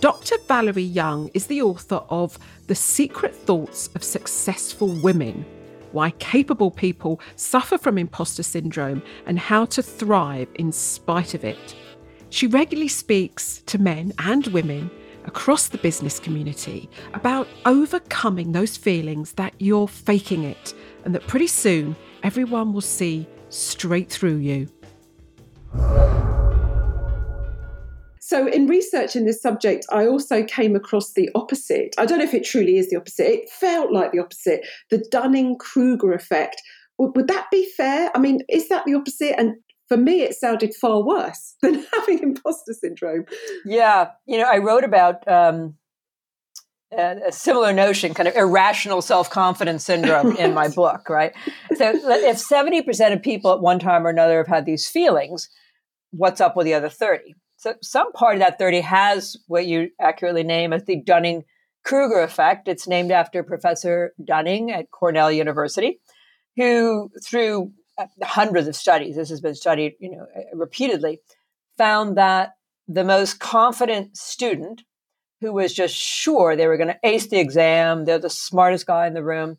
Dr. 0.00 0.36
Valerie 0.48 0.82
Young 0.82 1.30
is 1.32 1.46
the 1.46 1.62
author 1.62 2.02
of 2.08 2.38
The 2.66 2.74
Secret 2.74 3.34
Thoughts 3.34 3.88
of 3.94 4.02
Successful 4.02 4.88
Women 4.88 5.44
Why 5.92 6.10
Capable 6.12 6.70
People 6.70 7.20
Suffer 7.36 7.78
from 7.78 7.98
Imposter 7.98 8.42
Syndrome 8.42 9.02
and 9.26 9.38
How 9.38 9.64
to 9.66 9.82
Thrive 9.82 10.48
in 10.56 10.72
Spite 10.72 11.34
of 11.34 11.44
It. 11.44 11.76
She 12.30 12.48
regularly 12.48 12.88
speaks 12.88 13.62
to 13.66 13.78
men 13.78 14.12
and 14.18 14.46
women 14.48 14.90
across 15.24 15.68
the 15.68 15.78
business 15.78 16.18
community 16.18 16.88
about 17.14 17.48
overcoming 17.64 18.52
those 18.52 18.76
feelings 18.76 19.32
that 19.32 19.54
you're 19.58 19.88
faking 19.88 20.44
it 20.44 20.74
and 21.04 21.14
that 21.14 21.26
pretty 21.26 21.46
soon 21.46 21.96
everyone 22.22 22.72
will 22.72 22.80
see 22.80 23.26
straight 23.48 24.10
through 24.10 24.36
you. 24.36 24.68
So, 28.20 28.46
in 28.48 28.66
researching 28.66 29.26
this 29.26 29.42
subject, 29.42 29.84
I 29.92 30.06
also 30.06 30.44
came 30.44 30.74
across 30.74 31.12
the 31.12 31.28
opposite. 31.34 31.94
I 31.98 32.06
don't 32.06 32.18
know 32.18 32.24
if 32.24 32.32
it 32.32 32.44
truly 32.44 32.78
is 32.78 32.88
the 32.88 32.96
opposite. 32.96 33.26
It 33.26 33.50
felt 33.50 33.92
like 33.92 34.12
the 34.12 34.18
opposite 34.18 34.66
the 34.90 35.04
Dunning 35.10 35.58
Kruger 35.58 36.12
effect. 36.14 36.60
Would, 36.96 37.28
that 37.28 37.50
be 37.50 37.70
fair? 37.76 38.10
I 38.14 38.18
mean, 38.18 38.40
is 38.48 38.68
that 38.70 38.86
the 38.86 38.94
opposite? 38.94 39.38
And 39.38 39.56
for 39.94 40.00
me, 40.00 40.22
it 40.22 40.34
sounded 40.34 40.74
far 40.74 41.02
worse 41.02 41.54
than 41.62 41.84
having 41.92 42.18
imposter 42.20 42.72
syndrome. 42.72 43.26
Yeah. 43.64 44.10
You 44.26 44.38
know, 44.38 44.48
I 44.50 44.58
wrote 44.58 44.82
about 44.82 45.26
um, 45.28 45.76
a, 46.92 47.28
a 47.28 47.32
similar 47.32 47.72
notion, 47.72 48.12
kind 48.12 48.28
of 48.28 48.34
irrational 48.34 49.02
self 49.02 49.30
confidence 49.30 49.84
syndrome 49.84 50.36
in 50.36 50.52
my 50.52 50.68
book, 50.68 51.08
right? 51.08 51.32
So 51.76 51.92
if 51.94 52.36
70% 52.38 53.12
of 53.12 53.22
people 53.22 53.52
at 53.52 53.60
one 53.60 53.78
time 53.78 54.06
or 54.06 54.10
another 54.10 54.38
have 54.38 54.48
had 54.48 54.66
these 54.66 54.88
feelings, 54.88 55.48
what's 56.10 56.40
up 56.40 56.56
with 56.56 56.64
the 56.64 56.74
other 56.74 56.88
30? 56.88 57.34
So 57.56 57.74
some 57.80 58.12
part 58.12 58.34
of 58.34 58.40
that 58.40 58.58
30 58.58 58.80
has 58.80 59.36
what 59.46 59.66
you 59.66 59.90
accurately 60.00 60.42
name 60.42 60.72
as 60.72 60.84
the 60.84 61.00
Dunning 61.00 61.44
Kruger 61.84 62.20
effect. 62.20 62.66
It's 62.66 62.88
named 62.88 63.12
after 63.12 63.44
Professor 63.44 64.12
Dunning 64.24 64.72
at 64.72 64.90
Cornell 64.90 65.30
University, 65.30 66.00
who 66.56 67.10
through 67.24 67.72
hundreds 68.22 68.68
of 68.68 68.76
studies, 68.76 69.16
this 69.16 69.28
has 69.30 69.40
been 69.40 69.54
studied, 69.54 69.94
you 69.98 70.10
know, 70.10 70.26
uh, 70.36 70.56
repeatedly, 70.56 71.20
found 71.76 72.16
that 72.16 72.54
the 72.88 73.04
most 73.04 73.40
confident 73.40 74.16
student 74.16 74.82
who 75.40 75.52
was 75.52 75.72
just 75.72 75.94
sure 75.94 76.56
they 76.56 76.66
were 76.66 76.76
going 76.76 76.88
to 76.88 76.98
ace 77.02 77.26
the 77.26 77.38
exam, 77.38 78.04
they're 78.04 78.18
the 78.18 78.30
smartest 78.30 78.86
guy 78.86 79.06
in 79.06 79.14
the 79.14 79.24
room, 79.24 79.58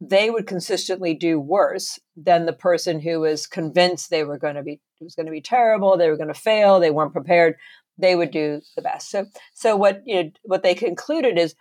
they 0.00 0.30
would 0.30 0.46
consistently 0.46 1.14
do 1.14 1.38
worse 1.38 1.98
than 2.16 2.44
the 2.44 2.52
person 2.52 3.00
who 3.00 3.20
was 3.20 3.46
convinced 3.46 4.10
they 4.10 4.24
were 4.24 4.38
going 4.38 4.56
to 4.56 4.62
be 4.62 4.80
was 5.00 5.14
going 5.14 5.26
to 5.26 5.32
be 5.32 5.40
terrible, 5.40 5.96
they 5.96 6.08
were 6.08 6.16
going 6.16 6.32
to 6.32 6.34
fail, 6.34 6.78
they 6.78 6.90
weren't 6.90 7.12
prepared. 7.12 7.56
They 7.98 8.16
would 8.16 8.30
do 8.30 8.62
the 8.74 8.82
best. 8.82 9.10
So, 9.10 9.26
so 9.52 9.76
what 9.76 10.02
you 10.06 10.24
know, 10.24 10.30
what 10.42 10.62
they 10.62 10.74
concluded 10.74 11.38
is 11.38 11.54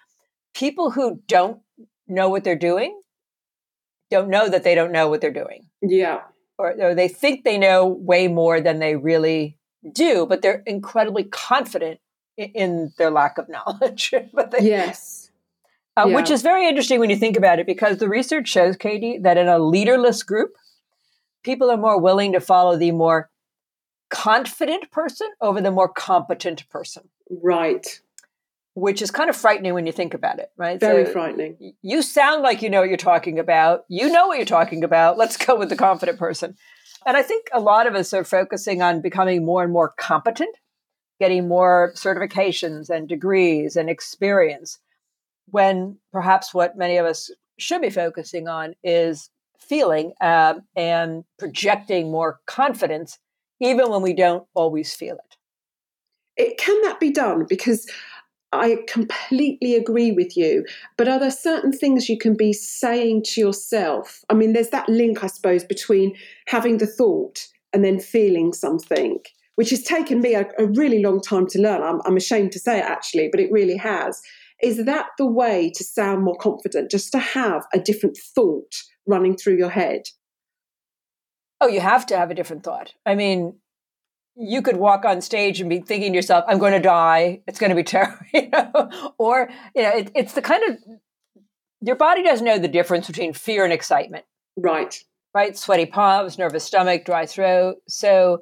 people 0.54 0.92
who 0.92 1.22
don't 1.28 1.60
know 2.08 2.30
what 2.30 2.44
they're 2.44 2.56
doing 2.56 3.00
don't 4.12 4.30
know 4.30 4.48
that 4.48 4.64
they 4.64 4.76
don't 4.76 4.92
know 4.92 5.10
what 5.10 5.22
they're 5.22 5.32
doing, 5.34 5.66
Yeah. 5.82 6.22
or, 6.60 6.76
or 6.80 6.94
they 6.94 7.08
think 7.08 7.44
they 7.44 7.58
know 7.58 7.88
way 7.88 8.28
more 8.28 8.62
than 8.62 8.78
they 8.80 8.96
really 8.96 9.58
do, 9.92 10.28
but 10.28 10.42
they're 10.44 10.62
incredibly 10.68 11.24
confident 11.24 12.00
in, 12.38 12.50
in 12.54 12.94
their 13.00 13.10
lack 13.10 13.40
of 13.40 13.50
knowledge. 13.56 14.14
but 14.34 14.52
they, 14.52 14.60
Yes. 14.60 15.32
uh, 15.98 16.06
Yeah. 16.08 16.16
which 16.16 16.30
is 16.30 16.42
very 16.44 16.68
interesting 16.68 17.00
when 17.00 17.10
you 17.10 17.16
think 17.16 17.38
about 17.38 17.58
it 17.60 17.66
because 17.66 17.98
the 17.98 18.10
research 18.10 18.48
shows 18.50 18.78
katie 18.78 19.18
that 19.20 19.38
in 19.38 19.48
a 19.48 19.58
leaderless 19.60 20.22
group 20.24 20.52
people 21.44 21.72
are 21.72 21.78
more 21.78 22.00
willing 22.00 22.34
to 22.34 22.40
follow 22.40 22.78
the 22.78 22.92
more 22.92 23.30
confident 24.10 24.92
person 24.92 25.28
over 25.42 25.62
the 25.62 25.72
more 25.72 25.88
competent 25.88 26.68
person 26.70 27.04
Right. 27.30 28.02
Which 28.74 29.02
is 29.02 29.12
kind 29.12 29.30
of 29.30 29.36
frightening 29.36 29.74
when 29.74 29.86
you 29.86 29.92
think 29.92 30.14
about 30.14 30.40
it 30.40 30.50
right 30.58 30.80
Very 30.80 31.06
So 31.06 31.12
frightening. 31.12 31.74
you 31.82 32.02
sound 32.02 32.42
like 32.42 32.62
you 32.62 32.70
know 32.70 32.80
what 32.82 32.90
you're 32.90 32.98
talking 32.98 33.40
about 33.40 33.84
you 33.90 34.10
know 34.10 34.28
what 34.28 34.38
you're 34.38 34.46
talking 34.46 34.84
about 34.84 35.18
let's 35.18 35.38
go 35.38 35.56
with 35.58 35.70
the 35.70 35.76
confident 35.76 36.18
person 36.18 36.56
and 37.06 37.18
i 37.18 37.22
think 37.22 37.48
a 37.54 37.60
lot 37.60 37.88
of 37.88 37.96
us 37.96 38.14
are 38.14 38.24
focusing 38.24 38.82
on 38.82 39.02
becoming 39.02 39.46
more 39.46 39.64
and 39.64 39.74
more 39.74 39.90
competent 39.98 40.56
getting 41.20 41.48
more 41.48 41.94
certifications 41.96 42.90
and 42.90 43.08
degrees 43.08 43.76
and 43.76 43.90
experience 43.90 44.80
when 45.48 45.98
perhaps 46.12 46.54
what 46.54 46.78
many 46.78 46.98
of 46.98 47.06
us 47.06 47.30
should 47.60 47.82
be 47.82 47.90
focusing 47.90 48.48
on 48.48 48.74
is 48.84 49.30
feeling 49.60 50.14
um, 50.22 50.62
and 50.76 51.24
projecting 51.38 52.10
more 52.12 52.40
confidence, 52.48 53.20
even 53.60 53.90
when 53.92 54.02
we 54.02 54.14
don't 54.14 54.46
always 54.56 54.96
feel 54.96 55.16
it. 55.16 55.38
It 56.38 56.58
can 56.58 56.82
that 56.84 57.00
be 57.00 57.12
done? 57.12 57.46
Because 57.48 57.88
I 58.54 58.80
completely 58.88 59.76
agree 59.76 60.12
with 60.12 60.36
you. 60.36 60.66
But 60.98 61.08
are 61.08 61.20
there 61.20 61.32
certain 61.32 61.72
things 61.72 62.10
you 62.10 62.18
can 62.18 62.36
be 62.36 62.54
saying 62.54 63.24
to 63.28 63.42
yourself? 63.42 64.24
I 64.30 64.34
mean, 64.34 64.54
there's 64.54 64.70
that 64.70 64.90
link, 64.90 65.24
I 65.24 65.28
suppose, 65.28 65.64
between 65.64 66.16
having 66.48 66.78
the 66.78 66.88
thought 66.88 67.48
and 67.74 67.84
then 67.84 68.00
feeling 68.00 68.52
something, 68.52 69.20
which 69.56 69.70
has 69.70 69.84
taken 69.84 70.20
me 70.20 70.36
a, 70.36 70.46
a 70.58 70.66
really 70.66 71.02
long 71.02 71.22
time 71.22 71.48
to 71.48 71.62
learn. 71.62 71.82
I'm, 71.82 72.02
I'm 72.06 72.18
ashamed 72.18 72.52
to 72.54 72.60
say 72.60 72.80
it 72.80 72.86
actually, 72.86 73.30
but 73.32 73.40
it 73.40 73.52
really 73.52 73.78
has. 73.78 74.22
Is 74.62 74.86
that 74.86 75.08
the 75.18 75.26
way 75.26 75.72
to 75.76 75.84
sound 75.84 76.24
more 76.24 76.38
confident? 76.38 76.92
Just 76.92 77.12
to 77.14 77.20
have 77.20 77.66
a 77.74 77.80
different 77.80 78.18
thought 78.18 78.76
running 79.08 79.38
through 79.38 79.58
your 79.58 79.70
head? 79.70 80.04
Oh, 81.62 81.68
you 81.68 81.80
have 81.80 82.06
to 82.08 82.18
have 82.18 82.32
a 82.32 82.36
different 82.36 82.64
thought. 82.64 82.94
I 83.06 83.16
mean, 83.16 83.61
you 84.36 84.62
could 84.62 84.78
walk 84.78 85.06
on 85.06 85.22
stage 85.22 85.60
and 85.60 85.70
be 85.70 85.80
thinking 85.80 86.14
to 86.14 86.16
yourself, 86.16 86.46
I'm 86.48 86.60
going 86.60 86.74
to 86.74 86.80
die. 86.80 87.42
It's 87.48 87.60
going 87.60 87.70
to 87.70 87.76
be 87.76 87.84
terrible. 87.84 88.18
You 88.34 88.50
know? 88.50 89.14
Or, 89.18 89.50
you 89.76 89.84
know, 89.84 89.90
it, 89.90 90.12
it's 90.16 90.34
the 90.34 90.42
kind 90.42 90.64
of, 90.70 90.78
your 91.82 91.96
body 91.96 92.24
doesn't 92.24 92.46
know 92.46 92.60
the 92.60 92.68
difference 92.68 93.08
between 93.08 93.34
fear 93.34 93.64
and 93.64 93.74
excitement. 93.74 94.26
Right. 94.56 95.04
Right. 95.34 95.58
Sweaty 95.58 95.86
palms, 95.86 96.38
nervous 96.38 96.64
stomach, 96.64 97.06
dry 97.06 97.26
throat. 97.26 97.78
So 97.88 98.42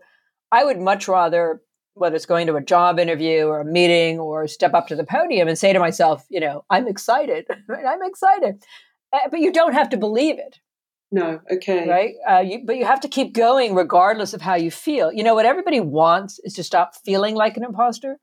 I 0.51 0.63
would 0.63 0.79
much 0.79 1.07
rather, 1.07 1.61
whether 1.93 2.15
it's 2.15 2.25
going 2.25 2.47
to 2.47 2.55
a 2.55 2.61
job 2.61 2.99
interview 2.99 3.45
or 3.45 3.61
a 3.61 3.65
meeting 3.65 4.19
or 4.19 4.47
step 4.47 4.73
up 4.73 4.87
to 4.87 4.95
the 4.95 5.03
podium 5.03 5.47
and 5.47 5.57
say 5.57 5.71
to 5.71 5.79
myself, 5.79 6.25
you 6.29 6.39
know, 6.39 6.65
I'm 6.69 6.87
excited. 6.87 7.45
I'm 7.69 8.03
excited. 8.03 8.63
Uh, 9.13 9.29
but 9.29 9.39
you 9.39 9.51
don't 9.51 9.73
have 9.73 9.89
to 9.89 9.97
believe 9.97 10.37
it. 10.39 10.59
No, 11.11 11.39
okay. 11.51 11.87
Right? 11.87 12.13
Uh, 12.29 12.41
you, 12.41 12.61
but 12.65 12.77
you 12.77 12.85
have 12.85 13.01
to 13.01 13.07
keep 13.07 13.33
going 13.33 13.73
regardless 13.73 14.33
of 14.33 14.41
how 14.41 14.55
you 14.55 14.69
feel. 14.69 15.11
You 15.11 15.23
know, 15.23 15.33
what 15.33 15.45
everybody 15.45 15.79
wants 15.79 16.39
is 16.43 16.53
to 16.53 16.63
stop 16.63 16.93
feeling 17.03 17.35
like 17.35 17.57
an 17.57 17.63
imposter, 17.63 18.17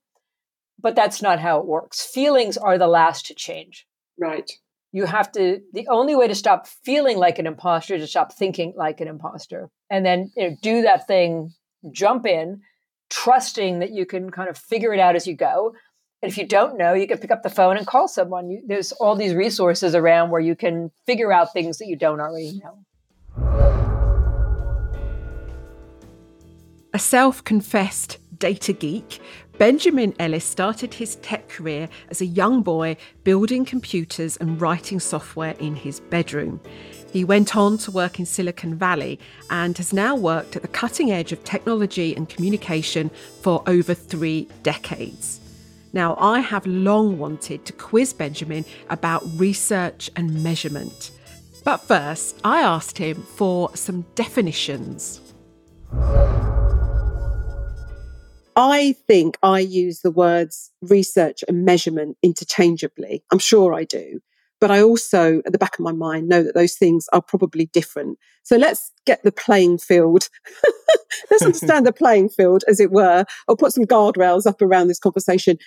but 0.80 0.94
that's 0.94 1.20
not 1.20 1.40
how 1.40 1.58
it 1.58 1.66
works. 1.66 2.04
Feelings 2.04 2.56
are 2.56 2.78
the 2.78 2.86
last 2.86 3.26
to 3.26 3.34
change. 3.34 3.86
Right. 4.18 4.50
You 4.92 5.06
have 5.06 5.32
to, 5.32 5.60
the 5.72 5.88
only 5.88 6.14
way 6.14 6.28
to 6.28 6.34
stop 6.34 6.66
feeling 6.66 7.18
like 7.18 7.38
an 7.38 7.46
imposter 7.46 7.96
is 7.96 8.02
to 8.02 8.06
stop 8.06 8.32
thinking 8.32 8.72
like 8.76 9.00
an 9.00 9.08
imposter. 9.08 9.68
And 9.90 10.06
then 10.06 10.30
you 10.36 10.50
know, 10.50 10.56
do 10.62 10.82
that 10.82 11.08
thing, 11.08 11.52
jump 11.92 12.24
in, 12.24 12.60
trusting 13.10 13.80
that 13.80 13.92
you 13.92 14.06
can 14.06 14.30
kind 14.30 14.48
of 14.48 14.56
figure 14.56 14.92
it 14.94 15.00
out 15.00 15.16
as 15.16 15.26
you 15.26 15.34
go. 15.34 15.74
And 16.26 16.32
if 16.32 16.38
you 16.38 16.44
don't 16.44 16.76
know, 16.76 16.92
you 16.92 17.06
can 17.06 17.18
pick 17.18 17.30
up 17.30 17.44
the 17.44 17.50
phone 17.50 17.76
and 17.76 17.86
call 17.86 18.08
someone. 18.08 18.50
You, 18.50 18.60
there's 18.66 18.90
all 18.90 19.14
these 19.14 19.32
resources 19.32 19.94
around 19.94 20.30
where 20.30 20.40
you 20.40 20.56
can 20.56 20.90
figure 21.06 21.32
out 21.32 21.52
things 21.52 21.78
that 21.78 21.86
you 21.86 21.94
don't 21.94 22.18
already 22.18 22.60
know. 22.64 22.84
A 26.92 26.98
self 26.98 27.44
confessed 27.44 28.18
data 28.40 28.72
geek, 28.72 29.20
Benjamin 29.56 30.16
Ellis 30.18 30.44
started 30.44 30.94
his 30.94 31.14
tech 31.22 31.48
career 31.48 31.88
as 32.10 32.20
a 32.20 32.26
young 32.26 32.60
boy 32.60 32.96
building 33.22 33.64
computers 33.64 34.36
and 34.38 34.60
writing 34.60 34.98
software 34.98 35.54
in 35.60 35.76
his 35.76 36.00
bedroom. 36.00 36.60
He 37.12 37.22
went 37.22 37.54
on 37.54 37.78
to 37.78 37.92
work 37.92 38.18
in 38.18 38.26
Silicon 38.26 38.74
Valley 38.74 39.20
and 39.48 39.78
has 39.78 39.92
now 39.92 40.16
worked 40.16 40.56
at 40.56 40.62
the 40.62 40.68
cutting 40.68 41.12
edge 41.12 41.30
of 41.30 41.44
technology 41.44 42.16
and 42.16 42.28
communication 42.28 43.12
for 43.42 43.62
over 43.68 43.94
three 43.94 44.48
decades. 44.64 45.40
Now, 45.96 46.14
I 46.18 46.40
have 46.40 46.66
long 46.66 47.18
wanted 47.18 47.64
to 47.64 47.72
quiz 47.72 48.12
Benjamin 48.12 48.66
about 48.90 49.22
research 49.36 50.10
and 50.14 50.44
measurement. 50.44 51.10
But 51.64 51.78
first, 51.78 52.38
I 52.44 52.60
asked 52.60 52.98
him 52.98 53.22
for 53.22 53.74
some 53.74 54.04
definitions. 54.14 55.22
I 58.54 58.94
think 59.08 59.38
I 59.42 59.60
use 59.60 60.00
the 60.02 60.10
words 60.10 60.70
research 60.82 61.42
and 61.48 61.64
measurement 61.64 62.18
interchangeably. 62.22 63.24
I'm 63.32 63.38
sure 63.38 63.72
I 63.72 63.84
do. 63.84 64.20
But 64.60 64.70
I 64.70 64.80
also, 64.80 65.42
at 65.44 65.52
the 65.52 65.58
back 65.58 65.78
of 65.78 65.84
my 65.84 65.92
mind, 65.92 66.28
know 66.28 66.42
that 66.42 66.54
those 66.54 66.74
things 66.74 67.06
are 67.12 67.20
probably 67.20 67.66
different. 67.66 68.18
So 68.42 68.56
let's 68.56 68.90
get 69.04 69.22
the 69.22 69.32
playing 69.32 69.78
field. 69.78 70.28
let's 71.30 71.42
understand 71.44 71.86
the 71.86 71.92
playing 71.92 72.30
field, 72.30 72.64
as 72.68 72.80
it 72.80 72.90
were, 72.90 73.24
or 73.48 73.56
put 73.56 73.72
some 73.72 73.84
guardrails 73.84 74.46
up 74.46 74.62
around 74.62 74.88
this 74.88 74.98
conversation. 74.98 75.58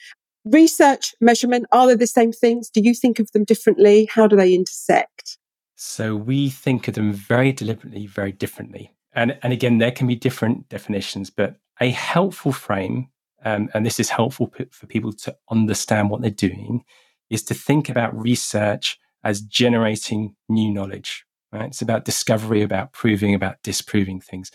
Research, 0.46 1.14
measurement, 1.22 1.66
are 1.72 1.88
they 1.88 1.96
the 1.96 2.08
same 2.08 2.32
things? 2.32 2.70
Do 2.70 2.82
you 2.82 2.94
think 2.94 3.20
of 3.20 3.32
them 3.32 3.44
differently? 3.44 4.10
How 4.12 4.26
do 4.26 4.36
they 4.36 4.54
intersect? 4.54 5.38
So 5.76 6.16
we 6.16 6.50
think 6.50 6.88
of 6.88 6.96
them 6.96 7.14
very 7.14 7.52
deliberately, 7.52 8.08
very 8.08 8.32
differently. 8.32 8.94
And, 9.14 9.38
and 9.44 9.54
again, 9.54 9.78
there 9.78 9.92
can 9.92 10.08
be 10.08 10.16
different 10.16 10.70
definitions, 10.70 11.30
but 11.30 11.56
a 11.80 11.92
helpful 11.92 12.52
frame, 12.52 13.10
um, 13.46 13.70
and 13.74 13.86
this 13.86 14.00
is 14.00 14.10
helpful 14.10 14.48
p- 14.48 14.66
for 14.72 14.88
people 14.88 15.14
to 15.14 15.36
understand 15.50 16.10
what 16.10 16.22
they're 16.22 16.32
doing, 16.32 16.84
is 17.30 17.44
to 17.44 17.54
think 17.54 17.90
about 17.90 18.20
research 18.20 18.98
as 19.24 19.42
generating 19.42 20.36
new 20.48 20.72
knowledge. 20.72 21.26
Right? 21.52 21.68
It's 21.68 21.82
about 21.82 22.06
discovery, 22.06 22.62
about 22.62 22.94
proving, 22.94 23.34
about 23.34 23.58
disproving 23.64 24.22
things 24.22 24.52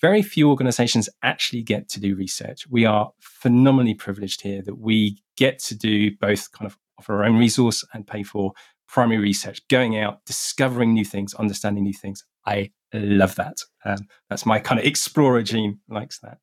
very 0.00 0.22
few 0.22 0.50
organizations 0.50 1.08
actually 1.22 1.62
get 1.62 1.88
to 1.90 2.00
do 2.00 2.14
research. 2.14 2.66
We 2.68 2.84
are 2.84 3.12
phenomenally 3.20 3.94
privileged 3.94 4.42
here 4.42 4.62
that 4.62 4.78
we 4.78 5.18
get 5.36 5.58
to 5.60 5.74
do 5.74 6.10
both 6.16 6.52
kind 6.52 6.66
of 6.66 6.78
offer 6.98 7.16
our 7.16 7.24
own 7.24 7.36
resource 7.36 7.84
and 7.92 8.06
pay 8.06 8.22
for 8.22 8.52
primary 8.88 9.20
research, 9.20 9.66
going 9.68 9.98
out, 9.98 10.24
discovering 10.24 10.92
new 10.92 11.04
things, 11.04 11.34
understanding 11.34 11.84
new 11.84 11.92
things. 11.92 12.24
I 12.46 12.70
love 12.92 13.34
that. 13.36 13.56
Um, 13.84 14.06
that's 14.30 14.46
my 14.46 14.58
kind 14.60 14.78
of 14.78 14.86
explorer 14.86 15.42
gene 15.42 15.80
likes 15.88 16.20
that. 16.20 16.38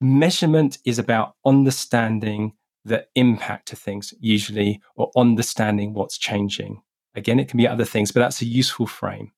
Measurement 0.00 0.78
is 0.84 0.98
about 0.98 1.34
understanding 1.44 2.52
the 2.84 3.06
impact 3.14 3.72
of 3.72 3.78
things, 3.78 4.12
usually, 4.20 4.80
or 4.96 5.10
understanding 5.16 5.94
what's 5.94 6.18
changing. 6.18 6.82
Again, 7.14 7.38
it 7.38 7.48
can 7.48 7.58
be 7.58 7.68
other 7.68 7.84
things, 7.84 8.10
but 8.10 8.20
that's 8.20 8.42
a 8.42 8.46
useful 8.46 8.86
frame. 8.86 9.32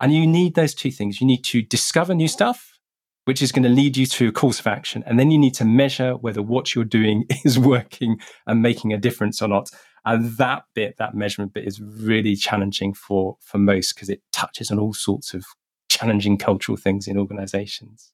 And 0.00 0.12
you 0.12 0.26
need 0.26 0.54
those 0.54 0.74
two 0.74 0.90
things. 0.90 1.20
You 1.20 1.26
need 1.26 1.44
to 1.44 1.62
discover 1.62 2.14
new 2.14 2.28
stuff, 2.28 2.78
which 3.24 3.42
is 3.42 3.52
going 3.52 3.62
to 3.62 3.68
lead 3.68 3.96
you 3.96 4.06
to 4.06 4.28
a 4.28 4.32
course 4.32 4.58
of 4.60 4.66
action. 4.66 5.04
And 5.06 5.18
then 5.18 5.30
you 5.30 5.38
need 5.38 5.54
to 5.54 5.64
measure 5.64 6.16
whether 6.16 6.42
what 6.42 6.74
you're 6.74 6.84
doing 6.84 7.26
is 7.44 7.58
working 7.58 8.18
and 8.46 8.62
making 8.62 8.92
a 8.92 8.98
difference 8.98 9.40
or 9.40 9.48
not. 9.48 9.70
And 10.04 10.36
that 10.38 10.64
bit, 10.74 10.96
that 10.98 11.14
measurement 11.14 11.52
bit 11.52 11.66
is 11.66 11.80
really 11.80 12.34
challenging 12.34 12.94
for, 12.94 13.36
for 13.40 13.58
most 13.58 13.94
because 13.94 14.08
it 14.08 14.22
touches 14.32 14.70
on 14.70 14.78
all 14.78 14.94
sorts 14.94 15.34
of 15.34 15.44
challenging 15.90 16.38
cultural 16.38 16.76
things 16.76 17.06
in 17.06 17.18
organizations. 17.18 18.12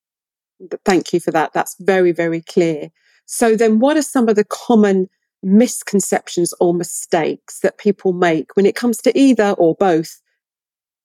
Thank 0.85 1.13
you 1.13 1.21
for 1.21 1.31
that. 1.31 1.53
That's 1.53 1.77
very, 1.79 2.13
very 2.13 2.41
clear. 2.41 2.91
So 3.27 3.57
then 3.57 3.79
what 3.79 3.97
are 3.97 4.03
some 4.03 4.29
of 4.29 4.37
the 4.37 4.45
common 4.45 5.09
misconceptions 5.43 6.55
or 6.61 6.75
mistakes 6.75 7.61
that 7.61 7.79
people 7.79 8.13
make 8.13 8.57
when 8.57 8.67
it 8.67 8.77
comes 8.77 8.99
to 8.99 9.19
either 9.19 9.51
or 9.53 9.75
both 9.75 10.21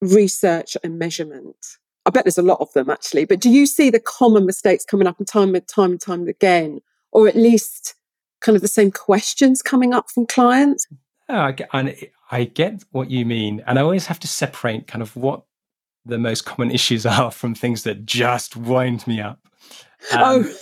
research 0.00 0.76
and 0.82 0.98
measurement? 0.98 1.56
I 2.04 2.10
bet 2.10 2.24
there's 2.24 2.38
a 2.38 2.42
lot 2.42 2.60
of 2.60 2.72
them 2.72 2.90
actually, 2.90 3.24
but 3.24 3.40
do 3.40 3.50
you 3.50 3.66
see 3.66 3.90
the 3.90 4.00
common 4.00 4.46
mistakes 4.46 4.84
coming 4.84 5.06
up 5.06 5.18
and 5.18 5.28
time 5.28 5.54
and 5.54 5.66
time 5.68 5.92
and 5.92 6.00
time 6.00 6.26
again, 6.26 6.80
or 7.12 7.28
at 7.28 7.36
least 7.36 7.94
kind 8.40 8.56
of 8.56 8.62
the 8.62 8.68
same 8.68 8.90
questions 8.90 9.62
coming 9.62 9.94
up 9.94 10.10
from 10.10 10.26
clients? 10.26 10.86
Yeah, 11.28 11.44
I 11.46 11.52
get, 11.52 11.68
and 11.72 11.96
I 12.30 12.44
get 12.44 12.84
what 12.90 13.10
you 13.10 13.24
mean, 13.24 13.62
and 13.66 13.78
I 13.78 13.82
always 13.82 14.06
have 14.06 14.18
to 14.20 14.28
separate 14.28 14.88
kind 14.88 15.02
of 15.02 15.14
what 15.14 15.44
the 16.04 16.18
most 16.18 16.44
common 16.44 16.70
issues 16.70 17.06
are 17.06 17.30
from 17.30 17.54
things 17.54 17.84
that 17.84 18.04
just 18.04 18.56
wind 18.56 19.06
me 19.06 19.20
up. 19.20 19.38
Um, 20.12 20.20
oh, 20.20 20.54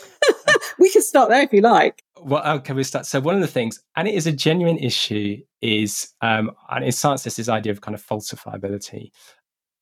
we 0.81 0.91
can 0.91 1.03
start 1.03 1.29
there 1.29 1.43
if 1.43 1.53
you 1.53 1.61
like. 1.61 2.03
Well, 2.21 2.45
okay, 2.57 2.73
we 2.73 2.83
start. 2.83 3.07
So 3.07 3.21
one 3.21 3.35
of 3.35 3.41
the 3.41 3.47
things, 3.47 3.81
and 3.97 4.09
it 4.09 4.15
is 4.15 4.27
a 4.27 4.33
genuine 4.33 4.79
issue, 4.79 5.41
is 5.61 6.15
um, 6.23 6.51
and 6.71 6.85
in 6.85 6.91
science, 6.91 7.23
there's 7.23 7.37
this 7.37 7.49
idea 7.49 7.71
of 7.71 7.83
kind 7.83 7.95
of 7.95 8.05
falsifiability 8.05 9.11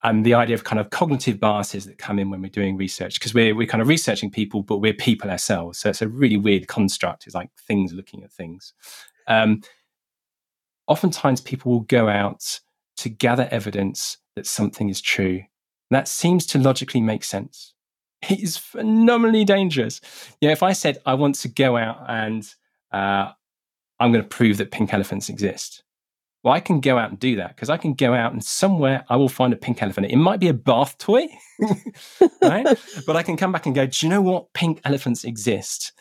and 0.02 0.24
the 0.24 0.34
idea 0.34 0.54
of 0.54 0.64
kind 0.64 0.78
of 0.78 0.90
cognitive 0.90 1.40
biases 1.40 1.84
that 1.86 1.98
come 1.98 2.18
in 2.18 2.30
when 2.30 2.40
we're 2.42 2.48
doing 2.48 2.76
research 2.76 3.14
because 3.14 3.34
we're 3.34 3.54
we're 3.54 3.66
kind 3.66 3.80
of 3.80 3.88
researching 3.88 4.30
people, 4.30 4.62
but 4.62 4.78
we're 4.78 4.92
people 4.92 5.30
ourselves. 5.30 5.78
So 5.78 5.88
it's 5.88 6.02
a 6.02 6.08
really 6.08 6.36
weird 6.36 6.66
construct. 6.66 7.26
It's 7.26 7.34
like 7.34 7.50
things 7.56 7.92
looking 7.92 8.24
at 8.24 8.32
things. 8.32 8.74
Um, 9.28 9.62
oftentimes, 10.88 11.40
people 11.40 11.72
will 11.72 11.80
go 11.80 12.08
out 12.08 12.60
to 12.98 13.08
gather 13.08 13.48
evidence 13.52 14.18
that 14.34 14.46
something 14.46 14.88
is 14.88 15.00
true. 15.00 15.42
That 15.90 16.08
seems 16.08 16.44
to 16.46 16.58
logically 16.58 17.00
make 17.00 17.24
sense. 17.24 17.74
Is 18.28 18.56
phenomenally 18.56 19.44
dangerous. 19.44 20.00
Yeah, 20.40 20.50
if 20.50 20.62
I 20.62 20.72
said 20.72 20.98
I 21.06 21.14
want 21.14 21.36
to 21.36 21.48
go 21.48 21.76
out 21.76 22.04
and 22.08 22.48
uh, 22.92 23.30
I'm 24.00 24.12
going 24.12 24.22
to 24.22 24.28
prove 24.28 24.56
that 24.56 24.70
pink 24.70 24.92
elephants 24.92 25.28
exist, 25.28 25.84
well, 26.42 26.54
I 26.54 26.60
can 26.60 26.80
go 26.80 26.98
out 26.98 27.10
and 27.10 27.18
do 27.18 27.36
that 27.36 27.54
because 27.54 27.68
I 27.68 27.76
can 27.76 27.94
go 27.94 28.14
out 28.14 28.32
and 28.32 28.44
somewhere 28.44 29.04
I 29.08 29.16
will 29.16 29.28
find 29.28 29.52
a 29.52 29.56
pink 29.56 29.82
elephant. 29.82 30.06
It 30.10 30.16
might 30.16 30.40
be 30.40 30.48
a 30.48 30.54
bath 30.54 30.96
toy, 30.98 31.26
right? 32.42 32.66
but 33.06 33.16
I 33.16 33.22
can 33.22 33.36
come 33.36 33.52
back 33.52 33.66
and 33.66 33.74
go, 33.74 33.86
do 33.86 34.06
you 34.06 34.10
know 34.10 34.22
what? 34.22 34.52
Pink 34.52 34.80
elephants 34.84 35.24
exist. 35.24 35.92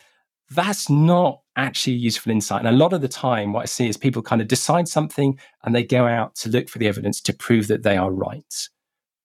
That's 0.50 0.88
not 0.88 1.42
actually 1.56 1.96
useful 1.96 2.32
insight. 2.32 2.64
And 2.64 2.68
a 2.68 2.78
lot 2.78 2.92
of 2.92 3.00
the 3.00 3.08
time, 3.08 3.52
what 3.52 3.62
I 3.62 3.66
see 3.66 3.88
is 3.88 3.96
people 3.96 4.22
kind 4.22 4.40
of 4.40 4.48
decide 4.48 4.88
something 4.88 5.38
and 5.64 5.74
they 5.74 5.82
go 5.82 6.06
out 6.06 6.36
to 6.36 6.48
look 6.48 6.68
for 6.68 6.78
the 6.78 6.88
evidence 6.88 7.20
to 7.22 7.34
prove 7.34 7.66
that 7.66 7.82
they 7.82 7.96
are 7.96 8.10
right. 8.10 8.68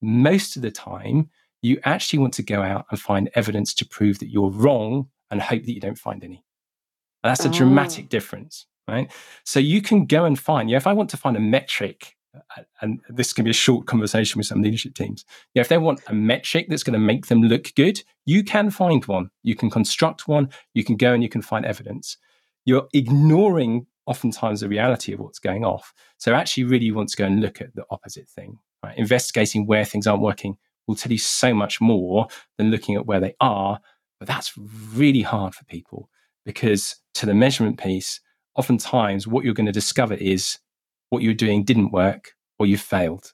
Most 0.02 0.56
of 0.56 0.64
the 0.64 0.72
time, 0.72 1.30
you 1.64 1.80
actually 1.84 2.20
want 2.20 2.36
to 2.36 2.43
go 2.43 2.61
out 2.61 2.86
and 2.91 2.99
find 2.99 3.32
evidence 3.34 3.74
to 3.76 3.86
prove 3.86 4.20
that 4.20 4.30
you're 4.30 4.51
wrong 4.51 5.09
and 5.32 5.41
hope 5.41 5.64
that 5.64 5.74
you 5.74 5.80
don't 5.80 5.97
find 5.97 6.24
any. 6.24 6.43
And 7.24 7.32
that's 7.32 7.45
a 7.45 7.49
oh. 7.49 7.51
dramatic 7.51 8.09
difference 8.09 8.68
right? 8.88 9.11
So 9.43 9.59
you 9.59 9.82
can 9.82 10.05
go 10.05 10.26
and 10.26 10.39
find, 10.39 10.70
yeah, 10.70 10.78
if 10.78 10.88
I 10.88 10.93
want 10.93 11.09
to 11.11 11.18
find 11.18 11.38
a 11.38 11.41
metric, 11.41 12.16
and 12.82 12.99
this 13.09 13.32
can 13.32 13.45
be 13.45 13.51
a 13.51 13.53
short 13.53 13.86
conversation 13.86 14.39
with 14.39 14.47
some 14.47 14.61
leadership 14.61 14.95
teams. 14.95 15.24
Yeah, 15.53 15.61
if 15.61 15.68
they 15.68 15.78
want 15.78 16.01
a 16.07 16.14
metric 16.14 16.66
that's 16.68 16.82
going 16.82 16.93
to 16.93 16.99
make 16.99 17.28
them 17.28 17.43
look 17.43 17.72
good, 17.76 18.01
you 18.26 18.43
can 18.43 18.72
find 18.72 19.05
one. 19.05 19.30
You 19.43 19.55
can 19.55 19.70
construct 19.70 20.28
one. 20.28 20.49
You 20.74 20.84
can 20.84 20.97
go 20.97 21.14
and 21.14 21.22
you 21.22 21.30
can 21.30 21.43
find 21.43 21.64
evidence. 21.64 22.18
You're 22.66 22.88
ignoring 22.91 23.86
oftentimes 24.07 24.61
the 24.61 24.68
reality 24.68 25.14
of 25.14 25.20
what's 25.20 25.38
going 25.38 25.64
off. 25.64 25.93
So 26.18 26.34
actually, 26.34 26.64
really, 26.64 26.86
you 26.86 26.95
want 26.95 27.09
to 27.09 27.18
go 27.18 27.26
and 27.26 27.39
look 27.39 27.61
at 27.61 27.76
the 27.76 27.86
opposite 27.91 28.28
thing. 28.28 28.57
Right? 28.84 28.97
Investigating 28.97 29.68
where 29.68 29.86
things 29.86 30.07
aren't 30.07 30.24
working 30.24 30.57
will 30.88 30.96
tell 30.96 31.12
you 31.12 31.18
so 31.18 31.54
much 31.54 31.80
more 31.82 32.28
than 32.58 32.72
looking 32.72 32.96
at 32.96 33.06
where 33.06 33.20
they 33.20 33.36
are 33.40 33.80
But 34.20 34.28
that's 34.28 34.54
really 34.94 35.22
hard 35.22 35.54
for 35.56 35.66
people 35.66 36.10
because 36.46 36.96
to 37.16 37.26
the 37.26 37.34
measurement 37.34 37.78
piece, 37.78 38.22
oftentimes 38.56 39.28
what 39.28 39.44
you're 39.44 39.54
going 39.54 39.66
to 39.66 39.72
discover 39.72 40.14
is 40.16 40.60
what 41.10 41.24
you're 41.24 41.34
doing 41.34 41.64
didn't 41.64 41.92
work 41.92 42.32
or 42.60 42.66
you 42.66 42.78
failed. 42.78 43.34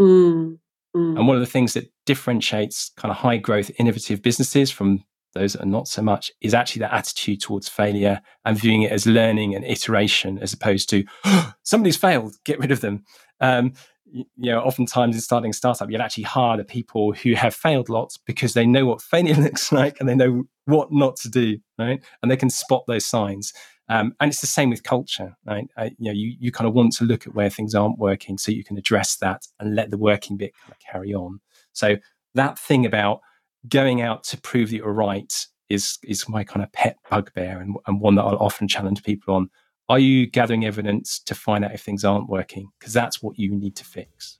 Mm, 0.00 0.58
mm. 0.96 1.18
And 1.18 1.26
one 1.26 1.36
of 1.36 1.40
the 1.40 1.46
things 1.46 1.72
that 1.74 1.90
differentiates 2.04 2.90
kind 2.96 3.10
of 3.10 3.18
high 3.18 3.38
growth, 3.38 3.70
innovative 3.78 4.22
businesses 4.22 4.70
from 4.70 5.04
those 5.34 5.52
that 5.52 5.62
are 5.62 5.66
not 5.66 5.86
so 5.88 6.02
much 6.02 6.30
is 6.40 6.54
actually 6.54 6.80
that 6.80 6.92
attitude 6.92 7.40
towards 7.40 7.68
failure 7.68 8.20
and 8.44 8.58
viewing 8.58 8.82
it 8.82 8.92
as 8.92 9.06
learning 9.06 9.54
and 9.54 9.64
iteration 9.64 10.38
as 10.38 10.52
opposed 10.52 10.88
to 10.90 11.04
oh, 11.24 11.52
somebody's 11.62 11.96
failed, 11.96 12.36
get 12.44 12.58
rid 12.58 12.72
of 12.72 12.80
them. 12.80 13.04
Um, 13.40 13.72
you 14.12 14.24
know, 14.36 14.60
oftentimes 14.60 15.14
in 15.14 15.20
starting 15.20 15.50
a 15.50 15.54
startup, 15.54 15.90
you'll 15.90 16.02
actually 16.02 16.24
hire 16.24 16.56
the 16.56 16.64
people 16.64 17.12
who 17.12 17.34
have 17.34 17.54
failed 17.54 17.88
lots 17.88 18.16
because 18.16 18.54
they 18.54 18.66
know 18.66 18.86
what 18.86 19.02
failure 19.02 19.34
looks 19.40 19.72
like 19.72 19.98
and 19.98 20.08
they 20.08 20.14
know 20.14 20.44
what 20.66 20.92
not 20.92 21.16
to 21.16 21.28
do, 21.28 21.58
right? 21.78 22.02
And 22.22 22.30
they 22.30 22.36
can 22.36 22.50
spot 22.50 22.84
those 22.86 23.04
signs. 23.04 23.52
Um, 23.88 24.14
and 24.20 24.30
it's 24.30 24.40
the 24.40 24.46
same 24.46 24.70
with 24.70 24.82
culture, 24.82 25.36
right? 25.44 25.66
I, 25.76 25.84
you 25.98 26.10
know, 26.10 26.12
you, 26.12 26.34
you 26.38 26.50
kind 26.50 26.66
of 26.66 26.74
want 26.74 26.92
to 26.94 27.04
look 27.04 27.26
at 27.26 27.34
where 27.34 27.50
things 27.50 27.74
aren't 27.74 27.98
working 27.98 28.36
so 28.38 28.50
you 28.50 28.64
can 28.64 28.76
address 28.76 29.16
that 29.16 29.46
and 29.60 29.76
let 29.76 29.90
the 29.90 29.98
working 29.98 30.36
bit 30.36 30.54
kind 30.60 30.72
of 30.72 30.78
carry 30.78 31.14
on. 31.14 31.40
So 31.72 31.96
that 32.34 32.58
thing 32.58 32.84
about 32.84 33.20
going 33.68 34.02
out 34.02 34.24
to 34.24 34.40
prove 34.40 34.70
that 34.70 34.76
you're 34.76 34.92
right 34.92 35.32
is 35.68 35.98
is 36.04 36.28
my 36.28 36.44
kind 36.44 36.62
of 36.62 36.70
pet 36.72 36.96
bugbear 37.10 37.60
and, 37.60 37.76
and 37.86 38.00
one 38.00 38.14
that 38.14 38.22
I'll 38.22 38.36
often 38.36 38.68
challenge 38.68 39.02
people 39.02 39.34
on. 39.34 39.50
Are 39.88 40.00
you 40.00 40.26
gathering 40.26 40.64
evidence 40.64 41.20
to 41.20 41.34
find 41.36 41.64
out 41.64 41.72
if 41.72 41.80
things 41.80 42.04
aren't 42.04 42.28
working? 42.28 42.70
Because 42.78 42.92
that's 42.92 43.22
what 43.22 43.38
you 43.38 43.54
need 43.54 43.76
to 43.76 43.84
fix. 43.84 44.38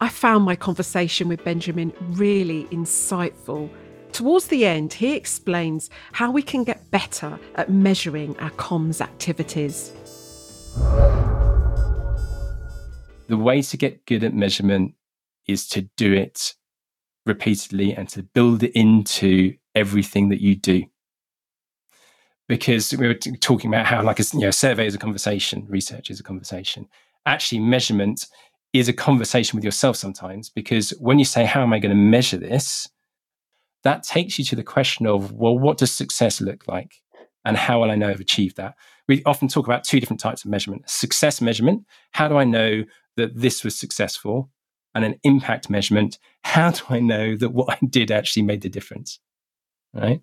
I 0.00 0.08
found 0.08 0.44
my 0.44 0.54
conversation 0.54 1.26
with 1.26 1.42
Benjamin 1.42 1.92
really 2.10 2.66
insightful. 2.66 3.68
Towards 4.12 4.46
the 4.46 4.64
end, 4.66 4.92
he 4.92 5.16
explains 5.16 5.90
how 6.12 6.30
we 6.30 6.42
can 6.42 6.62
get 6.62 6.88
better 6.92 7.40
at 7.56 7.70
measuring 7.70 8.38
our 8.38 8.50
comms 8.50 9.00
activities. 9.00 9.92
The 13.26 13.36
way 13.36 13.62
to 13.62 13.76
get 13.76 14.06
good 14.06 14.22
at 14.22 14.32
measurement 14.32 14.94
is 15.48 15.66
to 15.70 15.82
do 15.96 16.12
it 16.12 16.54
repeatedly 17.24 17.96
and 17.96 18.08
to 18.10 18.22
build 18.22 18.62
it 18.62 18.70
into 18.76 19.56
everything 19.74 20.28
that 20.28 20.40
you 20.40 20.54
do. 20.54 20.84
Because 22.48 22.94
we 22.96 23.08
were 23.08 23.14
t- 23.14 23.32
talking 23.32 23.72
about 23.72 23.86
how, 23.86 24.02
like, 24.02 24.20
a 24.20 24.24
you 24.32 24.40
know, 24.40 24.50
survey 24.50 24.86
is 24.86 24.94
a 24.94 24.98
conversation, 24.98 25.66
research 25.68 26.10
is 26.10 26.20
a 26.20 26.22
conversation. 26.22 26.86
Actually, 27.26 27.60
measurement 27.60 28.26
is 28.72 28.88
a 28.88 28.92
conversation 28.92 29.56
with 29.56 29.64
yourself 29.64 29.96
sometimes 29.96 30.48
because 30.50 30.90
when 31.00 31.18
you 31.18 31.24
say, 31.24 31.44
How 31.44 31.62
am 31.62 31.72
I 31.72 31.78
going 31.78 31.94
to 31.94 32.00
measure 32.00 32.36
this? 32.36 32.88
that 33.84 34.02
takes 34.02 34.36
you 34.36 34.44
to 34.44 34.56
the 34.56 34.64
question 34.64 35.06
of, 35.06 35.32
Well, 35.32 35.58
what 35.58 35.78
does 35.78 35.92
success 35.92 36.40
look 36.40 36.66
like? 36.68 36.94
And 37.44 37.56
how 37.56 37.80
will 37.80 37.90
I 37.90 37.94
know 37.94 38.10
I've 38.10 38.20
achieved 38.20 38.56
that? 38.56 38.74
We 39.08 39.22
often 39.24 39.46
talk 39.46 39.66
about 39.66 39.84
two 39.84 40.00
different 40.00 40.20
types 40.20 40.44
of 40.44 40.50
measurement 40.50 40.88
success 40.88 41.40
measurement. 41.40 41.84
How 42.12 42.28
do 42.28 42.36
I 42.36 42.44
know 42.44 42.84
that 43.16 43.36
this 43.36 43.64
was 43.64 43.76
successful? 43.76 44.50
and 44.96 45.04
an 45.04 45.20
impact 45.24 45.68
measurement, 45.68 46.18
how 46.42 46.70
do 46.70 46.82
I 46.88 47.00
know 47.00 47.36
that 47.36 47.50
what 47.50 47.70
I 47.70 47.86
did 47.86 48.10
actually 48.10 48.42
made 48.42 48.62
the 48.62 48.70
difference? 48.70 49.20
Right. 49.92 50.22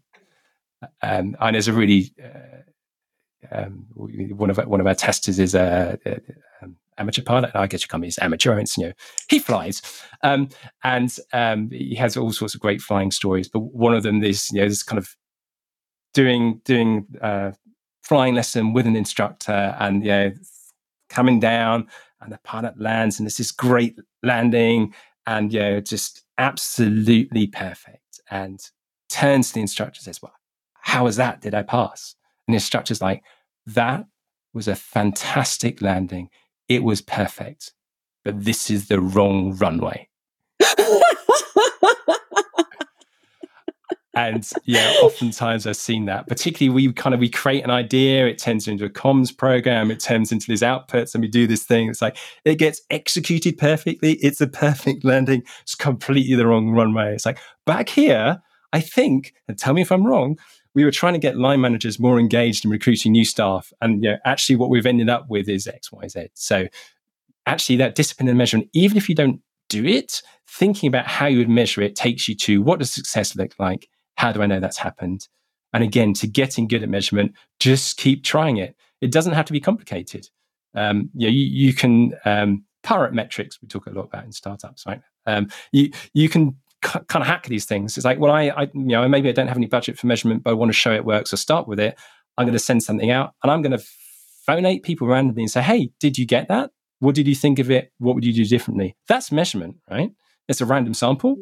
Um, 1.02 1.36
and 1.40 1.56
there's 1.56 1.68
a 1.68 1.74
really 1.74 2.14
uh, 2.24 3.56
um, 3.56 3.86
one 3.96 4.50
of 4.50 4.58
one 4.58 4.80
of 4.80 4.88
our 4.88 4.96
testers 4.96 5.40
is 5.40 5.56
a, 5.56 5.98
a, 6.06 6.12
a 6.12 6.68
amateur 6.98 7.22
pilot. 7.22 7.52
I 7.56 7.68
guess 7.68 7.82
you 7.82 7.88
come 7.88 8.04
as 8.04 8.20
amateur. 8.20 8.58
It's 8.60 8.78
you 8.78 8.88
know 8.88 8.94
he 9.30 9.40
flies, 9.40 9.82
um, 10.24 10.50
and 10.84 11.16
um, 11.34 11.70
he 11.70 11.96
has 11.96 12.18
all 12.18 12.32
sorts 12.32 12.56
of 12.56 12.62
great 12.62 12.82
flying 12.82 13.12
stories. 13.12 13.48
But 13.48 13.60
one 13.60 13.94
of 13.94 14.04
them 14.04 14.24
is 14.24 14.50
you 14.52 14.62
know 14.62 14.68
this 14.68 14.84
kind 14.84 15.00
of 15.00 15.16
doing 16.14 16.62
doing 16.66 17.06
uh, 17.22 17.52
flying 18.02 18.36
lesson 18.36 18.74
with 18.74 18.88
an 18.88 18.96
instructor, 18.96 19.76
and 19.80 20.04
you 20.04 20.12
know 20.12 20.32
coming 21.10 21.40
down 21.40 21.88
and 22.22 22.32
the 22.32 22.40
pilot 22.44 22.80
lands 22.80 23.20
and 23.20 23.28
it's 23.28 23.38
this 23.38 23.52
great 23.52 24.00
landing 24.24 24.94
and 25.28 25.54
you 25.54 25.60
know 25.60 25.80
just 25.80 26.24
absolutely 26.38 27.48
perfect 27.48 28.20
and 28.32 28.72
turns 29.10 29.50
to 29.50 29.56
the 29.56 29.62
instructor 29.62 30.00
and 30.00 30.04
says 30.04 30.22
well 30.22 30.34
how 30.84 31.04
was 31.04 31.16
that 31.16 31.42
did 31.42 31.54
i 31.54 31.62
pass 31.62 32.16
and 32.48 32.54
the 32.54 32.58
instructor's 32.58 33.02
like 33.02 33.22
that 33.66 34.06
was 34.54 34.68
a 34.68 34.76
fantastic 34.76 35.82
landing 35.82 36.30
it 36.70 36.84
was 36.84 37.02
perfect 37.02 37.74
but 38.24 38.44
this 38.44 38.70
is 38.70 38.88
the 38.88 39.02
wrong 39.02 39.56
runway 39.58 40.08
and 44.16 44.48
yeah, 44.66 44.94
oftentimes 45.02 45.66
I've 45.66 45.76
seen 45.76 46.06
that. 46.06 46.28
Particularly, 46.28 46.74
we 46.74 46.94
kind 46.94 47.14
of 47.14 47.20
we 47.20 47.30
create 47.30 47.64
an 47.64 47.72
idea, 47.72 48.28
it 48.28 48.38
turns 48.38 48.68
into 48.68 48.86
a 48.86 48.90
comms 48.90 49.36
program, 49.36 49.90
it 49.90 50.00
turns 50.00 50.32
into 50.32 50.46
these 50.48 50.62
outputs, 50.62 51.16
and 51.16 51.22
we 51.22 51.28
do 51.28 51.48
this 51.48 51.64
thing. 51.64 51.90
It's 51.90 52.02
like 52.02 52.18
it 52.46 52.56
gets 52.56 52.82
executed 52.92 53.58
perfectly. 53.58 54.14
It's 54.14 54.40
a 54.40 54.48
perfect 54.48 55.04
landing. 55.04 55.42
It's 55.64 55.76
completely 55.76 56.36
the 56.36 56.46
wrong 56.46 56.70
runway. 56.70 57.16
It's 57.16 57.26
like 57.26 57.40
back 57.66 57.90
here, 57.90 58.42
I 58.72 58.82
think, 58.82 59.34
and 59.48 59.58
tell 59.58 59.74
me 59.74 59.82
if 59.82 59.92
I'm 59.92 60.06
wrong. 60.06 60.38
We 60.76 60.86
were 60.86 60.92
trying 60.92 61.14
to 61.14 61.20
get 61.20 61.38
line 61.38 61.62
managers 61.62 62.00
more 62.00 62.20
engaged 62.20 62.66
in 62.66 62.72
recruiting 62.72 63.12
new 63.12 63.26
staff, 63.26 63.72
and 63.82 64.04
you 64.04 64.12
know, 64.12 64.18
actually, 64.26 64.56
what 64.56 64.70
we've 64.70 64.86
ended 64.86 65.10
up 65.10 65.30
with 65.30 65.48
is 65.50 65.68
X, 65.68 65.92
Y, 65.92 66.08
Z. 66.08 66.28
So, 66.34 66.68
actually, 67.46 67.76
that 67.78 67.96
discipline 67.96 68.28
and 68.28 68.38
measurement, 68.38 68.70
even 68.74 68.98
if 68.98 69.08
you 69.08 69.16
don't 69.16 69.42
do 69.70 69.86
it, 69.86 70.22
thinking 70.48 70.88
about 70.88 71.08
how 71.08 71.28
you 71.28 71.38
would 71.40 71.50
measure 71.50 71.82
it 71.82 71.96
takes 71.96 72.28
you 72.28 72.36
to 72.36 72.62
what 72.62 72.80
does 72.80 72.92
success 72.92 73.36
look 73.36 73.54
like 73.60 73.88
how 74.16 74.32
do 74.32 74.42
I 74.42 74.46
know 74.46 74.60
that's 74.60 74.78
happened? 74.78 75.28
And 75.74 75.84
again, 75.84 76.14
to 76.16 76.28
getting 76.28 76.68
good 76.68 76.84
at 76.84 76.90
measurement, 76.90 77.34
just 77.60 77.98
keep 77.98 78.24
trying 78.24 78.58
it. 78.58 78.76
It 79.02 79.12
doesn't 79.12 79.34
have 79.34 79.46
to 79.46 79.54
be 79.54 79.60
complicated. 79.60 80.30
Um, 80.76 81.10
you, 81.14 81.28
know, 81.28 81.34
you, 81.34 81.46
you 81.46 81.74
can 81.74 82.14
um, 82.26 82.66
metrics. 83.12 83.62
We 83.62 83.68
talk 83.68 83.88
a 83.88 83.92
lot 83.92 84.06
about 84.06 84.26
in 84.26 84.32
startups, 84.32 84.86
right? 84.86 85.02
Um, 85.26 85.50
you 85.72 85.92
you 86.14 86.30
can 86.30 86.58
kind 86.84 87.22
of 87.22 87.28
hack 87.28 87.46
these 87.48 87.66
things. 87.66 87.98
It's 87.98 88.06
like, 88.06 88.20
well, 88.20 88.32
I, 88.32 88.50
I 88.50 88.62
you 88.74 88.86
know 88.86 89.08
maybe 89.08 89.30
I 89.30 89.32
don't 89.32 89.48
have 89.48 89.58
any 89.58 89.68
budget 89.68 89.98
for 89.98 90.08
measurement, 90.08 90.44
but 90.44 90.52
I 90.52 90.54
want 90.54 90.70
to 90.70 90.74
show 90.74 90.94
it 90.94 91.06
works. 91.06 91.32
So 91.32 91.38
start 91.38 91.68
with 91.68 91.80
it. 91.80 91.98
I'm 92.38 92.46
going 92.46 92.54
to 92.54 92.60
send 92.60 92.84
something 92.84 93.12
out, 93.12 93.34
and 93.44 93.52
I'm 93.52 93.62
going 93.62 93.78
to 93.78 93.84
phone 94.46 94.66
eight 94.66 94.84
people 94.84 95.08
randomly 95.08 95.44
and 95.44 95.52
say, 95.52 95.62
"Hey, 95.62 95.92
did 96.00 96.18
you 96.18 96.26
get 96.26 96.48
that? 96.50 96.72
What 97.00 97.16
did 97.16 97.28
you 97.28 97.36
think 97.36 97.60
of 97.60 97.72
it? 97.72 97.92
What 97.98 98.16
would 98.16 98.26
you 98.26 98.34
do 98.34 98.46
differently?" 98.46 98.96
That's 99.08 99.32
measurement, 99.32 99.78
right? 99.90 100.12
It's 100.48 100.62
a 100.62 100.66
random 100.66 100.94
sample. 100.94 101.38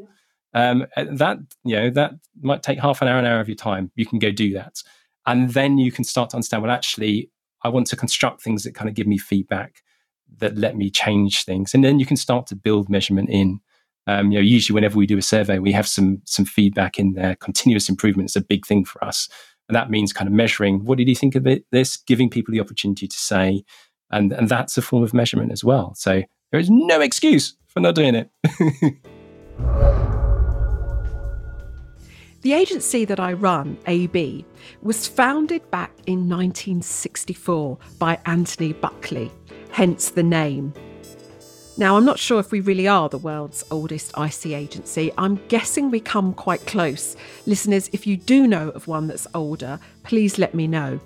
Um, 0.53 0.85
uh, 0.97 1.05
that 1.11 1.37
you 1.63 1.75
know 1.75 1.89
that 1.91 2.11
might 2.41 2.61
take 2.61 2.79
half 2.79 3.01
an 3.01 3.07
hour, 3.07 3.19
an 3.19 3.25
hour 3.25 3.39
of 3.39 3.47
your 3.47 3.55
time. 3.55 3.91
You 3.95 4.05
can 4.05 4.19
go 4.19 4.31
do 4.31 4.53
that, 4.53 4.81
and 5.25 5.51
then 5.51 5.77
you 5.77 5.91
can 5.91 6.03
start 6.03 6.31
to 6.31 6.37
understand. 6.37 6.63
Well, 6.63 6.71
actually, 6.71 7.31
I 7.63 7.69
want 7.69 7.87
to 7.87 7.95
construct 7.95 8.41
things 8.41 8.63
that 8.63 8.75
kind 8.75 8.89
of 8.89 8.95
give 8.95 9.07
me 9.07 9.17
feedback 9.17 9.81
that 10.37 10.57
let 10.57 10.75
me 10.75 10.89
change 10.89 11.43
things, 11.45 11.73
and 11.73 11.83
then 11.83 11.99
you 11.99 12.05
can 12.05 12.17
start 12.17 12.47
to 12.47 12.55
build 12.55 12.89
measurement 12.89 13.29
in. 13.29 13.59
Um, 14.07 14.31
you 14.31 14.39
know, 14.39 14.43
usually 14.43 14.73
whenever 14.73 14.97
we 14.97 15.05
do 15.05 15.17
a 15.17 15.21
survey, 15.21 15.59
we 15.59 15.71
have 15.71 15.87
some 15.87 16.21
some 16.25 16.45
feedback 16.45 16.99
in 16.99 17.13
there. 17.13 17.35
Continuous 17.35 17.89
improvement 17.89 18.29
is 18.29 18.35
a 18.35 18.41
big 18.41 18.65
thing 18.65 18.85
for 18.85 19.03
us, 19.03 19.29
and 19.69 19.75
that 19.75 19.89
means 19.89 20.13
kind 20.13 20.27
of 20.27 20.33
measuring. 20.33 20.85
What 20.85 20.97
did 20.97 21.07
you 21.07 21.15
think 21.15 21.35
of 21.35 21.45
it? 21.45 21.65
This 21.71 21.97
giving 21.97 22.29
people 22.29 22.51
the 22.51 22.61
opportunity 22.61 23.07
to 23.07 23.17
say, 23.17 23.63
and 24.09 24.33
and 24.33 24.49
that's 24.49 24.77
a 24.77 24.81
form 24.81 25.03
of 25.03 25.13
measurement 25.13 25.51
as 25.51 25.63
well. 25.63 25.93
So 25.95 26.23
there 26.51 26.59
is 26.59 26.69
no 26.69 26.99
excuse 27.01 27.55
for 27.67 27.79
not 27.79 27.95
doing 27.95 28.15
it. 28.15 28.29
The 32.41 32.53
agency 32.53 33.05
that 33.05 33.19
I 33.19 33.33
run, 33.33 33.77
AB, 33.85 34.43
was 34.81 35.07
founded 35.07 35.69
back 35.69 35.91
in 36.07 36.27
1964 36.27 37.77
by 37.99 38.17
Anthony 38.25 38.73
Buckley, 38.73 39.31
hence 39.69 40.09
the 40.09 40.23
name. 40.23 40.73
Now, 41.77 41.95
I'm 41.95 42.05
not 42.05 42.19
sure 42.19 42.39
if 42.39 42.51
we 42.51 42.59
really 42.59 42.87
are 42.87 43.07
the 43.07 43.17
world's 43.17 43.63
oldest 43.71 44.11
IC 44.17 44.47
agency. 44.47 45.11
I'm 45.17 45.35
guessing 45.47 45.89
we 45.89 46.01
come 46.01 46.33
quite 46.33 46.65
close. 46.67 47.15
Listeners, 47.45 47.89
if 47.93 48.05
you 48.05 48.17
do 48.17 48.45
know 48.45 48.69
of 48.69 48.87
one 48.87 49.07
that's 49.07 49.25
older, 49.33 49.79
please 50.03 50.37
let 50.37 50.53
me 50.53 50.67
know. 50.67 50.99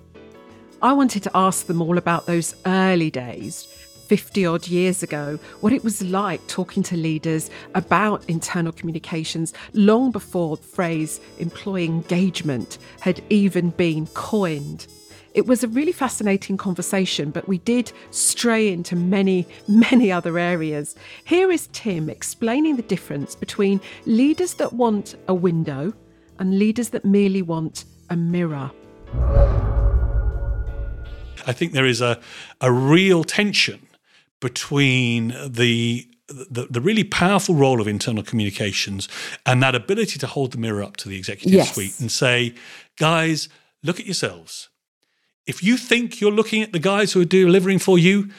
I 0.82 0.92
wanted 0.94 1.24
to 1.24 1.32
ask 1.36 1.68
them 1.68 1.82
all 1.82 1.98
about 1.98 2.26
those 2.26 2.56
early 2.66 3.12
days 3.12 3.68
50 4.08 4.46
odd 4.46 4.68
years 4.68 5.02
ago, 5.02 5.40
what 5.62 5.74
it 5.74 5.84
was 5.84 6.02
like 6.04 6.46
talking 6.48 6.84
to 6.84 6.96
leaders 6.96 7.50
about 7.74 8.24
internal 8.30 8.72
communications 8.72 9.54
long 9.74 10.12
before 10.12 10.58
the 10.58 10.64
phrase 10.64 11.20
employee 11.40 11.86
engagement 11.86 12.78
had 13.02 13.24
even 13.30 13.72
been 13.72 14.06
coined. 14.08 14.88
It 15.36 15.48
was 15.48 15.66
a 15.66 15.68
really 15.68 15.92
fascinating 15.92 16.56
conversation, 16.56 17.30
but 17.30 17.46
we 17.46 17.58
did 17.58 17.92
stray 18.10 18.72
into 18.72 18.96
many, 18.96 19.46
many 19.68 20.10
other 20.10 20.40
areas. 20.40 20.96
Here 21.26 21.52
is 21.52 21.68
Tim 21.74 22.10
explaining 22.10 22.78
the 22.78 22.84
difference 22.84 23.36
between 23.36 23.82
leaders 24.06 24.54
that 24.56 24.72
want 24.72 25.16
a 25.28 25.34
window 25.34 25.94
and 26.40 26.58
leaders 26.58 26.90
that 26.92 27.04
merely 27.04 27.42
want 27.42 27.84
a 28.10 28.16
mirror. 28.16 28.72
I 31.48 31.52
think 31.52 31.74
there 31.74 31.86
is 31.86 32.00
a, 32.02 32.18
a 32.62 32.72
real 32.72 33.24
tension 33.26 33.88
between 34.40 35.36
the 35.46 36.08
the, 36.28 36.66
the 36.68 36.82
really 36.82 37.04
powerful 37.04 37.54
role 37.54 37.80
of 37.80 37.88
internal 37.88 38.24
communications 38.24 39.08
and 39.46 39.62
that 39.62 39.76
ability 39.76 40.18
to 40.18 40.26
hold 40.26 40.54
the 40.54 40.58
mirror 40.58 40.82
up 40.82 40.98
to 40.98 41.08
the 41.08 41.16
executive 41.18 41.54
Yes. 41.54 41.76
suite 41.76 42.00
and 42.00 42.12
say, 42.12 42.56
guys, 42.98 43.48
look 43.84 44.00
at 44.00 44.08
yourselves. 44.08 44.70
If 45.46 45.64
you 45.64 45.78
think 45.78 46.20
you're 46.20 46.32
looking 46.32 46.64
at 46.64 46.72
the 46.72 46.80
guys 46.80 47.14
who 47.14 47.22
are 47.22 47.26
delivering 47.26 47.80
for 47.80 48.00
you, 48.00 48.30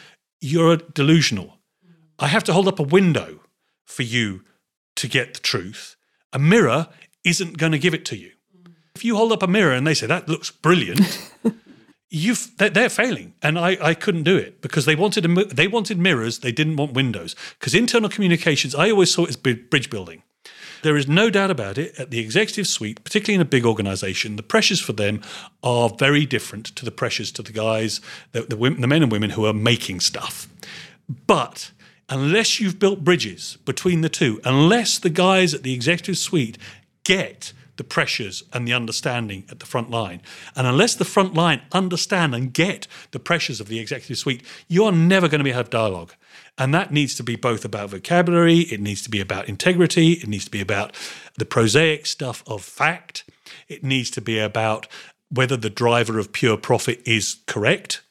you're 0.40 0.76
delusional. 0.76 1.58
I 2.18 2.28
have 2.28 2.44
to 2.44 2.52
hold 2.52 2.68
up 2.68 2.78
a 2.78 2.84
window 2.84 3.40
for 3.84 4.02
you 4.02 4.42
to 4.96 5.08
get 5.08 5.34
the 5.34 5.40
truth. 5.40 5.96
A 6.32 6.38
mirror 6.38 6.88
isn't 7.24 7.58
going 7.58 7.72
to 7.72 7.78
give 7.78 7.94
it 7.94 8.04
to 8.06 8.16
you. 8.16 8.32
If 8.94 9.04
you 9.04 9.16
hold 9.16 9.32
up 9.32 9.42
a 9.42 9.46
mirror 9.46 9.72
and 9.72 9.86
they 9.86 9.94
say 9.94 10.06
that 10.06 10.28
looks 10.28 10.50
brilliant, 10.50 11.30
you've 12.10 12.56
they're, 12.56 12.88
failing, 12.88 13.34
and 13.42 13.58
I, 13.58 13.76
I 13.80 13.94
couldn't 13.94 14.22
do 14.22 14.36
it 14.36 14.62
because 14.62 14.86
they 14.86 14.96
wanted 14.96 15.26
a, 15.26 15.44
they 15.44 15.68
wanted 15.68 15.98
mirrors, 15.98 16.38
they 16.38 16.52
didn't 16.52 16.76
want 16.76 16.94
windows. 16.94 17.36
Because 17.58 17.74
internal 17.74 18.08
communications, 18.08 18.74
I 18.74 18.90
always 18.90 19.12
saw 19.12 19.24
it 19.24 19.30
as 19.30 19.36
bridge 19.36 19.90
building. 19.90 20.22
There 20.82 20.96
is 20.96 21.08
no 21.08 21.30
doubt 21.30 21.50
about 21.50 21.78
it. 21.78 21.98
At 21.98 22.10
the 22.10 22.18
executive 22.18 22.66
suite, 22.66 23.02
particularly 23.02 23.36
in 23.36 23.40
a 23.40 23.44
big 23.44 23.64
organization, 23.64 24.36
the 24.36 24.42
pressures 24.42 24.80
for 24.80 24.92
them 24.92 25.22
are 25.62 25.88
very 25.88 26.26
different 26.26 26.66
to 26.76 26.84
the 26.84 26.90
pressures 26.90 27.32
to 27.32 27.42
the 27.42 27.52
guys, 27.52 28.00
the, 28.32 28.42
the, 28.42 28.56
women, 28.56 28.80
the 28.80 28.86
men 28.86 29.02
and 29.02 29.12
women 29.12 29.30
who 29.30 29.46
are 29.46 29.52
making 29.52 30.00
stuff. 30.00 30.48
But 31.26 31.70
unless 32.08 32.60
you've 32.60 32.78
built 32.78 33.04
bridges 33.04 33.58
between 33.64 34.00
the 34.00 34.08
two, 34.08 34.40
unless 34.44 34.98
the 34.98 35.10
guys 35.10 35.54
at 35.54 35.62
the 35.62 35.74
executive 35.74 36.18
suite 36.18 36.58
get 37.04 37.52
the 37.76 37.84
pressures 37.84 38.42
and 38.52 38.66
the 38.66 38.72
understanding 38.72 39.44
at 39.50 39.60
the 39.60 39.66
front 39.66 39.90
line, 39.90 40.22
and 40.54 40.66
unless 40.66 40.94
the 40.94 41.04
front 41.04 41.34
line 41.34 41.60
understand 41.72 42.34
and 42.34 42.52
get 42.52 42.86
the 43.10 43.18
pressures 43.18 43.60
of 43.60 43.68
the 43.68 43.78
executive 43.78 44.18
suite, 44.18 44.42
you 44.68 44.84
are 44.84 44.92
never 44.92 45.28
going 45.28 45.40
to 45.40 45.44
be 45.44 45.52
have 45.52 45.70
dialogue. 45.70 46.14
And 46.58 46.72
that 46.72 46.90
needs 46.90 47.14
to 47.16 47.22
be 47.22 47.36
both 47.36 47.64
about 47.64 47.90
vocabulary, 47.90 48.60
it 48.60 48.80
needs 48.80 49.02
to 49.02 49.10
be 49.10 49.20
about 49.20 49.48
integrity, 49.48 50.12
it 50.12 50.28
needs 50.28 50.46
to 50.46 50.50
be 50.50 50.60
about 50.60 50.94
the 51.36 51.44
prosaic 51.44 52.06
stuff 52.06 52.42
of 52.46 52.62
fact, 52.62 53.24
it 53.68 53.84
needs 53.84 54.10
to 54.12 54.20
be 54.20 54.38
about 54.38 54.86
whether 55.30 55.56
the 55.56 55.70
driver 55.70 56.18
of 56.18 56.32
pure 56.32 56.56
profit 56.56 57.02
is 57.04 57.36
correct 57.46 58.02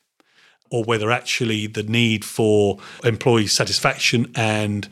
or 0.69 0.83
whether 0.83 1.11
actually 1.11 1.67
the 1.67 1.83
need 1.83 2.25
for 2.25 2.77
employee 3.03 3.47
satisfaction 3.47 4.31
and 4.35 4.89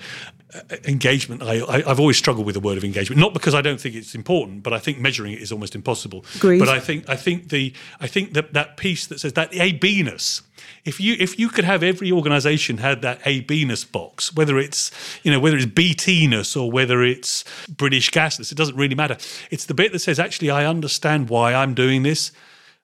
engagement. 0.86 1.42
I, 1.42 1.60
I, 1.60 1.90
I've 1.90 2.00
always 2.00 2.18
struggled 2.18 2.46
with 2.46 2.56
the 2.56 2.62
word 2.62 2.78
of 2.78 2.84
engagement, 2.84 3.20
not 3.20 3.34
because 3.34 3.54
I 3.54 3.62
don't 3.62 3.80
think 3.80 3.96
it's 3.96 4.16
important, 4.16 4.64
but 4.64 4.74
I 4.74 4.80
think 4.80 5.00
measuring 5.00 5.34
it 5.34 5.42
is 5.42 5.52
almost 5.52 5.76
impossible. 5.76 6.26
Agreed. 6.36 6.60
But 6.60 6.70
I 6.70 6.80
think 6.80 7.10
I 7.10 7.16
think 7.16 7.50
the 7.50 7.74
I 8.00 8.08
think 8.08 8.34
that 8.34 8.54
that 8.54 8.78
piece 8.78 9.08
that 9.08 9.20
says 9.20 9.34
that 9.34 9.54
A 9.54 9.74
B-ness. 9.74 10.42
If 10.86 11.00
you 11.00 11.16
if 11.20 11.40
you 11.40 11.50
could 11.50 11.66
have 11.66 11.84
every 11.84 12.12
organisation 12.12 12.78
had 12.78 13.02
that 13.02 13.20
A 13.26 13.42
B-ness 13.42 13.84
box, 13.84 14.34
whether 14.34 14.58
it's 14.58 14.92
you 15.24 15.32
know 15.32 15.40
whether 15.40 15.58
it's 15.58 15.66
BT-ness 15.66 16.56
or 16.56 16.72
whether 16.72 17.04
it's 17.04 17.44
British 17.68 18.12
gasness, 18.12 18.52
it 18.52 18.56
doesn't 18.56 18.76
really 18.76 18.96
matter. 18.96 19.18
It's 19.50 19.66
the 19.66 19.74
bit 19.74 19.92
that 19.92 20.00
says 20.00 20.20
actually 20.20 20.50
I 20.50 20.66
understand 20.66 21.30
why 21.30 21.54
I'm 21.54 21.74
doing 21.74 22.04
this 22.04 22.32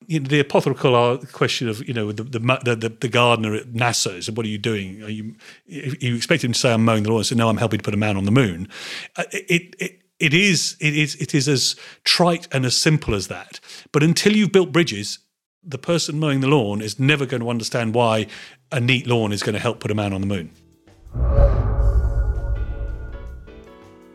you 0.09 0.19
know, 0.19 0.27
the 0.27 0.39
apothecary 0.39 1.19
question 1.31 1.69
of 1.69 1.87
you 1.87 1.93
know 1.93 2.11
the 2.11 2.23
the, 2.23 2.39
the 2.39 2.97
the 2.99 3.07
gardener 3.07 3.53
at 3.53 3.67
NASA 3.67 4.23
said, 4.23 4.35
"What 4.35 4.45
are 4.45 4.49
you 4.49 4.57
doing? 4.57 5.03
Are 5.03 5.09
you 5.09 5.35
you 5.67 6.15
expect 6.15 6.43
him 6.43 6.53
to 6.53 6.59
say 6.59 6.73
I'm 6.73 6.83
mowing 6.83 7.03
the 7.03 7.11
lawn?" 7.11 7.23
say, 7.23 7.35
"No, 7.35 7.47
I'm 7.47 7.57
helping 7.57 7.77
to 7.77 7.83
put 7.83 7.93
a 7.93 7.97
man 7.97 8.17
on 8.17 8.25
the 8.25 8.31
moon." 8.31 8.67
Uh, 9.15 9.25
It 9.31 9.75
it 9.77 10.01
it 10.19 10.33
is 10.33 10.75
it 10.79 10.97
is 10.97 11.13
it 11.15 11.35
is 11.35 11.47
as 11.47 11.75
trite 12.03 12.47
and 12.51 12.65
as 12.65 12.75
simple 12.75 13.13
as 13.13 13.27
that. 13.27 13.59
But 13.91 14.01
until 14.01 14.35
you've 14.35 14.51
built 14.51 14.71
bridges, 14.71 15.19
the 15.63 15.77
person 15.77 16.19
mowing 16.19 16.39
the 16.39 16.47
lawn 16.47 16.81
is 16.81 16.99
never 16.99 17.27
going 17.27 17.41
to 17.41 17.49
understand 17.49 17.93
why 17.93 18.25
a 18.71 18.79
neat 18.79 19.05
lawn 19.05 19.31
is 19.31 19.43
going 19.43 19.53
to 19.53 19.61
help 19.61 19.79
put 19.79 19.91
a 19.91 19.95
man 19.95 20.11
on 20.11 20.21
the 20.21 20.27
moon. 20.27 20.49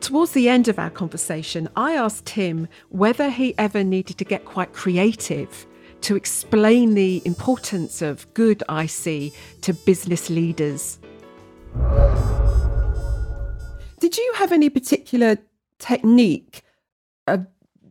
Towards 0.01 0.32
the 0.32 0.49
end 0.49 0.66
of 0.66 0.80
our 0.80 0.90
conversation, 0.90 1.68
I 1.76 1.95
asked 1.95 2.26
Tim 2.26 2.66
whether 2.88 3.30
he 3.30 3.55
ever 3.57 3.84
needed 3.84 4.18
to 4.18 4.24
get 4.24 4.45
quite 4.45 4.72
creative 4.72 5.66
to 6.05 6.17
explain 6.17 6.95
the 6.95 7.23
importance 7.25 8.03
of 8.03 8.33
good 8.35 8.63
IC 8.69 9.33
to 9.63 9.73
business 9.73 10.29
leaders. 10.29 10.99
Did 14.01 14.19
you 14.19 14.33
have 14.37 14.53
any 14.53 14.69
particular 14.69 15.39
technique 15.79 16.63
uh, 17.27 17.39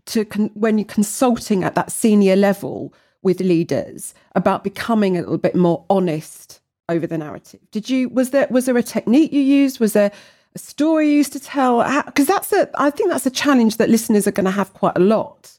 to 0.05 0.25
con- 0.25 0.51
when 0.53 0.77
you're 0.77 0.85
consulting 0.85 1.63
at 1.63 1.73
that 1.73 1.91
senior 1.91 2.35
level 2.35 2.93
with 3.23 3.39
leaders 3.39 4.13
about 4.35 4.63
becoming 4.63 5.17
a 5.17 5.21
little 5.21 5.39
bit 5.39 5.55
more 5.55 5.83
honest 5.89 6.61
over 6.89 7.07
the 7.07 7.17
narrative? 7.17 7.61
Did 7.71 7.89
you 7.89 8.09
was 8.09 8.29
there 8.29 8.47
was 8.51 8.67
there 8.67 8.77
a 8.77 8.83
technique 8.83 9.33
you 9.33 9.41
used? 9.41 9.79
Was 9.79 9.93
there 9.93 10.11
a 10.53 10.59
story 10.59 11.09
you 11.09 11.15
used 11.15 11.33
to 11.33 11.39
tell? 11.39 11.83
Because 12.03 12.27
that's 12.27 12.53
a 12.53 12.69
I 12.75 12.91
think 12.91 13.09
that's 13.09 13.25
a 13.25 13.31
challenge 13.31 13.77
that 13.77 13.89
listeners 13.89 14.27
are 14.27 14.31
going 14.31 14.45
to 14.45 14.51
have 14.51 14.71
quite 14.73 14.95
a 14.95 15.01
lot. 15.01 15.57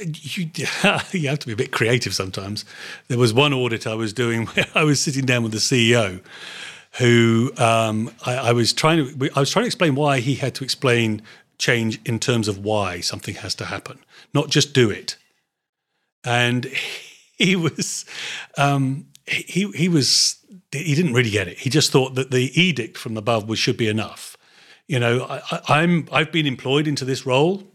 You, 0.00 0.50
you 1.12 1.28
have 1.28 1.38
to 1.38 1.46
be 1.46 1.52
a 1.52 1.56
bit 1.56 1.72
creative 1.72 2.14
sometimes. 2.14 2.64
There 3.08 3.18
was 3.18 3.32
one 3.32 3.52
audit 3.52 3.86
I 3.86 3.94
was 3.94 4.12
doing 4.12 4.46
where 4.54 4.66
I 4.74 4.84
was 4.84 5.00
sitting 5.00 5.24
down 5.24 5.42
with 5.42 5.52
the 5.52 5.58
CEO, 5.58 6.22
who 6.98 7.52
um, 7.58 8.10
I, 8.26 8.34
I 8.34 8.52
was 8.52 8.72
trying 8.72 9.18
to 9.18 9.30
I 9.34 9.40
was 9.40 9.50
trying 9.50 9.64
to 9.64 9.68
explain 9.68 9.94
why 9.94 10.20
he 10.20 10.34
had 10.34 10.54
to 10.56 10.64
explain 10.64 11.22
change 11.58 12.00
in 12.04 12.18
terms 12.18 12.48
of 12.48 12.58
why 12.58 13.00
something 13.00 13.36
has 13.36 13.54
to 13.56 13.66
happen, 13.66 13.98
not 14.34 14.50
just 14.50 14.74
do 14.74 14.90
it. 14.90 15.16
And 16.24 16.64
he 17.38 17.56
was 17.56 18.04
um, 18.56 19.06
he 19.26 19.70
he 19.74 19.88
was 19.88 20.36
he 20.70 20.94
didn't 20.94 21.14
really 21.14 21.30
get 21.30 21.48
it. 21.48 21.58
He 21.58 21.70
just 21.70 21.92
thought 21.92 22.14
that 22.14 22.30
the 22.30 22.50
edict 22.60 22.98
from 22.98 23.16
above 23.16 23.48
was 23.48 23.58
should 23.58 23.76
be 23.76 23.88
enough. 23.88 24.36
You 24.88 24.98
know, 24.98 25.26
I, 25.28 25.60
I'm 25.68 26.08
I've 26.12 26.32
been 26.32 26.46
employed 26.46 26.86
into 26.86 27.04
this 27.04 27.24
role 27.24 27.71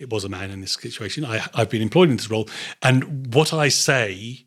it 0.00 0.10
was 0.10 0.24
a 0.24 0.28
man 0.28 0.50
in 0.50 0.62
this 0.62 0.72
situation. 0.72 1.24
I, 1.24 1.46
I've 1.54 1.70
been 1.70 1.82
employed 1.82 2.08
in 2.08 2.16
this 2.16 2.30
role, 2.30 2.48
and 2.82 3.32
what 3.32 3.52
I 3.52 3.68
say, 3.68 4.46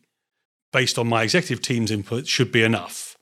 based 0.72 0.98
on 0.98 1.06
my 1.06 1.22
executive 1.22 1.62
team's 1.62 1.92
input, 1.92 2.26
should 2.26 2.50
be 2.50 2.64
enough. 2.64 3.16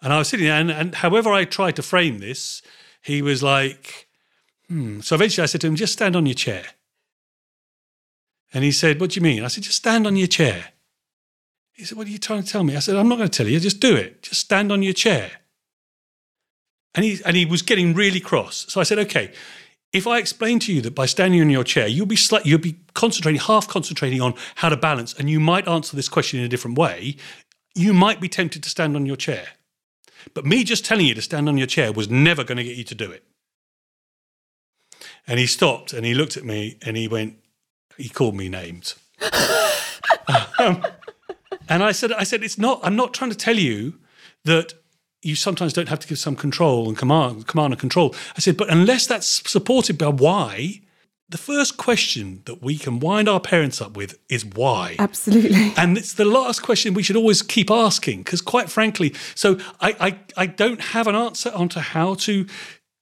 And 0.00 0.12
I 0.12 0.18
was 0.18 0.28
sitting 0.28 0.46
there, 0.46 0.60
and, 0.60 0.70
and 0.70 0.94
however 0.94 1.32
I 1.32 1.44
tried 1.44 1.76
to 1.76 1.82
frame 1.82 2.20
this, 2.20 2.62
he 3.02 3.20
was 3.20 3.42
like, 3.42 4.06
hmm. 4.68 5.00
So 5.00 5.16
eventually 5.16 5.42
I 5.42 5.46
said 5.46 5.60
to 5.62 5.66
him, 5.66 5.76
just 5.76 5.92
stand 5.92 6.14
on 6.14 6.24
your 6.24 6.34
chair. 6.34 6.64
And 8.54 8.62
he 8.62 8.72
said, 8.72 9.00
What 9.00 9.10
do 9.10 9.20
you 9.20 9.22
mean? 9.22 9.44
I 9.44 9.48
said, 9.48 9.64
Just 9.64 9.78
stand 9.78 10.06
on 10.06 10.16
your 10.16 10.28
chair. 10.28 10.66
He 11.72 11.84
said, 11.84 11.98
What 11.98 12.06
are 12.06 12.10
you 12.10 12.18
trying 12.18 12.42
to 12.42 12.48
tell 12.48 12.64
me? 12.64 12.76
I 12.76 12.78
said, 12.78 12.96
I'm 12.96 13.08
not 13.08 13.18
going 13.18 13.28
to 13.28 13.36
tell 13.36 13.48
you, 13.48 13.58
just 13.58 13.80
do 13.80 13.96
it. 13.96 14.22
Just 14.22 14.40
stand 14.40 14.70
on 14.70 14.82
your 14.82 14.92
chair. 14.92 15.30
And 16.94 17.04
he, 17.04 17.20
and 17.26 17.36
he 17.36 17.44
was 17.44 17.60
getting 17.60 17.92
really 17.92 18.20
cross. 18.20 18.64
So 18.68 18.80
I 18.80 18.84
said, 18.84 18.98
Okay, 19.00 19.32
if 19.92 20.06
I 20.06 20.18
explain 20.18 20.58
to 20.60 20.72
you 20.72 20.80
that 20.82 20.94
by 20.94 21.06
standing 21.06 21.40
on 21.40 21.50
your 21.50 21.64
chair, 21.64 21.86
you'll 21.86 22.06
be 22.06 22.16
slight, 22.16 22.44
you'll 22.44 22.58
be 22.58 22.80
concentrating, 22.94 23.40
half 23.40 23.68
concentrating 23.68 24.20
on 24.20 24.34
how 24.56 24.68
to 24.68 24.76
balance, 24.76 25.14
and 25.14 25.30
you 25.30 25.40
might 25.40 25.66
answer 25.68 25.96
this 25.96 26.08
question 26.08 26.40
in 26.40 26.46
a 26.46 26.48
different 26.48 26.76
way, 26.76 27.16
you 27.74 27.92
might 27.92 28.20
be 28.20 28.28
tempted 28.28 28.62
to 28.62 28.70
stand 28.70 28.96
on 28.96 29.06
your 29.06 29.16
chair. 29.16 29.48
But 30.34 30.44
me 30.44 30.64
just 30.64 30.84
telling 30.84 31.06
you 31.06 31.14
to 31.14 31.22
stand 31.22 31.48
on 31.48 31.56
your 31.56 31.66
chair 31.66 31.92
was 31.92 32.10
never 32.10 32.42
going 32.42 32.58
to 32.58 32.64
get 32.64 32.76
you 32.76 32.84
to 32.84 32.94
do 32.94 33.10
it. 33.10 33.24
And 35.26 35.38
he 35.38 35.46
stopped 35.46 35.92
and 35.92 36.04
he 36.04 36.14
looked 36.14 36.36
at 36.36 36.44
me 36.44 36.78
and 36.82 36.96
he 36.96 37.08
went, 37.08 37.36
he 37.96 38.08
called 38.08 38.34
me 38.34 38.48
names. 38.48 38.96
um, 40.58 40.84
and 41.68 41.82
I 41.82 41.92
said, 41.92 42.12
I 42.12 42.24
said, 42.24 42.42
it's 42.42 42.58
not, 42.58 42.80
I'm 42.82 42.96
not 42.96 43.14
trying 43.14 43.30
to 43.30 43.36
tell 43.36 43.56
you 43.56 43.98
that 44.44 44.74
you 45.26 45.34
sometimes 45.34 45.72
don't 45.72 45.88
have 45.88 45.98
to 46.00 46.08
give 46.08 46.18
some 46.18 46.36
control 46.36 46.88
and 46.88 46.96
command, 46.96 47.46
command 47.46 47.72
and 47.72 47.80
control. 47.80 48.14
I 48.36 48.40
said, 48.40 48.56
but 48.56 48.70
unless 48.70 49.06
that's 49.06 49.26
supported 49.50 49.98
by 49.98 50.08
why, 50.08 50.80
the 51.28 51.38
first 51.38 51.76
question 51.76 52.42
that 52.44 52.62
we 52.62 52.78
can 52.78 53.00
wind 53.00 53.28
our 53.28 53.40
parents 53.40 53.80
up 53.80 53.96
with 53.96 54.16
is 54.28 54.44
why. 54.44 54.94
Absolutely. 54.98 55.72
And 55.76 55.98
it's 55.98 56.14
the 56.14 56.24
last 56.24 56.62
question 56.62 56.94
we 56.94 57.02
should 57.02 57.16
always 57.16 57.42
keep 57.42 57.70
asking 57.70 58.18
because, 58.22 58.40
quite 58.40 58.70
frankly, 58.70 59.12
so 59.34 59.58
I, 59.80 59.96
I, 60.00 60.18
I 60.36 60.46
don't 60.46 60.80
have 60.80 61.08
an 61.08 61.16
answer 61.16 61.50
onto 61.52 61.80
how 61.80 62.14
to 62.14 62.46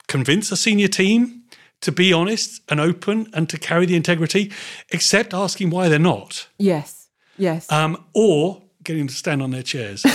convince 0.08 0.50
a 0.50 0.56
senior 0.56 0.88
team 0.88 1.42
to 1.82 1.92
be 1.92 2.14
honest 2.14 2.62
and 2.70 2.80
open 2.80 3.28
and 3.34 3.46
to 3.50 3.58
carry 3.58 3.84
the 3.84 3.94
integrity, 3.94 4.50
except 4.88 5.34
asking 5.34 5.68
why 5.68 5.88
they're 5.90 5.98
not, 5.98 6.48
Yes. 6.56 7.08
Yes. 7.36 7.70
um, 7.70 8.02
or 8.14 8.62
getting 8.82 9.00
them 9.00 9.08
to 9.08 9.14
stand 9.14 9.42
on 9.42 9.50
their 9.50 9.62
chairs. 9.62 10.02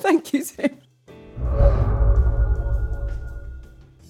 Thank 0.00 0.32
you, 0.32 0.42
Tim. 0.44 0.78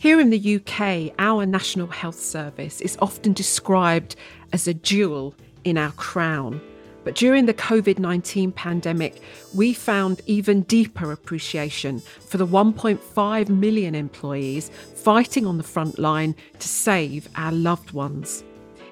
Here 0.04 0.20
in 0.20 0.28
the 0.28 0.56
UK, 0.56 1.14
our 1.18 1.46
National 1.46 1.86
Health 1.86 2.20
Service 2.20 2.82
is 2.82 2.98
often 3.00 3.32
described 3.32 4.16
as 4.52 4.68
a 4.68 4.74
jewel 4.74 5.34
in 5.64 5.78
our 5.78 5.92
crown. 5.92 6.60
But 7.04 7.14
during 7.14 7.46
the 7.46 7.54
COVID 7.54 7.98
19 7.98 8.52
pandemic, 8.52 9.22
we 9.54 9.72
found 9.72 10.20
even 10.26 10.60
deeper 10.64 11.10
appreciation 11.10 12.00
for 12.00 12.36
the 12.36 12.46
1.5 12.46 13.48
million 13.48 13.94
employees 13.94 14.68
fighting 14.94 15.46
on 15.46 15.56
the 15.56 15.62
front 15.62 15.98
line 15.98 16.36
to 16.58 16.68
save 16.68 17.26
our 17.36 17.52
loved 17.52 17.92
ones. 17.92 18.44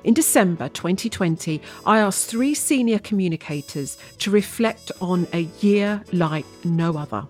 In 0.05 0.15
December 0.15 0.71
2020, 0.71 1.61
I 1.85 1.99
asked 1.99 2.31
three 2.31 2.55
senior 2.55 2.99
communicators 3.01 3.99
to 4.21 4.31
reflect 4.31 4.91
on 5.03 5.29
a 5.35 5.41
year 5.61 6.03
like 6.11 6.47
no 6.65 6.97
other. 6.97 7.29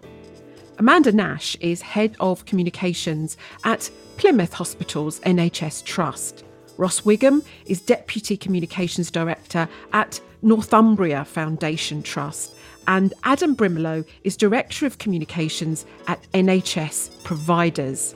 Amanda 0.79 1.13
Nash 1.13 1.55
is 1.61 1.83
Head 1.83 2.17
of 2.19 2.47
Communications 2.47 3.37
at 3.65 3.91
Plymouth 4.17 4.55
Hospitals 4.55 5.21
NHS 5.21 5.85
Trust. 5.85 6.45
Ross 6.79 7.01
Wigham 7.05 7.43
is 7.67 7.81
Deputy 7.81 8.37
Communications 8.39 9.11
Director 9.11 9.69
at 9.93 10.19
Northumbria 10.41 11.25
Foundation 11.27 12.03
Trust. 12.03 12.55
And 12.89 13.13
Adam 13.25 13.55
Brimelow 13.55 14.05
is 14.25 14.37
Director 14.37 14.87
of 14.87 14.99
Communications 14.99 15.85
at 16.09 16.27
NHS 16.33 17.23
Providers. 17.23 18.15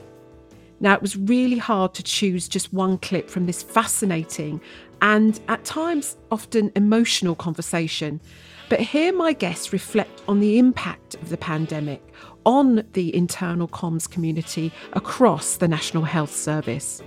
Now, 0.81 0.95
it 0.95 1.03
was 1.03 1.17
really 1.17 1.59
hard 1.59 1.95
to 1.95 2.03
choose 2.03 2.49
just 2.49 2.73
one 2.73 2.99
clip 2.99 3.31
from 3.31 3.47
this 3.47 3.63
fascinating 3.63 4.61
and 5.03 5.39
at 5.49 5.65
times 5.65 6.17
often 6.31 6.73
emotional 6.75 7.35
conversation. 7.35 8.21
But 8.69 8.81
here 8.81 9.13
my 9.13 9.33
guests 9.33 9.73
reflect 9.73 10.23
on 10.27 10.41
the 10.41 10.59
impact 10.59 11.15
of 11.17 11.29
the 11.29 11.37
pandemic 11.37 12.03
on 12.47 12.83
the 12.95 13.15
internal 13.15 13.69
comms 13.69 14.09
community 14.09 14.73
across 14.95 15.59
the 15.59 15.69
National 15.69 16.05
Health 16.05 16.35
Service. 16.35 17.03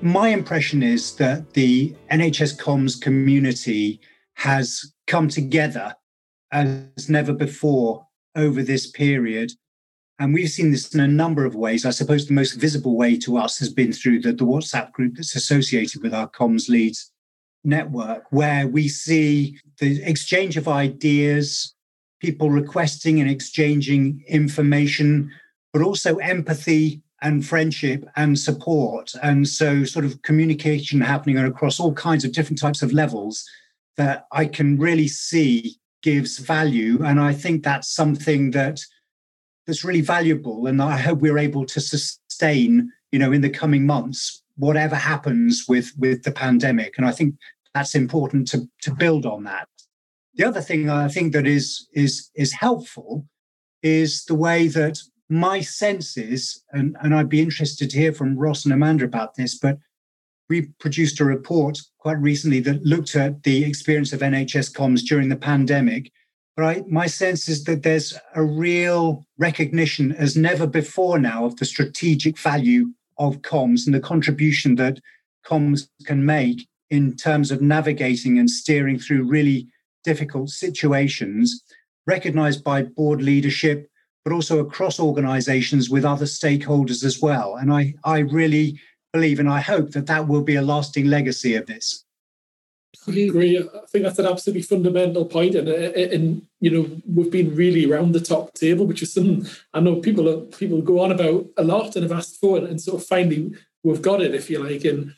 My 0.00 0.28
impression 0.28 0.84
is 0.84 1.16
that 1.16 1.54
the 1.54 1.92
NHS 2.12 2.60
comms 2.60 3.00
community 3.00 4.00
has 4.34 4.92
come 5.08 5.28
together 5.28 5.96
as 6.52 7.08
never 7.08 7.32
before 7.32 8.06
over 8.36 8.62
this 8.62 8.86
period 8.86 9.50
and 10.18 10.32
we've 10.32 10.48
seen 10.48 10.70
this 10.70 10.94
in 10.94 11.00
a 11.00 11.08
number 11.08 11.44
of 11.44 11.54
ways. 11.54 11.84
I 11.84 11.90
suppose 11.90 12.26
the 12.26 12.32
most 12.32 12.52
visible 12.52 12.96
way 12.96 13.18
to 13.18 13.36
us 13.36 13.58
has 13.58 13.70
been 13.70 13.92
through 13.92 14.20
the, 14.22 14.32
the 14.32 14.46
WhatsApp 14.46 14.92
group 14.92 15.16
that's 15.16 15.36
associated 15.36 16.02
with 16.02 16.14
our 16.14 16.28
comms 16.30 16.68
leads 16.68 17.12
network, 17.66 18.24
where 18.30 18.66
we 18.68 18.88
see 18.88 19.58
the 19.80 20.02
exchange 20.02 20.56
of 20.56 20.68
ideas, 20.68 21.74
people 22.20 22.50
requesting 22.50 23.20
and 23.20 23.30
exchanging 23.30 24.24
information, 24.28 25.30
but 25.72 25.82
also 25.82 26.16
empathy 26.16 27.02
and 27.22 27.46
friendship 27.46 28.04
and 28.16 28.38
support. 28.38 29.12
And 29.22 29.48
so, 29.48 29.84
sort 29.84 30.04
of 30.04 30.22
communication 30.22 31.00
happening 31.00 31.38
across 31.38 31.80
all 31.80 31.92
kinds 31.92 32.24
of 32.24 32.32
different 32.32 32.60
types 32.60 32.82
of 32.82 32.92
levels 32.92 33.44
that 33.96 34.26
I 34.32 34.46
can 34.46 34.78
really 34.78 35.08
see 35.08 35.76
gives 36.02 36.38
value. 36.38 37.02
And 37.04 37.20
I 37.20 37.32
think 37.32 37.64
that's 37.64 37.88
something 37.88 38.50
that 38.52 38.80
that's 39.66 39.84
really 39.84 40.02
valuable. 40.02 40.66
And 40.66 40.80
I 40.80 40.96
hope 40.96 41.20
we're 41.20 41.38
able 41.38 41.66
to 41.66 41.80
sustain, 41.80 42.92
you 43.10 43.18
know, 43.18 43.32
in 43.32 43.40
the 43.40 43.50
coming 43.50 43.84
months, 43.84 44.42
whatever 44.56 44.94
happens 44.94 45.64
with 45.68 45.92
with 45.98 46.22
the 46.22 46.32
pandemic. 46.32 46.94
And 46.96 47.06
I 47.06 47.12
think 47.12 47.34
that's 47.76 47.94
important 47.94 48.48
to 48.48 48.66
to 48.82 48.94
build 48.94 49.26
on 49.26 49.44
that. 49.44 49.68
The 50.34 50.44
other 50.44 50.62
thing 50.62 50.88
I 50.88 51.08
think 51.08 51.32
that 51.34 51.46
is 51.46 51.88
is 51.92 52.30
is 52.34 52.52
helpful 52.52 53.26
is 53.82 54.24
the 54.24 54.34
way 54.34 54.68
that 54.68 54.98
my 55.28 55.60
senses, 55.60 56.64
and, 56.72 56.96
and 57.02 57.14
I'd 57.14 57.28
be 57.28 57.42
interested 57.42 57.90
to 57.90 57.98
hear 57.98 58.12
from 58.12 58.38
Ross 58.38 58.64
and 58.64 58.72
Amanda 58.72 59.04
about 59.04 59.34
this, 59.34 59.58
but 59.58 59.78
we 60.48 60.68
produced 60.78 61.20
a 61.20 61.24
report 61.24 61.78
quite 61.98 62.18
recently 62.18 62.60
that 62.60 62.84
looked 62.84 63.16
at 63.16 63.42
the 63.42 63.64
experience 63.64 64.12
of 64.12 64.20
NHS 64.20 64.72
comms 64.72 65.00
during 65.00 65.28
the 65.28 65.36
pandemic 65.36 66.12
right? 66.58 66.88
My 66.88 67.06
sense 67.06 67.50
is 67.50 67.64
that 67.64 67.82
there's 67.82 68.14
a 68.34 68.42
real 68.42 69.26
recognition 69.36 70.12
as 70.12 70.36
never 70.36 70.66
before 70.66 71.18
now 71.18 71.44
of 71.44 71.56
the 71.56 71.66
strategic 71.66 72.38
value 72.38 72.86
of 73.18 73.42
comms 73.42 73.84
and 73.84 73.94
the 73.94 74.00
contribution 74.00 74.76
that 74.76 74.98
comms 75.44 75.88
can 76.06 76.24
make 76.24 76.66
in 76.90 77.16
terms 77.16 77.50
of 77.50 77.60
navigating 77.60 78.38
and 78.38 78.50
steering 78.50 78.98
through 78.98 79.24
really 79.24 79.68
difficult 80.04 80.50
situations, 80.50 81.62
recognized 82.06 82.62
by 82.62 82.82
board 82.82 83.22
leadership, 83.22 83.90
but 84.24 84.32
also 84.32 84.58
across 84.60 85.00
organizations 85.00 85.90
with 85.90 86.04
other 86.04 86.26
stakeholders 86.26 87.04
as 87.04 87.20
well. 87.20 87.56
And 87.56 87.72
I, 87.72 87.94
I 88.04 88.18
really 88.18 88.78
believe 89.12 89.40
and 89.40 89.48
I 89.48 89.60
hope 89.60 89.90
that 89.92 90.06
that 90.06 90.28
will 90.28 90.42
be 90.42 90.56
a 90.56 90.62
lasting 90.62 91.06
legacy 91.06 91.54
of 91.54 91.66
this 91.66 92.04
I 93.08 93.12
agree. 93.12 93.58
I 93.58 93.86
think 93.88 94.04
that's 94.04 94.18
an 94.18 94.26
absolutely 94.26 94.62
fundamental 94.62 95.24
point, 95.24 95.54
and 95.54 95.68
uh, 95.68 95.72
uh, 95.72 96.14
and 96.14 96.42
you 96.60 96.70
know 96.70 97.00
we've 97.06 97.30
been 97.30 97.54
really 97.54 97.90
around 97.90 98.12
the 98.12 98.20
top 98.20 98.54
table, 98.54 98.86
which 98.86 99.02
is 99.02 99.12
something 99.12 99.46
I 99.74 99.80
know 99.80 99.96
people 99.96 100.28
are, 100.28 100.40
people 100.40 100.80
go 100.82 101.00
on 101.00 101.12
about 101.12 101.46
a 101.56 101.62
lot 101.62 101.94
and 101.94 102.02
have 102.02 102.18
asked 102.18 102.40
for, 102.40 102.58
and, 102.58 102.66
and 102.66 102.80
sort 102.80 103.00
of 103.00 103.06
finally 103.06 103.54
we've 103.84 104.02
got 104.02 104.22
it, 104.22 104.34
if 104.34 104.50
you 104.50 104.58
like. 104.58 104.84
And 104.84 105.14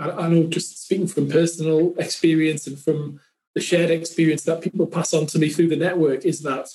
I, 0.00 0.10
I 0.10 0.28
know 0.28 0.44
just 0.44 0.84
speaking 0.84 1.06
from 1.06 1.28
personal 1.28 1.94
experience 1.98 2.66
and 2.66 2.78
from 2.78 3.20
the 3.54 3.60
shared 3.60 3.90
experience 3.90 4.44
that 4.44 4.62
people 4.62 4.86
pass 4.86 5.12
on 5.12 5.26
to 5.26 5.38
me 5.38 5.48
through 5.48 5.68
the 5.68 5.76
network 5.76 6.24
is 6.24 6.42
that 6.42 6.68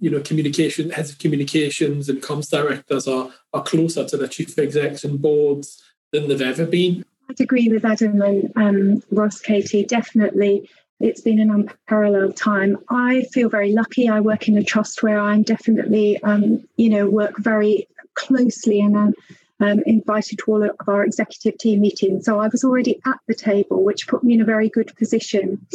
you 0.00 0.10
know 0.10 0.20
communication 0.20 0.90
heads 0.90 1.10
of 1.10 1.18
communications 1.18 2.08
and 2.08 2.22
comms 2.22 2.50
directors 2.50 3.06
are 3.06 3.30
are 3.52 3.62
closer 3.62 4.04
to 4.06 4.16
the 4.16 4.26
chief 4.26 4.58
execs 4.58 5.04
and 5.04 5.20
boards 5.20 5.82
than 6.12 6.28
they've 6.28 6.40
ever 6.40 6.66
been 6.66 7.04
I'd 7.28 7.40
agree 7.40 7.68
with 7.68 7.84
Adam 7.84 8.20
and 8.20 8.52
um, 8.56 9.02
Ross, 9.10 9.40
Katie. 9.40 9.84
Definitely, 9.84 10.68
it's 11.00 11.20
been 11.20 11.40
an 11.40 11.50
unparalleled 11.50 12.36
time. 12.36 12.76
I 12.90 13.22
feel 13.32 13.48
very 13.48 13.72
lucky. 13.72 14.08
I 14.08 14.20
work 14.20 14.48
in 14.48 14.58
a 14.58 14.62
trust 14.62 15.02
where 15.02 15.18
I'm 15.18 15.42
definitely, 15.42 16.22
um, 16.22 16.66
you 16.76 16.90
know, 16.90 17.08
work 17.08 17.38
very 17.38 17.88
closely 18.14 18.80
and 18.80 18.98
I'm 18.98 19.14
um, 19.62 19.80
invited 19.86 20.38
to 20.38 20.44
all 20.48 20.62
of 20.62 20.88
our 20.88 21.04
executive 21.04 21.58
team 21.58 21.80
meetings. 21.80 22.24
So 22.24 22.40
I 22.40 22.48
was 22.48 22.64
already 22.64 23.00
at 23.06 23.18
the 23.28 23.34
table, 23.34 23.82
which 23.82 24.08
put 24.08 24.24
me 24.24 24.34
in 24.34 24.40
a 24.40 24.44
very 24.46 24.68
good 24.68 24.94
position. 24.96 25.66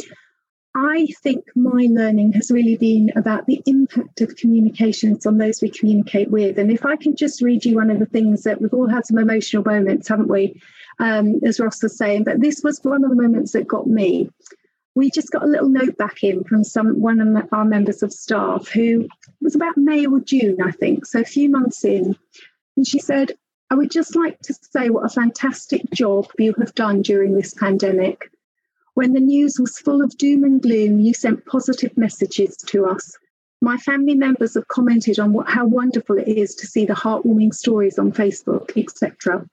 I 0.74 1.08
think 1.22 1.44
my 1.56 1.88
learning 1.90 2.34
has 2.34 2.50
really 2.50 2.76
been 2.76 3.10
about 3.16 3.46
the 3.46 3.60
impact 3.66 4.20
of 4.20 4.36
communications 4.36 5.26
on 5.26 5.38
those 5.38 5.60
we 5.60 5.70
communicate 5.70 6.30
with. 6.30 6.58
And 6.58 6.70
if 6.70 6.84
I 6.84 6.96
can 6.96 7.16
just 7.16 7.42
read 7.42 7.64
you 7.64 7.76
one 7.76 7.90
of 7.90 7.98
the 7.98 8.06
things 8.06 8.44
that 8.44 8.60
we've 8.60 8.74
all 8.74 8.88
had 8.88 9.06
some 9.06 9.18
emotional 9.18 9.64
moments, 9.64 10.08
haven't 10.08 10.28
we? 10.28 10.60
um, 10.98 11.40
as 11.44 11.60
Ross 11.60 11.82
was 11.82 11.96
saying. 11.96 12.24
But 12.24 12.40
this 12.40 12.62
was 12.62 12.80
one 12.82 13.04
of 13.04 13.10
the 13.10 13.16
moments 13.16 13.52
that 13.52 13.66
got 13.66 13.86
me. 13.86 14.30
We 14.94 15.10
just 15.10 15.30
got 15.30 15.44
a 15.44 15.48
little 15.48 15.68
note 15.68 15.96
back 15.96 16.24
in 16.24 16.44
from 16.44 16.64
some 16.64 17.00
one 17.00 17.20
of 17.20 17.48
our 17.52 17.64
members 17.64 18.02
of 18.02 18.12
staff 18.12 18.68
who 18.68 19.08
was 19.40 19.54
about 19.54 19.76
May 19.76 20.06
or 20.06 20.20
June, 20.20 20.58
I 20.62 20.72
think, 20.72 21.06
so 21.06 21.20
a 21.20 21.24
few 21.24 21.48
months 21.48 21.84
in, 21.84 22.16
and 22.76 22.86
she 22.86 22.98
said, 22.98 23.32
"I 23.70 23.74
would 23.74 23.90
just 23.90 24.16
like 24.16 24.40
to 24.42 24.54
say 24.54 24.90
what 24.90 25.04
a 25.04 25.08
fantastic 25.08 25.82
job 25.92 26.26
you 26.38 26.54
have 26.58 26.74
done 26.74 27.02
during 27.02 27.34
this 27.34 27.54
pandemic." 27.54 28.30
When 28.94 29.12
the 29.12 29.20
news 29.20 29.60
was 29.60 29.78
full 29.78 30.02
of 30.02 30.16
doom 30.18 30.42
and 30.42 30.60
gloom, 30.60 30.98
you 30.98 31.14
sent 31.14 31.46
positive 31.46 31.96
messages 31.96 32.56
to 32.66 32.86
us. 32.86 33.16
My 33.60 33.76
family 33.76 34.14
members 34.14 34.54
have 34.54 34.68
commented 34.68 35.18
on 35.18 35.32
what, 35.32 35.48
how 35.48 35.66
wonderful 35.66 36.18
it 36.18 36.28
is 36.28 36.54
to 36.56 36.66
see 36.66 36.84
the 36.84 36.94
heartwarming 36.94 37.54
stories 37.54 37.98
on 37.98 38.12
Facebook, 38.12 38.76
etc. 38.76 39.48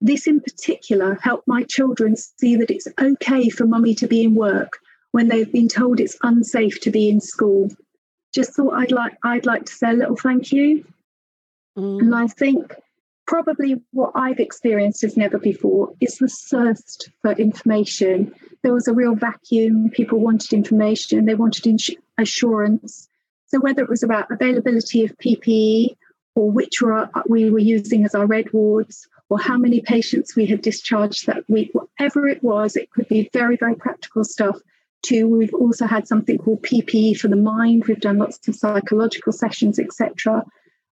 This 0.00 0.26
in 0.26 0.40
particular 0.40 1.18
helped 1.22 1.46
my 1.46 1.62
children 1.64 2.16
see 2.16 2.56
that 2.56 2.70
it's 2.70 2.88
okay 3.00 3.48
for 3.50 3.66
mummy 3.66 3.94
to 3.96 4.06
be 4.06 4.22
in 4.22 4.34
work 4.34 4.78
when 5.12 5.28
they've 5.28 5.52
been 5.52 5.68
told 5.68 6.00
it's 6.00 6.16
unsafe 6.22 6.80
to 6.80 6.90
be 6.90 7.08
in 7.08 7.20
school. 7.20 7.70
Just 8.34 8.54
thought 8.54 8.74
I'd 8.74 8.92
like 8.92 9.16
I'd 9.24 9.46
like 9.46 9.66
to 9.66 9.72
say 9.72 9.90
a 9.90 9.94
little 9.94 10.16
thank 10.16 10.52
you. 10.52 10.84
Mm. 11.76 12.00
And 12.00 12.14
I 12.14 12.26
think 12.28 12.74
probably 13.30 13.80
what 13.92 14.10
I've 14.16 14.40
experienced 14.40 15.04
as 15.04 15.16
never 15.16 15.38
before 15.38 15.94
is 16.00 16.18
the 16.18 16.26
thirst 16.26 17.10
for 17.22 17.30
information. 17.30 18.34
There 18.64 18.74
was 18.74 18.88
a 18.88 18.92
real 18.92 19.14
vacuum. 19.14 19.88
People 19.90 20.18
wanted 20.18 20.52
information, 20.52 21.26
they 21.26 21.36
wanted 21.36 21.64
ins- 21.68 21.90
assurance. 22.18 23.08
So, 23.46 23.60
whether 23.60 23.82
it 23.82 23.88
was 23.88 24.02
about 24.02 24.32
availability 24.32 25.04
of 25.04 25.16
PPE 25.18 25.94
or 26.34 26.50
which 26.50 26.82
we 27.28 27.50
were 27.50 27.60
using 27.60 28.04
as 28.04 28.16
our 28.16 28.26
red 28.26 28.52
wards, 28.52 29.06
or 29.28 29.38
how 29.38 29.56
many 29.56 29.80
patients 29.80 30.34
we 30.34 30.46
had 30.46 30.60
discharged 30.60 31.26
that 31.26 31.48
week, 31.48 31.70
whatever 31.72 32.26
it 32.26 32.42
was, 32.42 32.74
it 32.74 32.90
could 32.90 33.06
be 33.06 33.30
very, 33.32 33.56
very 33.56 33.76
practical 33.76 34.24
stuff. 34.24 34.58
To 35.04 35.28
we've 35.28 35.54
also 35.54 35.86
had 35.86 36.08
something 36.08 36.36
called 36.36 36.62
PPE 36.62 37.16
for 37.16 37.28
the 37.28 37.36
mind. 37.36 37.84
We've 37.86 38.00
done 38.00 38.18
lots 38.18 38.46
of 38.48 38.56
psychological 38.56 39.32
sessions, 39.32 39.78
etc. 39.78 40.44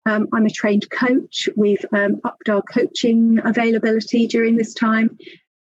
Um, 0.08 0.30
I'm 0.34 0.46
a 0.46 0.50
trained 0.50 0.90
coach. 0.90 1.50
We've 1.58 1.86
um, 1.92 2.22
upped 2.24 2.48
our 2.48 2.62
coaching 2.62 3.40
availability 3.44 4.26
during 4.26 4.56
this 4.56 4.74
time. 4.74 5.18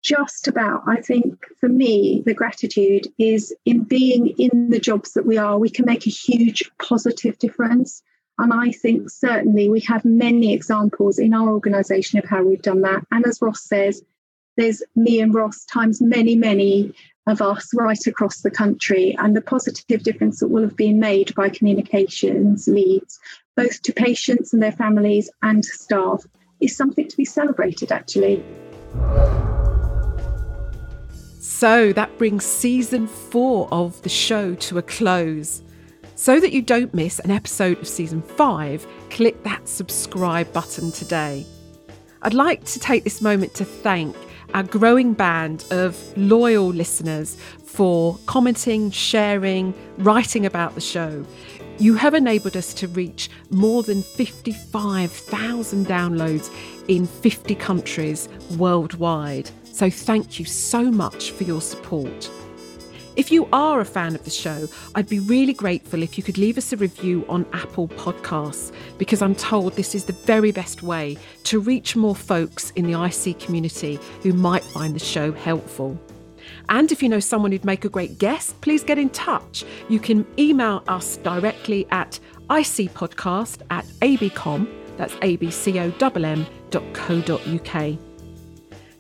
Just 0.05 0.47
about, 0.47 0.83
I 0.87 1.01
think, 1.01 1.43
for 1.59 1.71
me, 1.71 2.23
the 2.27 2.35
gratitude 2.35 3.09
is 3.19 3.55
in 3.65 3.85
being 3.85 4.29
in 4.39 4.69
the 4.69 4.79
jobs 4.79 5.15
that 5.15 5.27
we 5.27 5.39
are, 5.39 5.59
we 5.59 5.71
can 5.71 5.87
make 5.87 6.07
a 6.07 6.11
huge 6.11 6.71
positive 6.79 7.39
difference. 7.39 8.03
And 8.39 8.53
I 8.53 8.73
think 8.73 9.09
certainly 9.09 9.71
we 9.71 9.81
have 9.81 10.05
many 10.05 10.53
examples 10.53 11.19
in 11.19 11.33
our 11.33 11.49
organisation 11.49 12.19
of 12.19 12.27
how 12.27 12.43
we've 12.43 12.61
done 12.61 12.83
that. 12.83 13.07
And 13.11 13.27
as 13.27 13.41
Ross 13.41 13.63
says, 13.63 14.03
there's 14.59 14.83
me 14.95 15.21
and 15.21 15.33
Ross 15.33 15.65
times 15.65 16.03
many, 16.03 16.37
many 16.37 16.93
of 17.27 17.41
us 17.41 17.71
right 17.75 18.07
across 18.07 18.43
the 18.43 18.51
country, 18.51 19.17
and 19.19 19.35
the 19.35 19.41
positive 19.41 20.03
difference 20.03 20.41
that 20.41 20.49
will 20.49 20.63
have 20.63 20.77
been 20.77 21.01
made 21.01 21.35
by 21.35 21.49
communications 21.49 22.69
leads, 22.69 23.19
both 23.57 23.83
to 23.83 23.93
patients 23.93 24.53
and 24.53 24.63
their 24.63 24.73
families 24.73 25.31
and 25.43 25.65
staff, 25.65 26.25
is 26.61 26.77
something 26.77 27.09
to 27.09 27.17
be 27.17 27.25
celebrated 27.25 27.93
actually. 27.93 28.43
So 31.41 31.93
that 31.95 32.17
brings 32.19 32.45
season 32.45 33.07
four 33.07 33.69
of 33.73 34.01
the 34.03 34.09
show 34.09 34.55
to 34.55 34.79
a 34.79 34.83
close. 34.83 35.63
So 36.15 36.41
that 36.41 36.53
you 36.53 36.63
don't 36.63 36.93
miss 36.95 37.19
an 37.19 37.31
episode 37.31 37.79
of 37.79 37.89
season 37.89 38.23
five, 38.23 38.87
click 39.11 39.43
that 39.45 39.69
subscribe 39.69 40.53
button 40.53 40.93
today. 40.93 41.47
I'd 42.23 42.35
like 42.35 42.65
to 42.65 42.79
take 42.79 43.05
this 43.05 43.21
moment 43.21 43.55
to 43.55 43.65
thank 43.65 44.17
our 44.55 44.63
growing 44.63 45.13
band 45.13 45.65
of 45.71 45.97
loyal 46.17 46.69
listeners 46.69 47.37
for 47.65 48.19
commenting, 48.27 48.91
sharing, 48.91 49.75
writing 49.99 50.47
about 50.47 50.75
the 50.75 50.81
show. 50.81 51.25
You 51.79 51.95
have 51.95 52.15
enabled 52.15 52.57
us 52.57 52.73
to 52.75 52.89
reach 52.89 53.29
more 53.51 53.83
than 53.83 54.03
55,000 54.03 55.87
downloads 55.87 56.51
in 56.89 57.07
50 57.07 57.55
countries 57.57 58.31
worldwide. 58.57 59.51
So, 59.65 59.91
thank 59.91 60.39
you 60.39 60.47
so 60.47 60.91
much 60.91 61.33
for 61.33 61.45
your 61.45 61.61
support. 61.61 62.31
If 63.17 63.31
you 63.31 63.47
are 63.53 63.81
a 63.81 63.85
fan 63.85 64.15
of 64.15 64.25
the 64.25 64.31
show, 64.31 64.69
I'd 64.95 65.09
be 65.09 65.21
really 65.21 65.53
grateful 65.53 66.03
if 66.03 66.17
you 66.17 66.25
could 66.25 66.39
leave 66.39 66.57
us 66.57 66.73
a 66.73 66.79
review 66.79 67.27
on 67.29 67.45
Apple 67.53 67.89
Podcasts, 67.89 68.73
because 68.97 69.21
I'm 69.21 69.35
told 69.35 69.75
this 69.75 69.95
is 69.95 70.05
the 70.05 70.13
very 70.13 70.53
best 70.53 70.83
way 70.83 71.19
to 71.45 71.61
reach 71.61 71.95
more 71.95 72.17
folks 72.17 72.71
in 72.71 72.91
the 72.91 73.03
IC 73.03 73.39
community 73.39 73.99
who 74.23 74.33
might 74.33 74.65
find 74.65 74.95
the 74.95 74.99
show 74.99 75.33
helpful. 75.33 75.99
And 76.69 76.91
if 76.91 77.03
you 77.03 77.09
know 77.09 77.21
someone 77.21 77.53
who'd 77.53 77.65
make 77.65 77.85
a 77.85 77.89
great 77.89 78.19
guest, 78.19 78.61
please 78.61 78.83
get 78.83 78.99
in 78.99 79.11
touch. 79.11 79.65
You 79.89 80.01
can 80.01 80.27
email 80.39 80.83
us 80.89 81.17
directly 81.19 81.87
at 81.91 82.19
icpodcast 82.51 83.63
at 83.71 83.85
abcomm, 84.01 84.69
that's 84.97 85.15
abcomm.co.uk. 85.17 86.39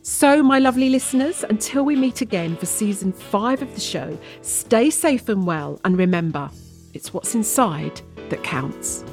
So, 0.03 0.41
my 0.41 0.61
lovely 0.61 0.89
listeners, 0.89 1.43
until 1.43 1.85
we 1.85 1.97
meet 1.97 2.21
again 2.21 2.57
for 2.57 2.67
season 2.67 3.13
five 3.13 3.61
of 3.61 3.75
the 3.75 3.81
show, 3.81 4.17
stay 4.41 4.89
safe 4.89 5.29
and 5.29 5.45
well, 5.45 5.81
and 5.85 5.99
remember, 5.99 6.49
it's 6.95 7.13
what's 7.13 7.35
inside 7.35 8.01
that 8.29 8.45
counts. 8.45 9.05